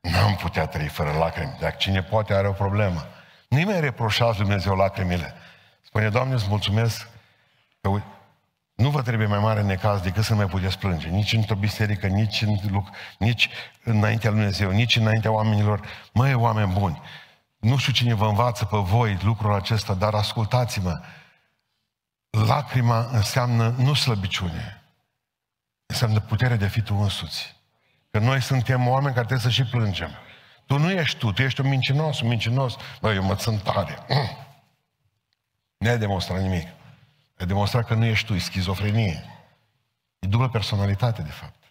N-am 0.00 0.34
putea 0.34 0.66
trăi 0.66 0.88
fără 0.88 1.12
lacrimi. 1.12 1.56
Dacă 1.60 1.76
cine 1.78 2.02
poate 2.02 2.34
are 2.34 2.48
o 2.48 2.52
problemă. 2.52 3.06
Nimeni 3.48 3.80
reproșați 3.80 4.38
Dumnezeu 4.38 4.76
lacrimile. 4.76 5.34
Spune, 5.82 6.08
Doamne, 6.08 6.34
îți 6.34 6.48
mulțumesc 6.48 7.08
că 7.80 8.00
nu 8.80 8.90
vă 8.90 9.02
trebuie 9.02 9.26
mai 9.26 9.38
mare 9.38 9.62
necaz 9.62 10.00
decât 10.00 10.24
să 10.24 10.34
mai 10.34 10.46
puteți 10.46 10.78
plânge. 10.78 11.08
Nici 11.08 11.32
într-o 11.32 11.54
biserică, 11.54 12.06
nici, 12.06 12.42
în, 12.42 12.58
nici 13.18 13.48
înaintea 13.84 14.30
lui 14.30 14.38
Dumnezeu, 14.38 14.70
nici 14.70 14.96
înaintea 14.96 15.30
oamenilor. 15.30 15.80
Măi, 16.12 16.34
oameni 16.34 16.72
buni, 16.72 17.00
nu 17.58 17.76
știu 17.76 17.92
cine 17.92 18.14
vă 18.14 18.26
învață 18.26 18.64
pe 18.64 18.76
voi 18.76 19.18
lucrul 19.22 19.54
acesta, 19.54 19.94
dar 19.94 20.14
ascultați-mă. 20.14 21.00
Lacrima 22.30 23.08
înseamnă 23.12 23.74
nu 23.78 23.94
slăbiciune, 23.94 24.82
înseamnă 25.86 26.20
putere 26.20 26.56
de 26.56 26.64
a 26.64 26.68
fi 26.68 26.80
tu 26.80 26.94
însuți. 26.94 27.56
Că 28.10 28.18
noi 28.18 28.42
suntem 28.42 28.88
oameni 28.88 29.14
care 29.14 29.26
trebuie 29.26 29.52
să 29.52 29.62
și 29.62 29.70
plângem. 29.70 30.10
Tu 30.66 30.78
nu 30.78 30.90
ești 30.90 31.18
tu, 31.18 31.32
tu 31.32 31.42
ești 31.42 31.60
un 31.60 31.68
mincinos, 31.68 32.20
un 32.20 32.28
mincinos. 32.28 32.76
Băi, 33.00 33.14
eu 33.14 33.22
mă 33.22 33.36
sunt 33.38 33.62
tare. 33.62 33.98
Nu 35.78 35.88
ai 35.88 35.98
demonstrat 35.98 36.40
nimic. 36.40 36.66
Ai 37.40 37.46
demonstrat 37.46 37.86
că 37.86 37.94
nu 37.94 38.04
ești 38.04 38.26
tu, 38.26 38.34
e 38.34 38.38
schizofrenie. 38.38 39.24
E 40.18 40.26
dublă 40.26 40.48
personalitate, 40.48 41.22
de 41.22 41.30
fapt. 41.30 41.64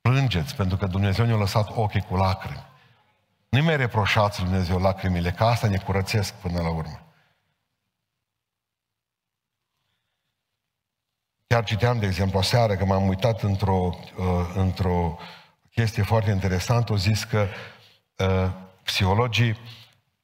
Plângeți, 0.00 0.56
pentru 0.56 0.76
că 0.76 0.86
Dumnezeu 0.86 1.26
ne-a 1.26 1.36
lăsat 1.36 1.76
ochii 1.76 2.02
cu 2.02 2.16
lacrimi. 2.16 2.66
Nu 3.48 3.62
mai 3.62 3.76
reproșați 3.76 4.40
Lui 4.40 4.48
Dumnezeu 4.48 4.78
lacrimile, 4.78 5.30
că 5.30 5.44
asta 5.44 5.68
ne 5.68 5.78
curățesc 5.78 6.34
până 6.34 6.60
la 6.60 6.70
urmă. 6.70 7.04
Chiar 11.46 11.64
citeam, 11.64 11.98
de 11.98 12.06
exemplu, 12.06 12.42
seară, 12.42 12.76
că 12.76 12.84
m-am 12.84 13.08
uitat 13.08 13.42
într-o, 13.42 13.98
uh, 14.16 14.52
într-o 14.54 15.18
chestie 15.70 16.02
foarte 16.02 16.30
interesantă, 16.30 16.92
o 16.92 16.96
zis 16.96 17.24
că 17.24 17.46
uh, 18.16 18.50
psihologii, 18.82 19.56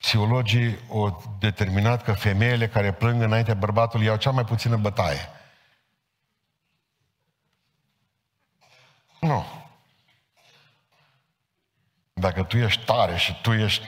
psihologii 0.00 0.78
au 0.90 1.36
determinat 1.38 2.02
că 2.02 2.12
femeile 2.12 2.68
care 2.68 2.92
plâng 2.92 3.22
înaintea 3.22 3.54
bărbatului 3.54 4.06
iau 4.06 4.16
cea 4.16 4.30
mai 4.30 4.44
puțină 4.44 4.76
bătaie. 4.76 5.28
Nu. 9.20 9.44
Dacă 12.12 12.42
tu 12.42 12.56
ești 12.56 12.84
tare 12.84 13.16
și 13.16 13.40
tu 13.42 13.52
ești... 13.52 13.86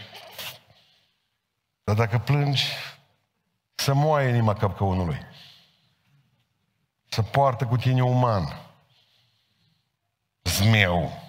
Dar 1.84 1.96
dacă 1.96 2.18
plângi, 2.18 2.64
să 3.74 3.94
moaie 3.94 4.28
inima 4.28 4.54
căpcăunului. 4.54 5.18
Să 7.08 7.22
poartă 7.22 7.66
cu 7.66 7.76
tine 7.76 8.02
uman. 8.02 8.60
Zmeu. 10.42 11.21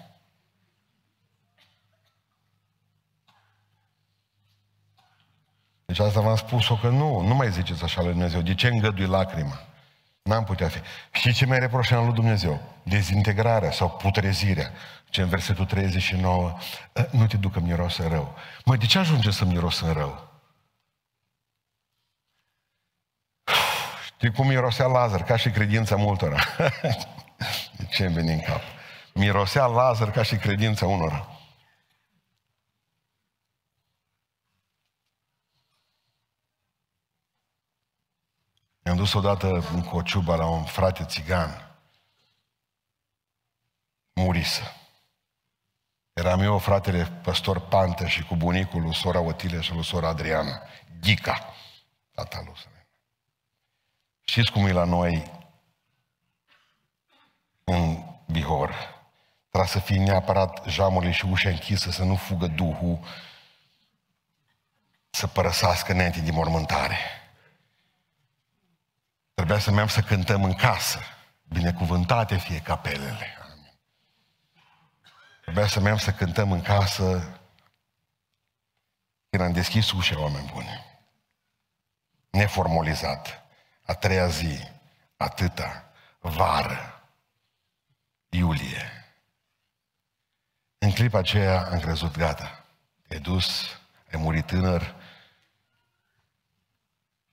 Deci 5.94 6.06
asta 6.06 6.20
v-am 6.20 6.36
spus-o 6.36 6.76
că 6.76 6.88
nu, 6.88 7.20
nu 7.20 7.34
mai 7.34 7.50
ziceți 7.50 7.82
așa 7.84 8.02
lui 8.02 8.10
Dumnezeu. 8.10 8.40
De 8.40 8.54
ce 8.54 8.68
îngădui 8.68 9.06
lacrima? 9.06 9.60
N-am 10.22 10.44
putea 10.44 10.68
fi. 10.68 10.80
Și 11.10 11.32
ce 11.32 11.46
mai 11.46 11.58
reproșăm 11.58 12.04
lui 12.04 12.14
Dumnezeu? 12.14 12.60
Dezintegrarea 12.82 13.70
sau 13.70 13.90
putrezirea. 13.90 14.70
Ce 15.10 15.22
în 15.22 15.28
versetul 15.28 15.64
39, 15.64 16.56
ă, 16.96 17.06
nu 17.10 17.26
te 17.26 17.36
ducă 17.36 17.60
miros 17.60 17.98
în 17.98 18.08
rău. 18.08 18.34
Măi, 18.64 18.78
de 18.78 18.86
ce 18.86 18.98
ajunge 18.98 19.30
să 19.30 19.44
miros 19.44 19.80
în 19.80 19.92
rău? 19.92 20.28
Știi 24.04 24.32
cum 24.32 24.46
mirosea 24.46 24.86
Lazar, 24.86 25.22
ca 25.22 25.36
și 25.36 25.50
credința 25.50 25.96
multora. 25.96 26.38
de 27.78 27.86
ce 27.90 28.04
îmi 28.04 28.14
vine 28.14 28.32
în 28.32 28.40
cap? 28.40 28.60
Mirosea 29.12 29.66
Lazar 29.66 30.10
ca 30.10 30.22
și 30.22 30.36
credința 30.36 30.86
unora. 30.86 31.33
Mi-am 38.94 39.06
dus 39.06 39.14
odată 39.14 39.64
în 39.72 39.82
Cociuba 39.82 40.34
la 40.34 40.46
un 40.46 40.64
frate 40.64 41.04
țigan. 41.04 41.76
Murisă. 44.12 44.62
Eram 46.12 46.40
eu, 46.40 46.58
fratele 46.58 47.04
păstor 47.04 47.60
Pantă 47.60 48.06
și 48.06 48.22
cu 48.22 48.36
bunicul 48.36 48.82
lui 48.82 48.94
sora 48.94 49.20
Otile 49.20 49.60
și 49.60 49.72
lui 49.72 49.84
sora 49.84 50.08
Adriana. 50.08 50.62
Ghica, 51.00 51.54
tata 52.14 52.42
lui 52.44 52.54
Știți 54.24 54.50
cum 54.50 54.66
e 54.66 54.72
la 54.72 54.84
noi 54.84 55.30
în 57.64 58.04
Bihor? 58.26 58.70
Trebuie 59.48 59.70
să 59.70 59.78
fie 59.78 59.98
neapărat 59.98 60.64
jamurile 60.66 61.12
și 61.12 61.24
ușa 61.24 61.48
închisă, 61.48 61.90
să 61.90 62.04
nu 62.04 62.16
fugă 62.16 62.46
Duhul 62.46 62.98
să 65.10 65.26
părăsească 65.26 65.92
înainte 65.92 66.20
de 66.20 66.30
mormântare. 66.30 67.23
Trebuia 69.34 69.58
să 69.58 69.70
mergem 69.70 70.02
să 70.02 70.08
cântăm 70.08 70.44
în 70.44 70.54
casă. 70.54 70.98
Binecuvântate 71.42 72.36
fie 72.36 72.60
capelele. 72.60 73.38
Trebuia 75.42 75.66
să 75.66 75.80
mergem 75.80 75.98
să 75.98 76.12
cântăm 76.12 76.52
în 76.52 76.62
casă 76.62 77.38
când 79.30 79.42
am 79.42 79.52
deschis 79.52 79.90
ușa, 79.90 80.20
oameni 80.20 80.50
buni. 80.52 80.84
Neformalizat. 82.30 83.42
A 83.82 83.94
treia 83.94 84.26
zi, 84.26 84.58
atâta, 85.16 85.90
vară, 86.18 87.02
iulie. 88.28 89.14
În 90.78 90.92
clipa 90.92 91.18
aceea 91.18 91.66
am 91.66 91.80
crezut, 91.80 92.16
gata, 92.16 92.64
e 93.08 93.18
dus, 93.18 93.78
ai 94.12 94.20
murit 94.20 94.46
tânăr, 94.46 94.94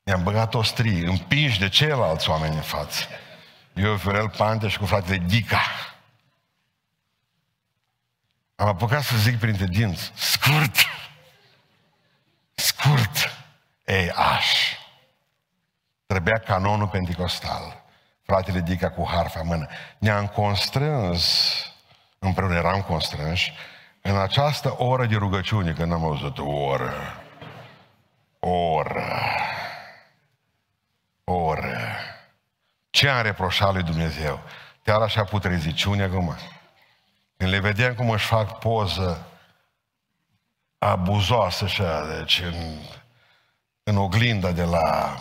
I-am 0.03 0.23
băgat 0.23 0.53
o 0.53 0.63
strie, 0.63 1.07
împinși 1.07 1.59
de 1.59 1.69
ceilalți 1.69 2.29
oameni 2.29 2.55
în 2.55 2.61
față. 2.61 3.07
Eu, 3.73 3.97
Fiorel 3.97 4.29
Panteș 4.29 4.71
și 4.71 4.77
cu 4.77 4.85
fratele 4.85 5.17
Dica. 5.17 5.61
Am 8.55 8.67
apucat 8.67 9.03
să 9.03 9.17
zic 9.17 9.39
printre 9.39 9.65
dinți, 9.65 10.11
scurt, 10.15 10.75
scurt, 12.53 13.31
ei, 13.85 14.11
aș. 14.11 14.45
Trebuia 16.05 16.37
canonul 16.37 16.87
pentecostal. 16.87 17.83
Fratele 18.23 18.59
Dica 18.59 18.89
cu 18.89 19.07
harfa 19.09 19.39
în 19.39 19.47
mână. 19.47 19.67
Ne-am 19.97 20.27
constrâns, 20.27 21.53
împreună 22.19 22.55
eram 22.55 22.81
constrânși, 22.81 23.53
în 24.01 24.17
această 24.17 24.75
oră 24.77 25.05
de 25.05 25.15
rugăciune, 25.15 25.73
că 25.73 25.85
n-am 25.85 26.03
auzit 26.03 26.37
o 26.37 26.49
oră, 26.49 27.23
o 28.39 28.49
oră, 28.49 29.05
o 29.09 29.60
oră. 31.31 31.77
Ce 32.89 33.09
am 33.09 33.21
reproșat 33.21 33.73
lui 33.73 33.83
Dumnezeu? 33.83 34.39
Chiar 34.83 35.01
așa 35.01 35.23
putreziciune 35.23 36.03
acum. 36.03 36.35
Când 37.37 37.51
le 37.51 37.59
vedem 37.59 37.93
cum 37.93 38.09
își 38.09 38.25
fac 38.25 38.59
poză 38.59 39.25
abuzoasă 40.77 41.63
așa, 41.63 42.05
deci 42.17 42.39
în, 42.39 42.79
în 43.83 43.97
oglinda 43.97 44.51
de 44.51 44.63
la... 44.63 45.15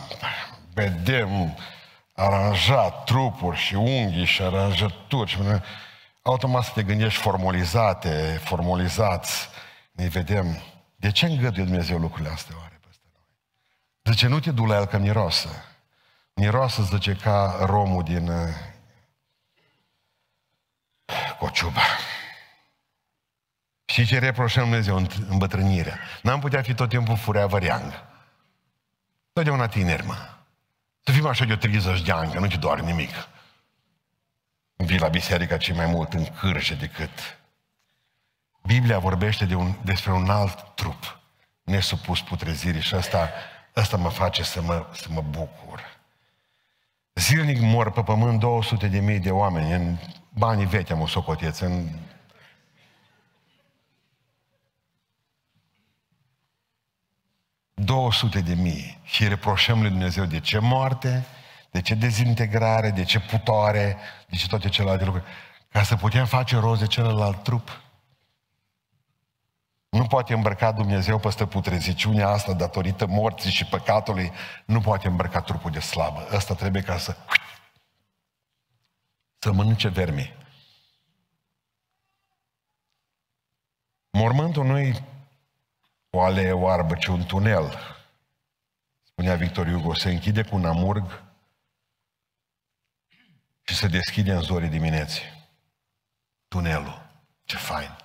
Vedem 0.75 1.57
aranjat 2.15 3.05
trupuri 3.05 3.57
și 3.57 3.75
unghii 3.75 4.25
și 4.25 4.43
aranjături 4.43 5.31
și 5.31 5.39
automat 6.23 6.65
să 6.65 6.71
te 6.75 6.83
gândești 6.83 7.21
formalizate, 7.21 8.41
formalizați. 8.45 9.49
Ne 9.93 10.07
vedem. 10.07 10.63
De 10.97 11.11
ce 11.11 11.27
îngăduie 11.27 11.65
Dumnezeu 11.65 11.99
lucrurile 11.99 12.33
astea 12.33 12.57
oare 12.59 12.81
peste 12.87 13.05
noi? 13.13 13.23
Zice, 14.13 14.27
nu 14.27 14.41
te 14.41 14.51
du 14.51 14.65
la 14.65 14.77
el 14.77 14.87
că 14.87 14.99
mirosă. 14.99 15.65
Mirosă, 16.41 16.83
zice, 16.83 17.15
ca 17.15 17.59
romul 17.61 18.03
din 18.03 18.29
uh, 18.29 18.49
Cociuba. 21.39 21.81
Și 23.85 24.07
ce 24.07 24.19
reproșăm 24.19 24.63
Dumnezeu? 24.63 25.07
Îmbătrânirea. 25.29 25.99
N-am 26.23 26.41
putea 26.41 26.63
fi 26.63 26.75
tot 26.75 26.89
timpul 26.89 27.17
furea 27.17 27.47
văreangă. 27.47 28.09
Totdeauna 29.33 29.69
tineri, 29.69 30.07
mă. 30.07 30.17
Să 31.05 31.13
fim 31.13 31.27
așa 31.27 31.45
de 31.45 31.53
o 31.53 31.57
30 31.57 32.03
de 32.03 32.13
ani, 32.13 32.33
că 32.33 32.39
nu 32.39 32.47
te 32.47 32.57
doare 32.57 32.81
nimic. 32.81 33.29
Vii 34.77 34.99
la 34.99 35.09
biserică 35.09 35.57
cei 35.57 35.75
mai 35.75 35.87
mult 35.87 36.13
în 36.13 36.27
cârje 36.27 36.75
decât... 36.75 37.39
Biblia 38.63 38.99
vorbește 38.99 39.45
de 39.45 39.55
un, 39.55 39.75
despre 39.85 40.13
un 40.13 40.31
alt 40.31 40.75
trup 40.75 41.19
nesupus 41.63 42.21
putrezirii 42.21 42.81
și 42.81 42.95
asta, 42.95 43.31
asta 43.75 43.97
mă 43.97 44.09
face 44.09 44.43
să 44.43 44.63
mă, 44.63 44.87
să 44.93 45.07
mă 45.11 45.21
bucur. 45.21 45.90
Zilnic 47.21 47.61
mor 47.61 47.91
pe 47.91 48.03
pământ 48.03 48.39
200 48.39 48.89
de 48.89 48.99
mii 48.99 49.19
de 49.19 49.31
oameni 49.31 49.73
în 49.73 49.97
banii 50.35 50.67
vechi 50.67 50.91
am 50.91 51.01
o 51.01 51.07
socoteț, 51.07 51.59
în 51.59 51.89
sute 58.11 58.41
de 58.41 58.55
mii 58.55 58.99
și 59.05 59.29
reproșăm 59.29 59.81
lui 59.81 59.91
Dumnezeu 59.91 60.25
de 60.25 60.41
ce 60.41 60.59
moarte, 60.59 61.27
de 61.71 61.81
ce 61.81 61.95
dezintegrare, 61.95 62.91
de 62.91 63.05
ce 63.05 63.21
putoare, 63.21 63.97
de 64.29 64.37
ce 64.37 64.49
toate 64.49 64.69
celelalte 64.69 65.05
lucruri, 65.05 65.27
ca 65.69 65.83
să 65.83 65.97
putem 65.97 66.27
face 66.27 66.57
roze 66.57 66.87
celălalt 66.87 67.43
trup. 67.43 67.81
Nu 69.91 70.07
poate 70.07 70.35
îmbrăca 70.35 70.73
Dumnezeu 70.73 71.19
peste 71.19 71.47
putreziciunea 71.47 72.29
asta 72.29 72.53
datorită 72.53 73.07
morții 73.07 73.51
și 73.51 73.65
păcatului, 73.65 74.33
nu 74.65 74.81
poate 74.81 75.09
îmbrăca 75.09 75.41
trupul 75.41 75.71
de 75.71 75.81
slabă. 75.81 76.29
Ăsta 76.33 76.55
trebuie 76.55 76.83
ca 76.83 76.99
să 76.99 77.17
să 79.39 79.53
mănânce 79.53 79.89
vermi. 79.89 80.37
Mormântul 84.11 84.65
nu 84.65 85.09
o 86.11 86.23
alee 86.23 86.53
oarbă, 86.53 86.95
ci 86.95 87.07
un 87.07 87.27
tunel. 87.27 87.79
Spunea 89.03 89.35
Victor 89.35 89.71
Hugo, 89.71 89.95
se 89.95 90.11
închide 90.11 90.43
cu 90.43 90.57
un 90.57 90.65
amurg 90.65 91.23
și 93.63 93.75
se 93.75 93.87
deschide 93.87 94.33
în 94.33 94.41
zorii 94.41 94.69
dimineții. 94.69 95.23
Tunelul. 96.49 97.09
Ce 97.45 97.57
fain. 97.57 98.00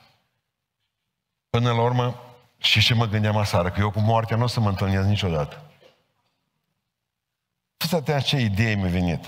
Până 1.56 1.72
la 1.72 1.82
urmă, 1.82 2.22
și 2.58 2.82
ce 2.82 2.94
mă 2.94 3.06
gândeam 3.06 3.38
aseară, 3.38 3.72
că 3.72 3.80
eu 3.80 3.92
cu 3.92 4.00
moartea 4.00 4.38
nu 4.38 4.44
o 4.44 4.48
să 4.48 4.60
mă 4.60 4.70
întâlnesc 4.70 5.08
niciodată. 5.08 5.72
Fiți 7.78 8.24
ce 8.24 8.38
idee 8.38 8.76
mi-a 8.76 8.90
venit. 8.90 9.26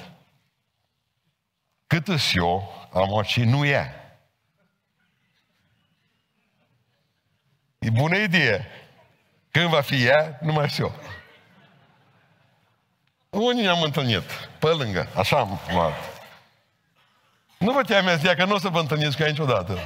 Cât 1.88 2.08
îs 2.08 2.34
eu, 2.34 2.88
am 2.94 3.22
și 3.24 3.44
nu 3.44 3.66
e. 3.66 3.94
E 7.80 7.90
bună 7.90 8.18
idee. 8.18 8.68
Când 9.52 9.70
va 9.70 9.82
fi 9.82 10.06
ea, 10.06 10.38
nu 10.42 10.54
mai 10.54 10.70
știu. 10.70 10.92
Unii 13.30 13.64
ne-am 13.64 13.82
întâlnit, 13.82 14.30
pe 14.60 14.68
lângă, 14.68 15.08
așa 15.16 15.40
am 15.40 15.60
luat. 15.72 15.94
Nu 17.58 17.72
vă 17.72 17.82
temeți 17.82 18.24
de 18.24 18.36
că 18.36 18.46
nu 18.46 18.54
o 18.54 18.60
să 18.60 18.70
vă 18.70 18.80
întâlniți 18.80 19.16
cu 19.16 19.22
ea 19.22 19.30
niciodată. 19.30 19.80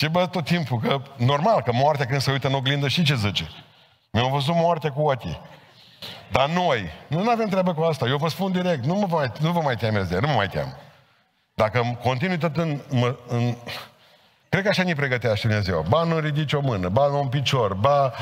Ce 0.00 0.08
bă 0.08 0.26
tot 0.26 0.44
timpul, 0.44 0.78
că 0.78 1.02
normal, 1.16 1.62
că 1.62 1.72
moartea 1.72 2.06
când 2.06 2.20
se 2.20 2.30
uită 2.30 2.46
în 2.46 2.54
oglindă 2.54 2.88
și 2.88 3.02
ce 3.02 3.14
zice? 3.14 3.48
Mi-am 4.10 4.30
văzut 4.30 4.54
moartea 4.54 4.92
cu 4.92 5.00
ochii. 5.00 5.40
Dar 6.30 6.48
noi, 6.48 6.90
nu 7.08 7.30
avem 7.30 7.48
treabă 7.48 7.74
cu 7.74 7.82
asta. 7.82 8.06
Eu 8.06 8.16
vă 8.16 8.28
spun 8.28 8.52
direct, 8.52 8.84
nu, 8.84 8.94
mă 8.94 9.06
mai, 9.10 9.32
nu 9.40 9.52
vă 9.52 9.60
mai 9.60 9.76
temeți 9.76 10.08
de 10.08 10.14
ea, 10.14 10.20
nu 10.20 10.26
mă 10.26 10.34
mai 10.34 10.48
team. 10.48 10.76
Dacă 11.54 11.98
continui 12.02 12.38
tot 12.38 12.56
în, 12.56 12.80
în... 13.26 13.56
Cred 14.48 14.62
că 14.62 14.68
așa 14.68 14.82
ne 14.82 14.94
pregătea 14.94 15.34
și 15.34 15.46
Dumnezeu. 15.46 15.84
Ba 15.88 16.02
nu 16.02 16.18
ridici 16.18 16.52
o 16.52 16.60
mână, 16.60 16.88
ba 16.88 17.06
nu 17.06 17.20
un 17.20 17.28
picior, 17.28 17.74
ba... 17.74 18.12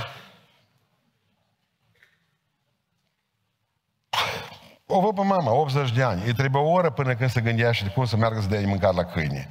O 4.87 5.01
văd 5.01 5.14
pe 5.14 5.22
mama, 5.22 5.53
80 5.53 5.93
de 5.93 6.03
ani. 6.03 6.22
Îi 6.26 6.35
trebuie 6.35 6.62
o 6.62 6.70
oră 6.70 6.91
până 6.91 7.14
când 7.14 7.31
se 7.31 7.41
gândea 7.41 7.72
și 7.72 7.89
cum 7.89 8.05
să 8.05 8.16
meargă 8.16 8.41
să 8.41 8.49
dea 8.49 8.61
mâncare 8.66 8.95
la 8.95 9.05
câine. 9.05 9.49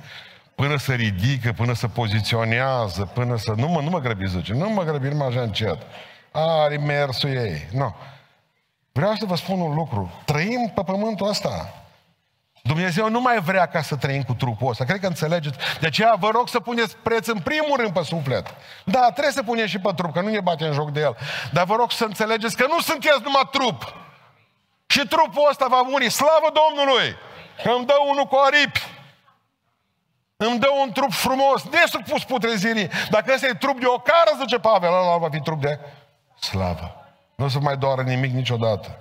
Până 0.61 0.77
să 0.77 0.93
ridică, 0.93 1.51
până 1.51 1.73
să 1.73 1.87
poziționează, 1.87 3.11
până 3.13 3.37
să... 3.37 3.53
Nu 3.55 3.67
mă, 3.67 3.81
nu 3.81 3.89
mă 3.89 3.99
grăbi, 3.99 4.27
zice. 4.27 4.53
Nu 4.53 4.69
mă 4.69 4.83
grăbi, 4.83 5.07
numai 5.07 5.27
așa 5.27 5.41
încet. 5.41 5.77
Are 6.31 6.77
mersul 6.77 7.29
ei. 7.29 7.67
Nu. 7.71 7.95
Vreau 8.91 9.15
să 9.15 9.25
vă 9.25 9.35
spun 9.35 9.59
un 9.59 9.73
lucru. 9.73 10.11
Trăim 10.25 10.71
pe 10.75 10.83
pământul 10.83 11.27
ăsta. 11.27 11.73
Dumnezeu 12.63 13.09
nu 13.09 13.21
mai 13.21 13.39
vrea 13.39 13.65
ca 13.65 13.81
să 13.81 13.95
trăim 13.95 14.23
cu 14.23 14.33
trupul 14.33 14.69
ăsta. 14.69 14.83
Cred 14.83 14.99
că 14.99 15.07
înțelegeți. 15.07 15.57
De 15.79 15.87
aceea 15.87 16.15
vă 16.19 16.29
rog 16.33 16.47
să 16.49 16.59
puneți 16.59 16.95
preț 16.97 17.27
în 17.27 17.39
primul 17.39 17.77
rând 17.77 17.93
pe 17.93 18.03
suflet. 18.03 18.47
Da, 18.85 19.09
trebuie 19.11 19.33
să 19.33 19.43
puneți 19.43 19.69
și 19.69 19.79
pe 19.79 19.91
trup, 19.95 20.13
că 20.13 20.21
nu 20.21 20.29
ne 20.29 20.39
bate 20.39 20.65
în 20.65 20.73
joc 20.73 20.91
de 20.91 20.99
el. 20.99 21.17
Dar 21.51 21.65
vă 21.65 21.75
rog 21.75 21.91
să 21.91 22.03
înțelegeți 22.03 22.57
că 22.57 22.65
nu 22.69 22.79
sunteți 22.79 23.21
numai 23.23 23.49
trup. 23.51 23.93
Și 24.87 25.07
trupul 25.07 25.47
ăsta 25.49 25.65
va 25.69 25.81
muri. 25.81 26.09
Slavă 26.09 26.49
Domnului! 26.61 27.15
Că 27.63 27.69
îmi 27.69 27.85
dă 27.85 27.95
unul 28.09 28.25
cu 28.25 28.37
aripi. 28.45 28.86
Îmi 30.38 30.59
dă 30.59 30.67
un 30.81 30.91
trup 30.91 31.11
frumos, 31.11 31.63
nesupus 31.63 32.23
putrezirii. 32.23 32.89
Dacă 33.09 33.31
ăsta 33.33 33.47
e 33.47 33.53
trup 33.53 33.79
de 33.79 33.85
ocară, 33.85 34.31
zice 34.39 34.59
Pavel, 34.59 34.89
ăla 34.89 35.17
va 35.17 35.29
fi 35.29 35.41
trup 35.41 35.61
de 35.61 35.79
slavă. 36.39 36.95
Nu 37.35 37.45
o 37.45 37.47
să 37.47 37.59
mai 37.59 37.77
doară 37.77 38.01
nimic 38.01 38.31
niciodată. 38.31 38.99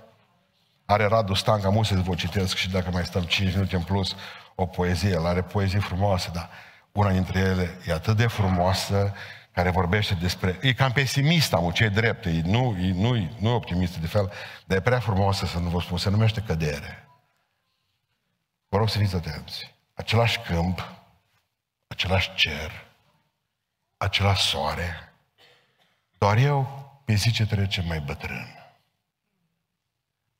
Are 0.84 1.06
Radu 1.06 1.34
Stanca, 1.34 1.68
mult 1.68 1.86
să 1.86 1.94
vă 1.94 2.14
citesc 2.14 2.56
și 2.56 2.70
dacă 2.70 2.90
mai 2.92 3.04
stăm 3.04 3.22
5 3.22 3.54
minute 3.54 3.76
în 3.76 3.82
plus, 3.82 4.14
o 4.54 4.66
poezie. 4.66 5.10
El 5.10 5.26
are 5.26 5.42
poezii 5.42 5.80
frumoase, 5.80 6.30
dar 6.32 6.50
una 6.92 7.10
dintre 7.10 7.38
ele 7.38 7.78
e 7.86 7.92
atât 7.92 8.16
de 8.16 8.26
frumoasă 8.26 9.12
care 9.52 9.70
vorbește 9.70 10.14
despre... 10.14 10.58
E 10.62 10.72
cam 10.72 10.92
pesimist, 10.92 11.52
am 11.52 11.70
ce 11.70 11.84
e 11.84 11.88
drept, 11.88 12.24
e, 12.24 12.40
nu, 12.44 12.76
e, 12.80 12.92
nu, 12.92 13.16
e, 13.16 13.30
nu 13.38 13.48
e 13.48 13.52
optimist 13.52 13.96
de 13.96 14.06
fel, 14.06 14.32
dar 14.64 14.76
e 14.76 14.80
prea 14.80 15.00
frumoasă 15.00 15.46
să 15.46 15.58
nu 15.58 15.68
vă 15.68 15.80
spun, 15.80 15.98
se 15.98 16.10
numește 16.10 16.40
cădere. 16.46 17.08
Vă 18.68 18.76
rog 18.78 18.88
să 18.88 18.98
fiți 18.98 19.14
atenți. 19.14 19.74
Același 19.94 20.40
câmp, 20.40 20.95
același 21.96 22.34
cer, 22.34 22.86
același 23.96 24.48
soare, 24.48 25.12
doar 26.18 26.36
eu 26.36 26.90
pe 27.04 27.14
zi 27.14 27.30
ce 27.32 27.46
trece 27.46 27.82
mai 27.82 28.00
bătrân. 28.00 28.74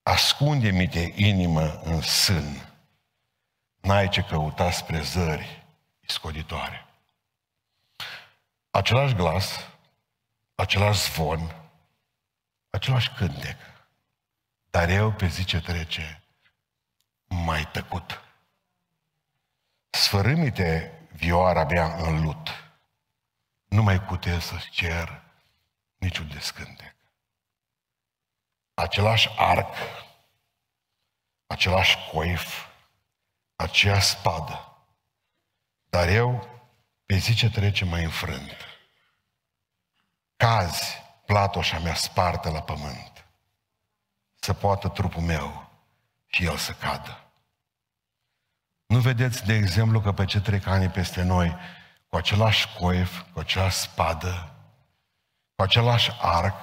Ascunde-mi 0.02 0.86
de 0.86 1.12
inimă 1.14 1.80
în 1.84 2.00
sân, 2.00 2.74
n-ai 3.80 4.09
ce 4.09 4.22
căuta 4.22 4.70
spre 4.70 5.00
zări 5.02 5.66
iscoditoare. 6.00 6.86
Același 8.70 9.14
glas, 9.14 9.68
același 10.54 11.00
zvon, 11.00 11.54
același 12.70 13.11
cântec, 13.11 13.59
dar 14.70 14.88
eu 14.88 15.12
pe 15.12 15.26
zi 15.26 15.44
ce 15.44 15.61
trece 15.61 16.22
mai 17.26 17.70
tăcut. 17.70 18.20
Sfărâmite 19.90 20.95
vioara 21.16 21.64
mea 21.64 21.94
în 21.94 22.22
lut, 22.22 22.48
nu 23.68 23.82
mai 23.82 24.00
putem 24.00 24.40
să-ți 24.40 24.70
cer 24.70 25.22
niciun 25.96 26.28
descântec. 26.28 26.94
același 28.74 29.28
arc, 29.36 29.74
același 31.46 31.96
coif, 32.12 32.66
aceeași 33.56 34.06
spadă. 34.06 34.86
Dar 35.88 36.08
eu, 36.08 36.48
pe 37.06 37.16
zi 37.16 37.34
ce 37.34 37.50
trece, 37.50 37.84
mai 37.84 38.04
înfrânt. 38.04 38.56
Cazi, 40.36 41.02
platoșa 41.26 41.78
mea 41.78 41.94
spartă 41.94 42.50
la 42.50 42.62
pământ. 42.62 43.24
Să 44.34 44.52
poată 44.54 44.88
trupul 44.88 45.22
meu 45.22 45.70
și 46.26 46.44
el 46.44 46.56
să 46.56 46.72
cadă. 46.72 47.26
Nu 48.87 48.99
vedeți, 48.99 49.45
de 49.47 49.55
exemplu, 49.55 50.01
că 50.01 50.12
pe 50.12 50.24
ce 50.24 50.41
trec 50.41 50.66
ani 50.66 50.89
peste 50.89 51.22
noi, 51.22 51.57
cu 52.09 52.16
același 52.16 52.68
coif, 52.78 53.22
cu 53.32 53.39
aceeași 53.39 53.76
spadă, 53.76 54.55
cu 55.55 55.62
același 55.62 56.11
arc, 56.20 56.55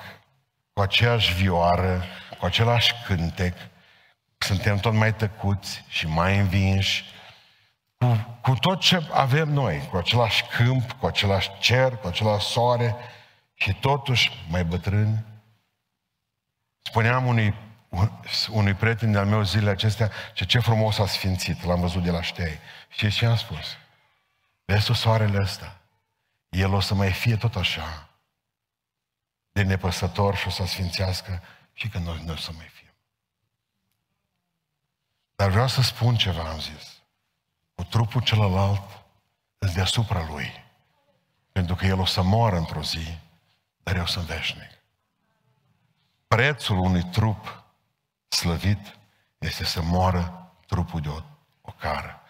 cu 0.74 0.82
aceeași 0.82 1.34
vioară, 1.34 2.04
cu 2.40 2.46
același 2.46 2.94
cântec, 3.06 3.58
suntem 4.38 4.78
tot 4.78 4.94
mai 4.94 5.16
tăcuți 5.16 5.84
și 5.88 6.08
mai 6.08 6.38
învinși, 6.40 7.04
cu, 7.98 8.40
cu 8.42 8.54
tot 8.54 8.80
ce 8.80 9.10
avem 9.12 9.50
noi, 9.50 9.88
cu 9.90 9.98
același 9.98 10.44
câmp, 10.44 10.92
cu 10.92 11.06
același 11.06 11.52
cer, 11.60 11.96
cu 11.96 12.08
același 12.08 12.46
soare 12.46 12.96
și 13.54 13.74
totuși 13.74 14.32
mai 14.50 14.66
bătrâni. 14.66 15.24
Spuneam 16.82 17.26
unui, 17.26 17.54
unui 18.50 18.74
prieten 18.74 19.12
de-al 19.12 19.26
meu 19.26 19.44
zilele 19.44 19.70
acestea 19.70 20.12
ce 20.34 20.46
ce 20.46 20.60
frumos 20.60 20.98
a 20.98 21.06
sfințit, 21.06 21.64
l-am 21.64 21.80
văzut 21.80 22.04
de 22.04 22.12
la 22.12 22.22
ștei. 22.22 22.60
Și 22.90 23.12
ce 23.12 23.26
am 23.26 23.36
spus? 23.36 23.78
Vezi 24.66 24.86
tu 24.86 24.94
soarele 24.94 25.42
ăsta? 25.42 25.78
El 26.50 26.74
o 26.74 26.80
să 26.80 26.94
mai 26.94 27.12
fie 27.12 27.36
tot 27.36 27.56
așa 27.56 28.10
de 29.52 29.62
nepăsător 29.62 30.36
și 30.36 30.48
o 30.48 30.50
să 30.50 30.66
sfințească 30.66 31.42
și 31.74 31.90
că 31.90 31.98
noi 31.98 32.22
nu 32.26 32.34
o 32.34 32.36
să 32.36 32.52
mai 32.56 32.70
fim. 32.74 32.94
Dar 35.36 35.50
vreau 35.50 35.68
să 35.68 35.82
spun 35.82 36.16
ceva, 36.16 36.50
am 36.50 36.60
zis. 36.60 37.02
Cu 37.76 37.84
trupul 37.84 38.22
celălalt 38.22 39.04
îți 39.58 39.74
deasupra 39.74 40.26
lui. 40.28 40.66
Pentru 41.52 41.76
că 41.76 41.86
el 41.86 42.00
o 42.00 42.06
să 42.06 42.22
moară 42.22 42.58
într-o 42.58 42.82
zi, 42.82 43.18
dar 43.84 43.96
eu 43.96 44.06
sunt 44.06 44.26
veșnic. 44.26 44.70
Prețul 46.28 46.78
unui 46.78 47.04
trup 47.04 47.63
slăvit 48.34 48.98
este 49.38 49.64
să 49.64 49.82
moară 49.82 50.52
trupul 50.68 51.02
de 51.02 51.10
o, 51.10 51.20
o 51.62 51.72
cară. 51.80 52.22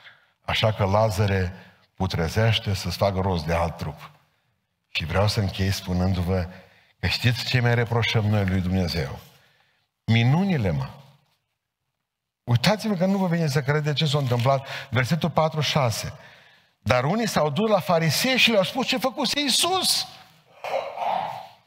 Așa 0.45 0.73
că 0.73 0.85
Lazare 0.85 1.53
putrezește 1.93 2.73
să-ți 2.73 2.97
facă 2.97 3.19
rost 3.19 3.45
de 3.45 3.53
alt 3.53 3.77
trup. 3.77 4.11
Și 4.89 5.05
vreau 5.05 5.27
să 5.27 5.39
închei 5.39 5.71
spunându-vă 5.71 6.47
că 6.99 7.07
știți 7.07 7.45
ce 7.45 7.59
mai 7.59 7.75
reproșăm 7.75 8.25
noi 8.25 8.45
lui 8.45 8.61
Dumnezeu? 8.61 9.19
Minunile, 10.05 10.71
mă. 10.71 10.89
Uitați-vă 12.43 12.93
că 12.93 13.05
nu 13.05 13.17
vă 13.17 13.27
vine 13.27 13.47
să 13.47 13.61
credeți 13.61 13.95
ce 13.95 14.05
s-a 14.05 14.17
întâmplat. 14.17 14.67
Versetul 14.89 15.31
4-6. 15.31 15.33
Dar 16.79 17.03
unii 17.03 17.27
s-au 17.27 17.49
dus 17.49 17.69
la 17.69 17.79
farisei 17.79 18.37
și 18.37 18.51
le-au 18.51 18.63
spus 18.63 18.87
ce 18.87 18.97
făcuse 18.97 19.39
Iisus. 19.39 20.07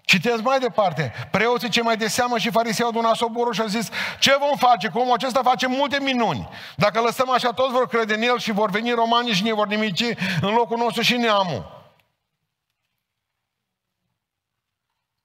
Citesc 0.06 0.42
mai 0.42 0.58
departe. 0.58 1.12
Preoții 1.30 1.68
ce 1.68 1.82
mai 1.82 1.96
de 1.96 2.08
seamă 2.08 2.38
și 2.38 2.50
farisei 2.50 2.84
au 2.84 2.90
adunat 2.90 3.14
soborul 3.14 3.52
și 3.52 3.60
au 3.60 3.66
zis 3.66 3.88
ce 4.18 4.36
vom 4.38 4.56
face? 4.56 4.88
Cum 4.88 5.12
acesta 5.12 5.42
face 5.42 5.66
multe 5.66 6.00
minuni. 6.00 6.48
Dacă 6.76 7.00
lăsăm 7.00 7.30
așa, 7.30 7.52
toți 7.52 7.72
vor 7.72 7.88
crede 7.88 8.14
în 8.14 8.22
el 8.22 8.38
și 8.38 8.52
vor 8.52 8.70
veni 8.70 8.90
romanii 8.90 9.32
și 9.32 9.42
ne 9.42 9.52
vor 9.52 9.66
nimici 9.66 10.04
în 10.40 10.54
locul 10.54 10.76
nostru 10.76 11.02
și 11.02 11.16
neamul. 11.16 11.90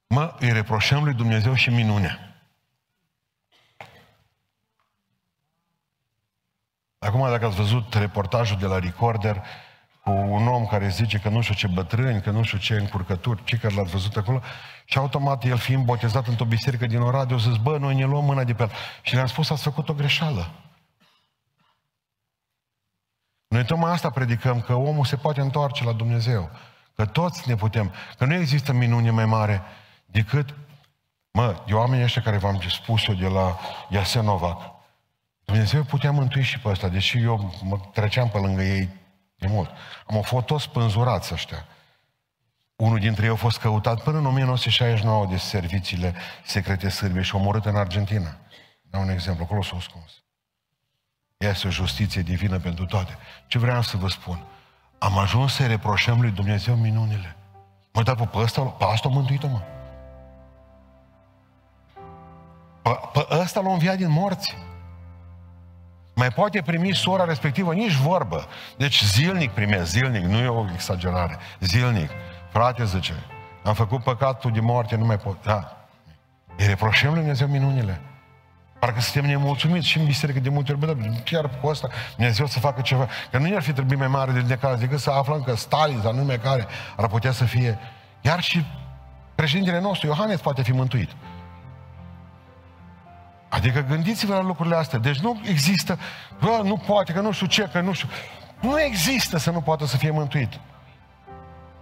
Mă, 0.07 0.35
îi 0.39 0.51
reproșăm 0.51 1.03
lui 1.03 1.13
Dumnezeu 1.13 1.53
și 1.53 1.69
minunea. 1.69 2.43
Acum, 6.99 7.29
dacă 7.29 7.45
ați 7.45 7.55
văzut 7.55 7.93
reportajul 7.93 8.57
de 8.57 8.65
la 8.65 8.79
Recorder 8.79 9.35
cu 9.35 9.70
un 10.05 10.47
om 10.47 10.65
care 10.65 10.87
zice 10.87 11.17
că 11.17 11.29
nu 11.29 11.41
știu 11.41 11.55
ce 11.55 11.67
bătrâni, 11.67 12.21
că 12.21 12.29
nu 12.29 12.43
știu 12.43 12.57
ce 12.57 12.75
încurcături, 12.75 13.43
ce 13.43 13.57
că 13.57 13.69
l-ați 13.75 13.91
văzut 13.91 14.15
acolo, 14.15 14.41
și 14.85 14.97
automat 14.97 15.43
el 15.43 15.57
fiind 15.57 15.85
botezat 15.85 16.27
într-o 16.27 16.45
biserică 16.45 16.85
din 16.85 17.01
Oradea, 17.01 17.35
o 17.35 17.39
zis, 17.39 17.55
bă, 17.55 17.77
noi 17.77 17.95
ne 17.95 18.05
luăm 18.05 18.23
mâna 18.23 18.43
de 18.43 18.53
pe 18.53 18.63
el. 18.63 18.71
Și 19.01 19.13
le-am 19.13 19.27
spus, 19.27 19.49
ați 19.49 19.63
făcut 19.63 19.89
o 19.89 19.93
greșeală. 19.93 20.51
Noi 23.47 23.65
tocmai 23.65 23.91
asta 23.91 24.09
predicăm, 24.09 24.61
că 24.61 24.73
omul 24.73 25.05
se 25.05 25.15
poate 25.15 25.41
întoarce 25.41 25.83
la 25.83 25.91
Dumnezeu. 25.91 26.49
Că 26.95 27.05
toți 27.05 27.49
ne 27.49 27.55
putem. 27.55 27.93
Că 28.17 28.25
nu 28.25 28.33
există 28.33 28.73
minune 28.73 29.09
mai 29.09 29.25
mare 29.25 29.61
decât, 30.05 30.55
mă, 31.31 31.63
de 31.67 31.73
oamenii 31.73 32.03
ăștia 32.03 32.21
care 32.21 32.37
v-am 32.37 32.61
spus 32.69 33.07
eu 33.07 33.15
de 33.15 33.27
la 33.27 33.57
Iasenovac, 33.89 34.61
Dumnezeu 35.45 35.83
putea 35.83 36.11
mântui 36.11 36.41
și 36.41 36.59
pe 36.59 36.69
ăsta, 36.69 36.87
deși 36.87 37.17
eu 37.17 37.53
mă 37.63 37.77
treceam 37.93 38.29
pe 38.29 38.37
lângă 38.37 38.61
ei 38.61 38.89
de 39.41 39.47
mult. 39.47 39.69
Am 40.07 40.21
fost 40.21 40.45
toți 40.45 40.63
spânzurați 40.63 41.33
ăștia. 41.33 41.65
Unul 42.75 42.99
dintre 42.99 43.25
ei 43.25 43.31
a 43.31 43.35
fost 43.35 43.59
căutat 43.59 44.03
până 44.03 44.17
în 44.17 44.25
1969 44.25 45.25
de 45.25 45.37
serviciile 45.37 46.15
secrete 46.45 46.89
sârbe 46.89 47.21
și 47.21 47.35
omorât 47.35 47.65
în 47.65 47.75
Argentina. 47.75 48.37
Dau 48.81 49.01
un 49.01 49.09
exemplu, 49.09 49.43
acolo 49.43 49.61
s-a 49.61 49.75
ascuns. 49.77 50.11
Este 51.37 51.67
o 51.67 51.69
justiție 51.69 52.21
divină 52.21 52.59
pentru 52.59 52.85
toate. 52.85 53.17
Ce 53.47 53.57
vreau 53.57 53.81
să 53.81 53.97
vă 53.97 54.07
spun? 54.07 54.45
Am 54.97 55.17
ajuns 55.17 55.53
să 55.53 55.67
reproșăm 55.67 56.21
lui 56.21 56.31
Dumnezeu 56.31 56.75
minunile. 56.75 57.35
Mă, 57.93 58.03
dar 58.03 58.15
pe 58.15 58.37
ăsta, 58.37 58.61
pe 58.61 58.83
asta 58.83 59.07
a 59.07 59.11
mântuit 59.11 59.43
mă. 59.43 59.61
Pe, 62.81 62.89
pe 63.13 63.27
ăsta 63.29 63.59
l-a 63.59 63.71
înviat 63.71 63.97
din 63.97 64.09
morți. 64.09 64.55
Mai 66.21 66.29
poate 66.29 66.61
primi 66.61 66.95
sora 66.95 67.25
respectivă 67.25 67.73
nici 67.73 67.93
vorbă. 67.93 68.47
Deci 68.77 69.03
zilnic 69.03 69.51
primesc, 69.51 69.91
zilnic, 69.91 70.23
nu 70.23 70.37
e 70.37 70.47
o 70.47 70.65
exagerare. 70.73 71.37
Zilnic. 71.59 72.09
Frate, 72.51 72.85
zice, 72.85 73.13
am 73.63 73.73
făcut 73.73 74.03
păcatul 74.03 74.51
de 74.51 74.59
moarte, 74.59 74.95
nu 74.95 75.05
mai 75.05 75.17
pot. 75.17 75.43
Da. 75.43 75.87
Îi 76.57 76.65
reproșăm 76.65 77.09
lui 77.09 77.19
Dumnezeu 77.19 77.47
minunile. 77.47 78.01
Parcă 78.79 78.99
suntem 78.99 79.29
nemulțumiți 79.29 79.87
și 79.87 79.97
în 79.97 80.05
biserică 80.05 80.39
de 80.39 80.49
multe 80.49 80.71
ori, 80.71 80.79
bă, 80.79 80.95
chiar 81.23 81.49
cu 81.61 81.67
asta 81.67 81.87
Dumnezeu 82.15 82.45
să 82.45 82.59
facă 82.59 82.81
ceva. 82.81 83.07
Că 83.31 83.37
nu 83.37 83.47
i-ar 83.47 83.61
fi 83.61 83.73
trebuit 83.73 83.99
mai 83.99 84.07
mare 84.07 84.31
de 84.31 84.41
necaz 84.41 84.79
decât 84.79 84.99
să 84.99 85.09
aflăm 85.09 85.41
că 85.41 85.55
Stalin 85.55 85.99
sau 86.01 86.13
nume 86.13 86.37
care 86.37 86.67
ar 86.97 87.07
putea 87.07 87.31
să 87.31 87.43
fie. 87.43 87.79
Iar 88.21 88.41
și 88.41 88.65
președintele 89.35 89.79
nostru, 89.79 90.07
Iohannes, 90.07 90.39
poate 90.39 90.61
fi 90.61 90.71
mântuit. 90.71 91.09
Adică 93.51 93.85
gândiți-vă 93.89 94.33
la 94.33 94.41
lucrurile 94.41 94.75
astea. 94.75 94.99
Deci 94.99 95.19
nu 95.19 95.41
există, 95.43 95.99
bă, 96.39 96.61
nu 96.63 96.77
poate, 96.77 97.13
că 97.13 97.19
nu 97.19 97.31
știu 97.31 97.47
ce, 97.47 97.69
că 97.71 97.79
nu 97.79 97.93
știu. 97.93 98.09
Nu 98.59 98.81
există 98.81 99.37
să 99.37 99.51
nu 99.51 99.61
poată 99.61 99.85
să 99.85 99.97
fie 99.97 100.11
mântuit. 100.11 100.59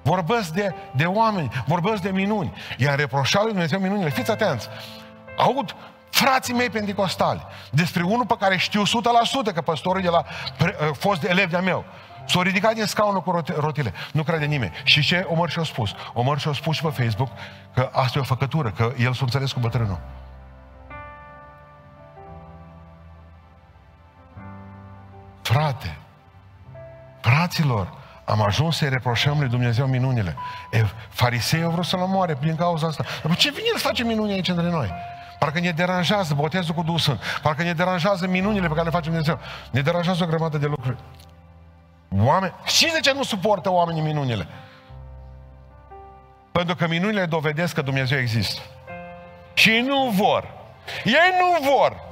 Vorbesc 0.01 0.49
de, 0.49 0.73
de 0.95 1.05
oameni, 1.05 1.49
vorbesc 1.67 2.01
de 2.01 2.09
minuni. 2.09 2.53
Iar 2.77 2.97
reproșat 2.97 3.41
lui 3.41 3.51
Dumnezeu 3.51 3.79
minunile. 3.79 4.09
Fiți 4.09 4.31
atenți. 4.31 4.67
Aud 5.37 5.75
frații 6.09 6.53
mei 6.53 6.69
pentecostali 6.69 7.45
despre 7.71 8.03
unul 8.03 8.25
pe 8.25 8.35
care 8.39 8.57
știu 8.57 8.83
100% 8.83 9.53
că 9.53 9.61
păstorul 9.61 10.01
de 10.01 10.09
la 10.09 10.25
pre, 10.57 10.75
uh, 10.81 10.95
fost 10.97 11.23
elev 11.23 11.49
de-a 11.49 11.61
meu. 11.61 11.85
S-a 12.25 12.41
ridicat 12.41 12.73
din 12.73 12.85
scaunul 12.85 13.21
cu 13.21 13.43
rotile. 13.57 13.93
Nu 14.11 14.23
crede 14.23 14.45
nimeni. 14.45 14.71
Și 14.83 15.01
ce 15.01 15.25
Omar 15.27 15.49
și-a 15.49 15.63
spus? 15.63 15.91
Omar 16.13 16.39
și-a 16.39 16.53
spus 16.53 16.75
și 16.75 16.81
pe 16.81 17.03
Facebook 17.03 17.29
că 17.73 17.89
asta 17.93 18.17
e 18.17 18.21
o 18.21 18.23
făcătură, 18.23 18.71
că 18.71 18.93
el 18.97 19.13
s-a 19.13 19.21
înțeles 19.23 19.51
cu 19.51 19.59
bătrânul. 19.59 19.99
Frate, 25.59 25.97
fraților, 27.21 27.93
am 28.25 28.41
ajuns 28.41 28.77
să-i 28.77 28.89
reproșăm 28.89 29.39
lui 29.39 29.47
Dumnezeu 29.47 29.85
minunile. 29.85 30.35
E, 30.71 30.85
farisei 31.09 31.63
au 31.63 31.71
vrut 31.71 31.85
să-l 31.85 31.99
omoare 31.99 32.35
prin 32.35 32.55
cauza 32.55 32.87
asta. 32.87 33.05
Dar 33.23 33.35
ce 33.35 33.49
vine 33.49 33.67
să 33.73 33.87
face 33.87 34.03
minuni 34.03 34.31
aici 34.31 34.47
între 34.47 34.69
noi? 34.69 34.91
Parcă 35.39 35.59
ne 35.59 35.71
deranjează 35.71 36.33
botezul 36.33 36.75
cu 36.75 36.83
Duhul 36.83 36.99
Sfânt. 36.99 37.19
Parcă 37.41 37.63
ne 37.63 37.73
deranjează 37.73 38.27
minunile 38.27 38.67
pe 38.67 38.73
care 38.73 38.83
le 38.83 38.89
face 38.89 39.05
Dumnezeu. 39.09 39.39
Ne 39.71 39.81
deranjează 39.81 40.23
o 40.23 40.27
grămadă 40.27 40.57
de 40.57 40.65
lucruri. 40.65 40.97
Oameni, 42.17 42.53
și 42.65 42.91
de 42.91 42.99
ce 42.99 43.13
nu 43.13 43.23
suportă 43.23 43.71
oamenii 43.71 44.01
minunile? 44.01 44.47
Pentru 46.51 46.75
că 46.75 46.87
minunile 46.87 47.25
dovedesc 47.25 47.73
că 47.73 47.81
Dumnezeu 47.81 48.17
există. 48.17 48.61
Și 49.53 49.83
nu 49.87 50.09
vor. 50.09 50.47
Ei 51.03 51.33
nu 51.39 51.71
vor 51.71 52.07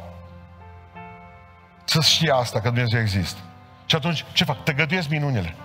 să 1.90 2.02
știe 2.02 2.32
asta, 2.32 2.60
că 2.60 2.70
Dumnezeu 2.70 3.00
există. 3.00 3.40
Și 3.86 3.96
atunci, 3.96 4.26
ce 4.34 4.44
fac? 4.44 4.64
Tăgăduiesc 4.64 5.10
minunile. 5.10 5.56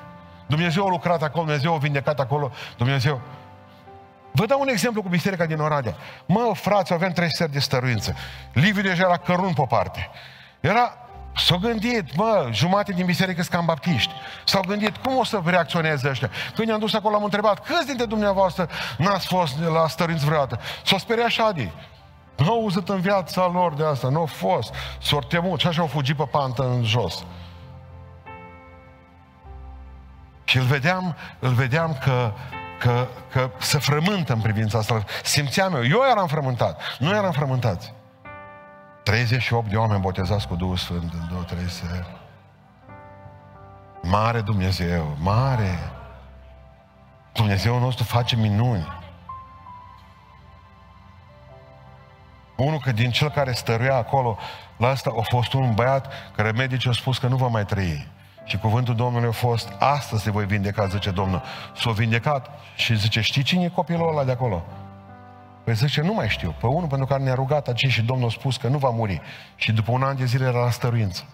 Dumnezeu 0.47 0.87
a 0.87 0.89
lucrat 0.89 1.23
acolo, 1.23 1.45
Dumnezeu 1.45 1.75
a 1.75 1.79
vindecat 1.79 2.21
acolo, 2.21 2.53
Dumnezeu... 2.77 3.21
Vă 4.35 4.47
dau 4.47 4.61
un 4.61 4.69
exemplu 4.69 5.03
cu 5.03 5.09
biserica 5.09 5.47
din 5.47 5.59
Oradea. 5.59 5.95
Mă, 6.27 6.53
frați, 6.55 6.93
avem 6.93 7.13
trei 7.13 7.35
seri 7.35 7.53
de 7.53 7.59
stăruință. 7.59 8.15
Liviu 8.53 8.83
deja 8.83 9.03
era 9.03 9.17
cărun 9.17 9.53
pe 9.53 9.65
parte. 9.69 10.11
Era 10.61 10.97
S-au 11.37 11.59
gândit, 11.59 12.17
mă, 12.17 12.49
jumate 12.53 12.93
din 12.93 13.07
biserică 13.07 13.43
sunt 13.43 13.55
cam 13.55 13.65
baptiști. 13.65 14.13
S-au 14.45 14.63
gândit, 14.67 14.97
cum 14.97 15.17
o 15.17 15.25
să 15.25 15.41
reacționeze 15.45 16.09
ăștia? 16.09 16.31
Când 16.55 16.69
i-am 16.69 16.79
dus 16.79 16.95
acolo, 16.95 17.17
am 17.17 17.25
întrebat, 17.25 17.67
câți 17.67 17.87
dintre 17.87 18.05
dumneavoastră 18.05 18.69
n-ați 18.99 19.27
fost 19.27 19.55
la 19.73 19.89
stărinți 19.89 20.25
vreodată? 20.25 20.61
S-au 20.85 20.99
speriat 20.99 21.29
Șadi. 21.29 21.63
Nu 21.63 21.92
au 22.37 22.61
auzit 22.61 22.89
în 22.89 23.01
viața 23.01 23.47
lor 23.47 23.75
de 23.75 23.85
asta, 23.85 24.09
nu 24.09 24.19
au 24.19 24.27
fost. 24.27 24.75
S-au 25.03 25.21
temut 25.21 25.61
și 25.61 25.67
așa 25.67 25.81
au 25.81 25.87
fugit 25.87 26.17
pe 26.17 26.25
pantă 26.25 26.63
în 26.63 26.85
jos. 26.85 27.25
Și 30.45 30.57
îl 30.57 30.65
vedeam, 30.65 31.17
îl 31.39 31.53
vedeam 31.53 31.99
că, 32.05 32.33
că, 32.79 33.07
că 33.31 33.51
se 33.59 33.79
frământă 33.79 34.33
în 34.33 34.41
privința 34.41 34.79
asta. 34.79 35.05
Simțeam 35.23 35.75
eu, 35.75 35.85
eu 35.85 36.01
eram 36.11 36.27
frământat, 36.27 36.81
nu 36.99 37.11
eram 37.11 37.33
frământați. 37.33 37.93
38 39.03 39.69
de 39.69 39.77
oameni 39.77 40.01
botezați 40.01 40.49
cu 40.49 40.55
Duhul 40.55 40.77
Sfânt 40.77 41.13
în 41.13 41.27
două, 41.31 41.43
trei 41.43 41.69
seri. 41.69 42.07
Mare 44.03 44.41
Dumnezeu, 44.41 45.17
mare. 45.21 45.79
Dumnezeu 47.33 47.79
nostru 47.79 48.05
face 48.05 48.37
minuni. 48.37 49.02
Unul 52.57 52.79
că 52.79 52.93
din 52.93 53.11
cel 53.11 53.31
care 53.31 53.53
stăruia 53.53 53.97
acolo, 53.97 54.39
la 54.77 54.89
asta 54.89 55.13
a 55.19 55.23
fost 55.23 55.53
un 55.53 55.75
băiat 55.75 56.13
care 56.37 56.51
medicii 56.51 56.89
au 56.89 56.95
spus 56.95 57.19
că 57.19 57.27
nu 57.27 57.37
va 57.37 57.47
mai 57.47 57.65
trăi. 57.65 58.07
Și 58.45 58.59
cuvântul 58.59 58.95
Domnului 58.95 59.29
a 59.29 59.33
fost, 59.33 59.73
astăzi 59.79 60.23
se 60.23 60.31
voi 60.31 60.47
vindeca, 60.47 60.87
zice 60.87 61.11
Domnul. 61.11 61.43
S-a 61.77 61.91
vindecat 61.91 62.51
și 62.77 62.97
zice, 62.97 63.21
știi 63.21 63.43
cine 63.43 63.65
e 63.65 63.69
copilul 63.69 64.09
ăla 64.09 64.25
de 64.25 64.31
acolo? 64.31 64.65
Păi 65.65 65.75
zice, 65.75 66.01
nu 66.01 66.15
mai 66.15 66.29
știu. 66.29 66.55
Pe 66.61 66.67
unul 66.67 66.89
pentru 66.89 67.07
care 67.07 67.23
ne-a 67.23 67.35
rugat 67.35 67.69
aici 67.69 67.87
și 67.87 68.03
Domnul 68.03 68.29
a 68.29 68.31
spus 68.31 68.57
că 68.57 68.69
nu 68.69 68.79
va 68.79 68.91
muri. 68.91 69.21
Și 69.57 69.73
după 69.73 69.91
un 69.93 70.03
an 70.03 70.17
de 70.17 70.25
zile 70.25 70.47
era 70.47 70.65
la 70.65 70.71
stăruință. 70.71 71.25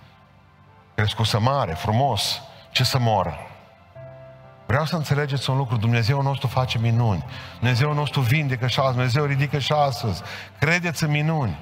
Crescusă 0.94 1.40
mare, 1.40 1.72
frumos. 1.72 2.40
Ce 2.70 2.84
să 2.84 2.98
moară? 2.98 3.47
Vreau 4.68 4.84
să 4.84 4.96
înțelegeți 4.96 5.50
un 5.50 5.56
lucru. 5.56 5.76
Dumnezeu 5.76 6.22
nostru 6.22 6.46
face 6.46 6.78
minuni. 6.78 7.24
Dumnezeu 7.58 7.92
nostru 7.92 8.20
vindecă 8.20 8.66
și 8.66 8.78
astăzi. 8.78 8.94
Dumnezeu 8.94 9.24
ridică 9.24 9.58
și 9.58 9.72
astăzi. 9.72 10.22
Credeți 10.58 11.04
în 11.04 11.10
minuni. 11.10 11.58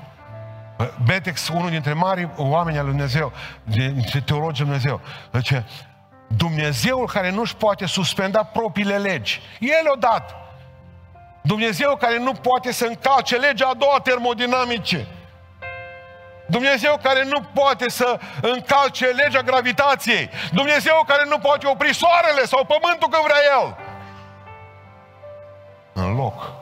Betex, 1.05 1.49
unul 1.49 1.71
dintre 1.71 1.93
mari 1.93 2.29
oameni 2.37 2.79
al 2.79 2.85
lui 2.85 2.93
Dumnezeu, 2.93 3.33
dintre 3.65 4.21
teologii 4.21 4.65
Dumnezeu, 4.65 5.01
zice, 5.33 5.67
Dumnezeul 6.27 7.07
care 7.07 7.31
nu-și 7.31 7.57
poate 7.57 7.87
suspenda 7.87 8.43
propriile 8.43 8.99
legi, 8.99 9.41
El 9.61 9.91
o 9.95 9.99
dat. 9.99 10.35
Dumnezeu 11.43 11.97
care 11.97 12.19
nu 12.19 12.33
poate 12.33 12.73
să 12.73 12.85
încalce 12.85 13.37
legea 13.37 13.67
a 13.69 13.75
doua 13.75 14.01
termodinamice. 14.03 15.07
Dumnezeu 16.47 16.99
care 17.03 17.25
nu 17.25 17.41
poate 17.55 17.89
să 17.89 18.21
încalce 18.41 19.07
legea 19.07 19.41
gravitației. 19.41 20.31
Dumnezeu 20.53 21.05
care 21.07 21.25
nu 21.29 21.39
poate 21.39 21.67
opri 21.67 21.95
soarele 21.95 22.45
sau 22.45 22.65
pământul 22.65 23.09
când 23.09 23.23
vrea 23.23 23.43
El. 23.61 23.77
În 25.93 26.15
loc, 26.15 26.53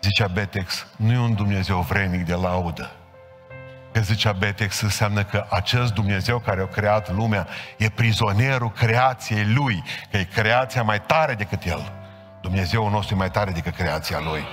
zicea 0.00 0.26
Betex, 0.26 0.86
nu 0.96 1.12
e 1.12 1.18
un 1.18 1.34
Dumnezeu 1.34 1.80
vrenic 1.80 2.24
de 2.24 2.34
laudă. 2.34 2.90
Că 3.92 4.00
zicea 4.00 4.32
Betex, 4.32 4.80
înseamnă 4.80 5.24
că 5.24 5.46
acest 5.48 5.92
Dumnezeu 5.92 6.38
care 6.38 6.60
a 6.60 6.66
creat 6.66 7.12
lumea 7.12 7.46
e 7.76 7.88
prizonierul 7.88 8.70
creației 8.70 9.44
Lui, 9.54 9.82
că 10.10 10.16
e 10.16 10.24
creația 10.24 10.82
mai 10.82 11.00
tare 11.00 11.34
decât 11.34 11.64
El. 11.64 11.92
Dumnezeu 12.40 12.88
nostru 12.88 13.14
e 13.14 13.18
mai 13.18 13.30
tare 13.30 13.50
decât 13.50 13.74
creația 13.74 14.18
Lui. 14.20 14.44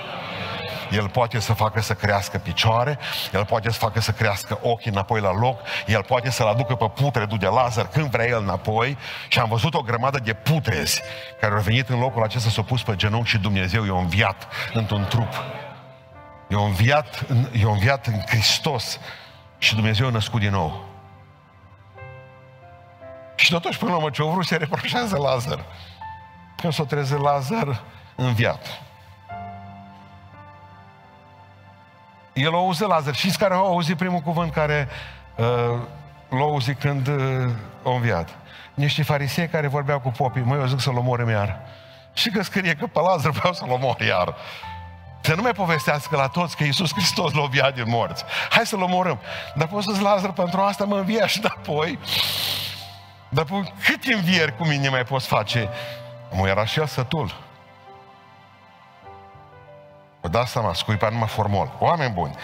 El 0.90 1.08
poate 1.08 1.38
să 1.38 1.52
facă 1.52 1.80
să 1.80 1.94
crească 1.94 2.38
picioare, 2.38 2.98
El 3.32 3.44
poate 3.44 3.70
să 3.70 3.78
facă 3.78 4.00
să 4.00 4.10
crească 4.10 4.58
ochii 4.62 4.90
înapoi 4.90 5.20
la 5.20 5.32
loc, 5.32 5.60
El 5.86 6.02
poate 6.02 6.30
să-l 6.30 6.46
aducă 6.46 6.74
pe 6.74 6.88
putredul 6.88 7.38
de 7.38 7.46
Lazar 7.46 7.88
când 7.88 8.10
vrea 8.10 8.26
El 8.26 8.42
înapoi 8.42 8.96
și 9.28 9.38
am 9.38 9.48
văzut 9.48 9.74
o 9.74 9.80
grămadă 9.80 10.18
de 10.18 10.32
putrezi 10.34 11.02
care 11.40 11.54
au 11.54 11.60
venit 11.60 11.88
în 11.88 11.98
locul 11.98 12.22
acesta, 12.22 12.50
s-au 12.50 12.64
pus 12.64 12.82
pe 12.82 12.96
genunchi 12.96 13.28
și 13.28 13.38
Dumnezeu 13.38 13.84
i-a 13.84 13.98
înviat 13.98 14.48
într-un 14.72 15.06
trup. 15.08 15.44
I-a 16.48 16.58
înviat, 16.58 17.26
i-a 17.52 17.68
înviat 17.68 18.06
în 18.06 18.20
Hristos 18.26 18.98
și 19.58 19.74
Dumnezeu 19.74 20.06
a 20.06 20.10
născut 20.10 20.40
din 20.40 20.50
nou. 20.50 20.84
Și 23.34 23.50
totuși, 23.50 23.78
până 23.78 23.90
la 23.90 23.96
urmă, 23.96 24.10
ce-o 24.10 24.30
vrut, 24.30 24.44
se 24.44 24.56
reproșează 24.56 25.16
Lazar. 25.16 25.64
Când 26.56 26.72
s-o 26.72 26.84
trezit 26.84 27.20
Lazar, 27.20 27.80
înviat. 28.16 28.82
El 32.32 32.54
a 32.54 32.56
auzit 32.56 32.86
Lazar. 32.86 33.14
Știți 33.14 33.38
care 33.38 33.54
a 33.54 33.56
auzit 33.56 33.96
primul 33.96 34.20
cuvânt 34.20 34.52
care 34.52 34.88
uh, 35.36 35.46
l-a 36.28 36.40
auzit 36.40 36.80
când 36.80 37.06
uh, 37.06 37.50
a 37.84 37.94
înviat? 37.94 38.28
Niște 38.74 39.02
farisei 39.02 39.48
care 39.48 39.66
vorbeau 39.66 40.00
cu 40.00 40.08
popii, 40.08 40.42
măi, 40.42 40.58
eu 40.58 40.66
zic 40.66 40.80
să-l 40.80 40.96
omorâm 40.96 41.28
iar. 41.28 41.60
Și 42.12 42.30
că 42.30 42.42
scrie 42.42 42.74
că 42.74 42.86
pe 42.86 43.00
Lazar 43.00 43.30
vreau 43.30 43.52
să-l 43.52 43.70
omor 43.70 44.00
iar. 44.00 44.34
Să 45.20 45.34
nu 45.34 45.42
mai 45.42 45.52
povestească 45.52 46.16
la 46.16 46.26
toți 46.26 46.56
că 46.56 46.64
Iisus 46.64 46.92
Hristos 46.92 47.32
l-a 47.32 47.42
înviat 47.42 47.74
din 47.74 47.84
morți. 47.86 48.24
Hai 48.50 48.66
să-l 48.66 48.82
omorâm. 48.82 49.20
Dar 49.54 49.68
poți 49.68 49.86
să-ți 49.86 50.02
Lazar 50.02 50.32
pentru 50.32 50.60
asta 50.60 50.84
mă 50.84 50.96
învia 50.96 51.26
și 51.26 51.40
apoi. 51.44 51.98
Dar 53.28 53.44
cât 53.84 54.04
învieri 54.14 54.56
cu 54.56 54.66
mine 54.66 54.88
mai 54.88 55.04
poți 55.04 55.26
face? 55.26 55.68
Mă 56.30 56.48
era 56.48 56.64
și 56.64 56.78
el 56.78 56.86
sătul. 56.86 57.49
Vă 60.20 60.28
dați 60.28 60.50
seama, 60.50 60.74
scuipa 60.74 61.08
numai 61.08 61.28
formol. 61.28 61.76
Oameni 61.78 62.12
buni, 62.12 62.34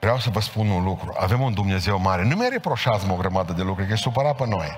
vreau 0.00 0.18
să 0.18 0.30
vă 0.30 0.40
spun 0.40 0.68
un 0.68 0.84
lucru. 0.84 1.14
Avem 1.18 1.40
un 1.40 1.54
Dumnezeu 1.54 1.98
mare. 1.98 2.24
Nu 2.24 2.36
mi 2.36 2.48
reproșați 2.50 3.10
o 3.10 3.14
grămadă 3.14 3.52
de 3.52 3.62
lucruri, 3.62 3.86
că 3.86 3.92
e 3.92 3.96
supărat 3.96 4.36
pe 4.36 4.46
noi. 4.46 4.68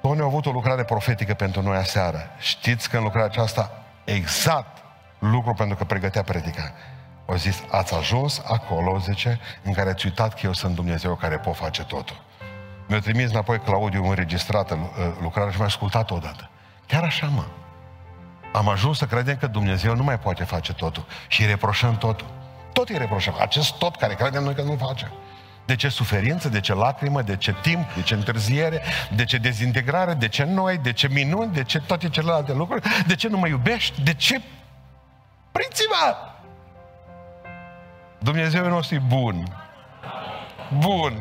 Tony 0.00 0.20
a 0.20 0.24
avut 0.24 0.46
o 0.46 0.50
lucrare 0.50 0.84
profetică 0.84 1.34
pentru 1.34 1.62
noi 1.62 1.76
aseară. 1.76 2.30
Știți 2.38 2.90
că 2.90 2.96
în 2.96 3.02
lucrarea 3.02 3.28
aceasta, 3.28 3.70
exact 4.04 4.82
lucru 5.18 5.54
pentru 5.54 5.76
că 5.76 5.84
pregătea 5.84 6.22
predica. 6.22 6.72
O 7.26 7.36
zis, 7.36 7.62
ați 7.70 7.94
ajuns 7.94 8.42
acolo, 8.46 8.98
zice, 8.98 9.40
în 9.62 9.72
care 9.72 9.90
ați 9.90 10.06
uitat 10.06 10.34
că 10.34 10.40
eu 10.44 10.52
sunt 10.52 10.74
Dumnezeu 10.74 11.14
care 11.14 11.38
pot 11.38 11.56
face 11.56 11.84
totul. 11.84 12.22
Mi-a 12.88 13.00
trimis 13.00 13.30
înapoi 13.30 13.58
Claudiu 13.58 14.04
înregistrată 14.04 14.74
uh, 14.74 15.12
lucrarea 15.20 15.52
și 15.52 15.58
m-a 15.58 15.64
ascultat 15.64 16.10
odată. 16.10 16.50
Chiar 16.86 17.02
așa, 17.02 17.26
mă. 17.26 17.44
Am 18.54 18.68
ajuns 18.68 18.98
să 18.98 19.06
credem 19.06 19.36
că 19.36 19.46
Dumnezeu 19.46 19.94
nu 19.96 20.02
mai 20.02 20.18
poate 20.18 20.44
face 20.44 20.72
totul. 20.72 21.04
Și 21.28 21.40
îi 21.40 21.46
reproșăm 21.46 21.96
totul. 21.96 22.26
Tot 22.72 22.88
îi 22.88 22.98
reproșăm. 22.98 23.36
Acest 23.40 23.78
tot 23.78 23.96
care 23.96 24.14
credem 24.14 24.42
noi 24.42 24.54
că 24.54 24.62
nu 24.62 24.76
face. 24.76 25.12
De 25.64 25.76
ce 25.76 25.88
suferință, 25.88 26.48
de 26.48 26.60
ce 26.60 26.74
lacrimă, 26.74 27.22
de 27.22 27.36
ce 27.36 27.54
timp, 27.62 27.92
de 27.94 28.02
ce 28.02 28.14
întârziere, 28.14 28.82
de 29.14 29.24
ce 29.24 29.36
dezintegrare, 29.36 30.14
de 30.14 30.28
ce 30.28 30.44
noi, 30.44 30.78
de 30.78 30.92
ce 30.92 31.08
minuni, 31.08 31.52
de 31.52 31.62
ce 31.62 31.80
toate 31.80 32.08
celelalte 32.08 32.52
lucruri, 32.52 32.82
de 33.06 33.14
ce 33.14 33.28
nu 33.28 33.38
mă 33.38 33.46
iubești, 33.48 34.02
de 34.02 34.14
ce... 34.14 34.40
Priți-mă! 35.52 36.16
Dumnezeu 38.18 38.68
nostru 38.68 38.94
e 38.94 39.02
bun. 39.06 39.56
Bun. 40.78 41.12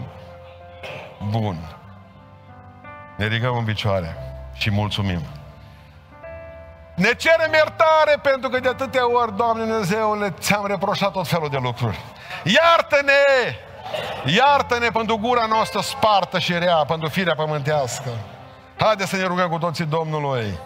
Bun. 1.30 1.58
Ne 3.18 3.28
ridicăm 3.28 3.58
în 3.58 3.64
picioare 3.64 4.16
și 4.54 4.72
mulțumim. 4.72 5.22
Ne 6.96 7.14
cerem 7.14 7.54
iertare 7.54 8.20
pentru 8.22 8.50
că 8.50 8.60
de 8.60 8.68
atâtea 8.68 9.12
ori, 9.12 9.38
Doamne 9.38 9.64
Dumnezeule, 9.64 10.34
ți-am 10.40 10.66
reproșat 10.68 11.12
tot 11.12 11.28
felul 11.28 11.50
de 11.50 11.58
lucruri. 11.62 12.00
Iartă-ne! 12.44 13.14
Iartă-ne 14.26 14.90
pentru 14.90 15.18
gura 15.18 15.46
noastră 15.46 15.82
spartă 15.82 16.40
și 16.40 16.58
rea, 16.58 16.76
pentru 16.76 17.10
firea 17.10 17.36
pământească. 17.36 18.10
Haideți 18.78 19.10
să 19.10 19.16
ne 19.16 19.24
rugăm 19.24 19.50
cu 19.50 19.58
toții 19.58 19.86
Domnului. 19.86 20.60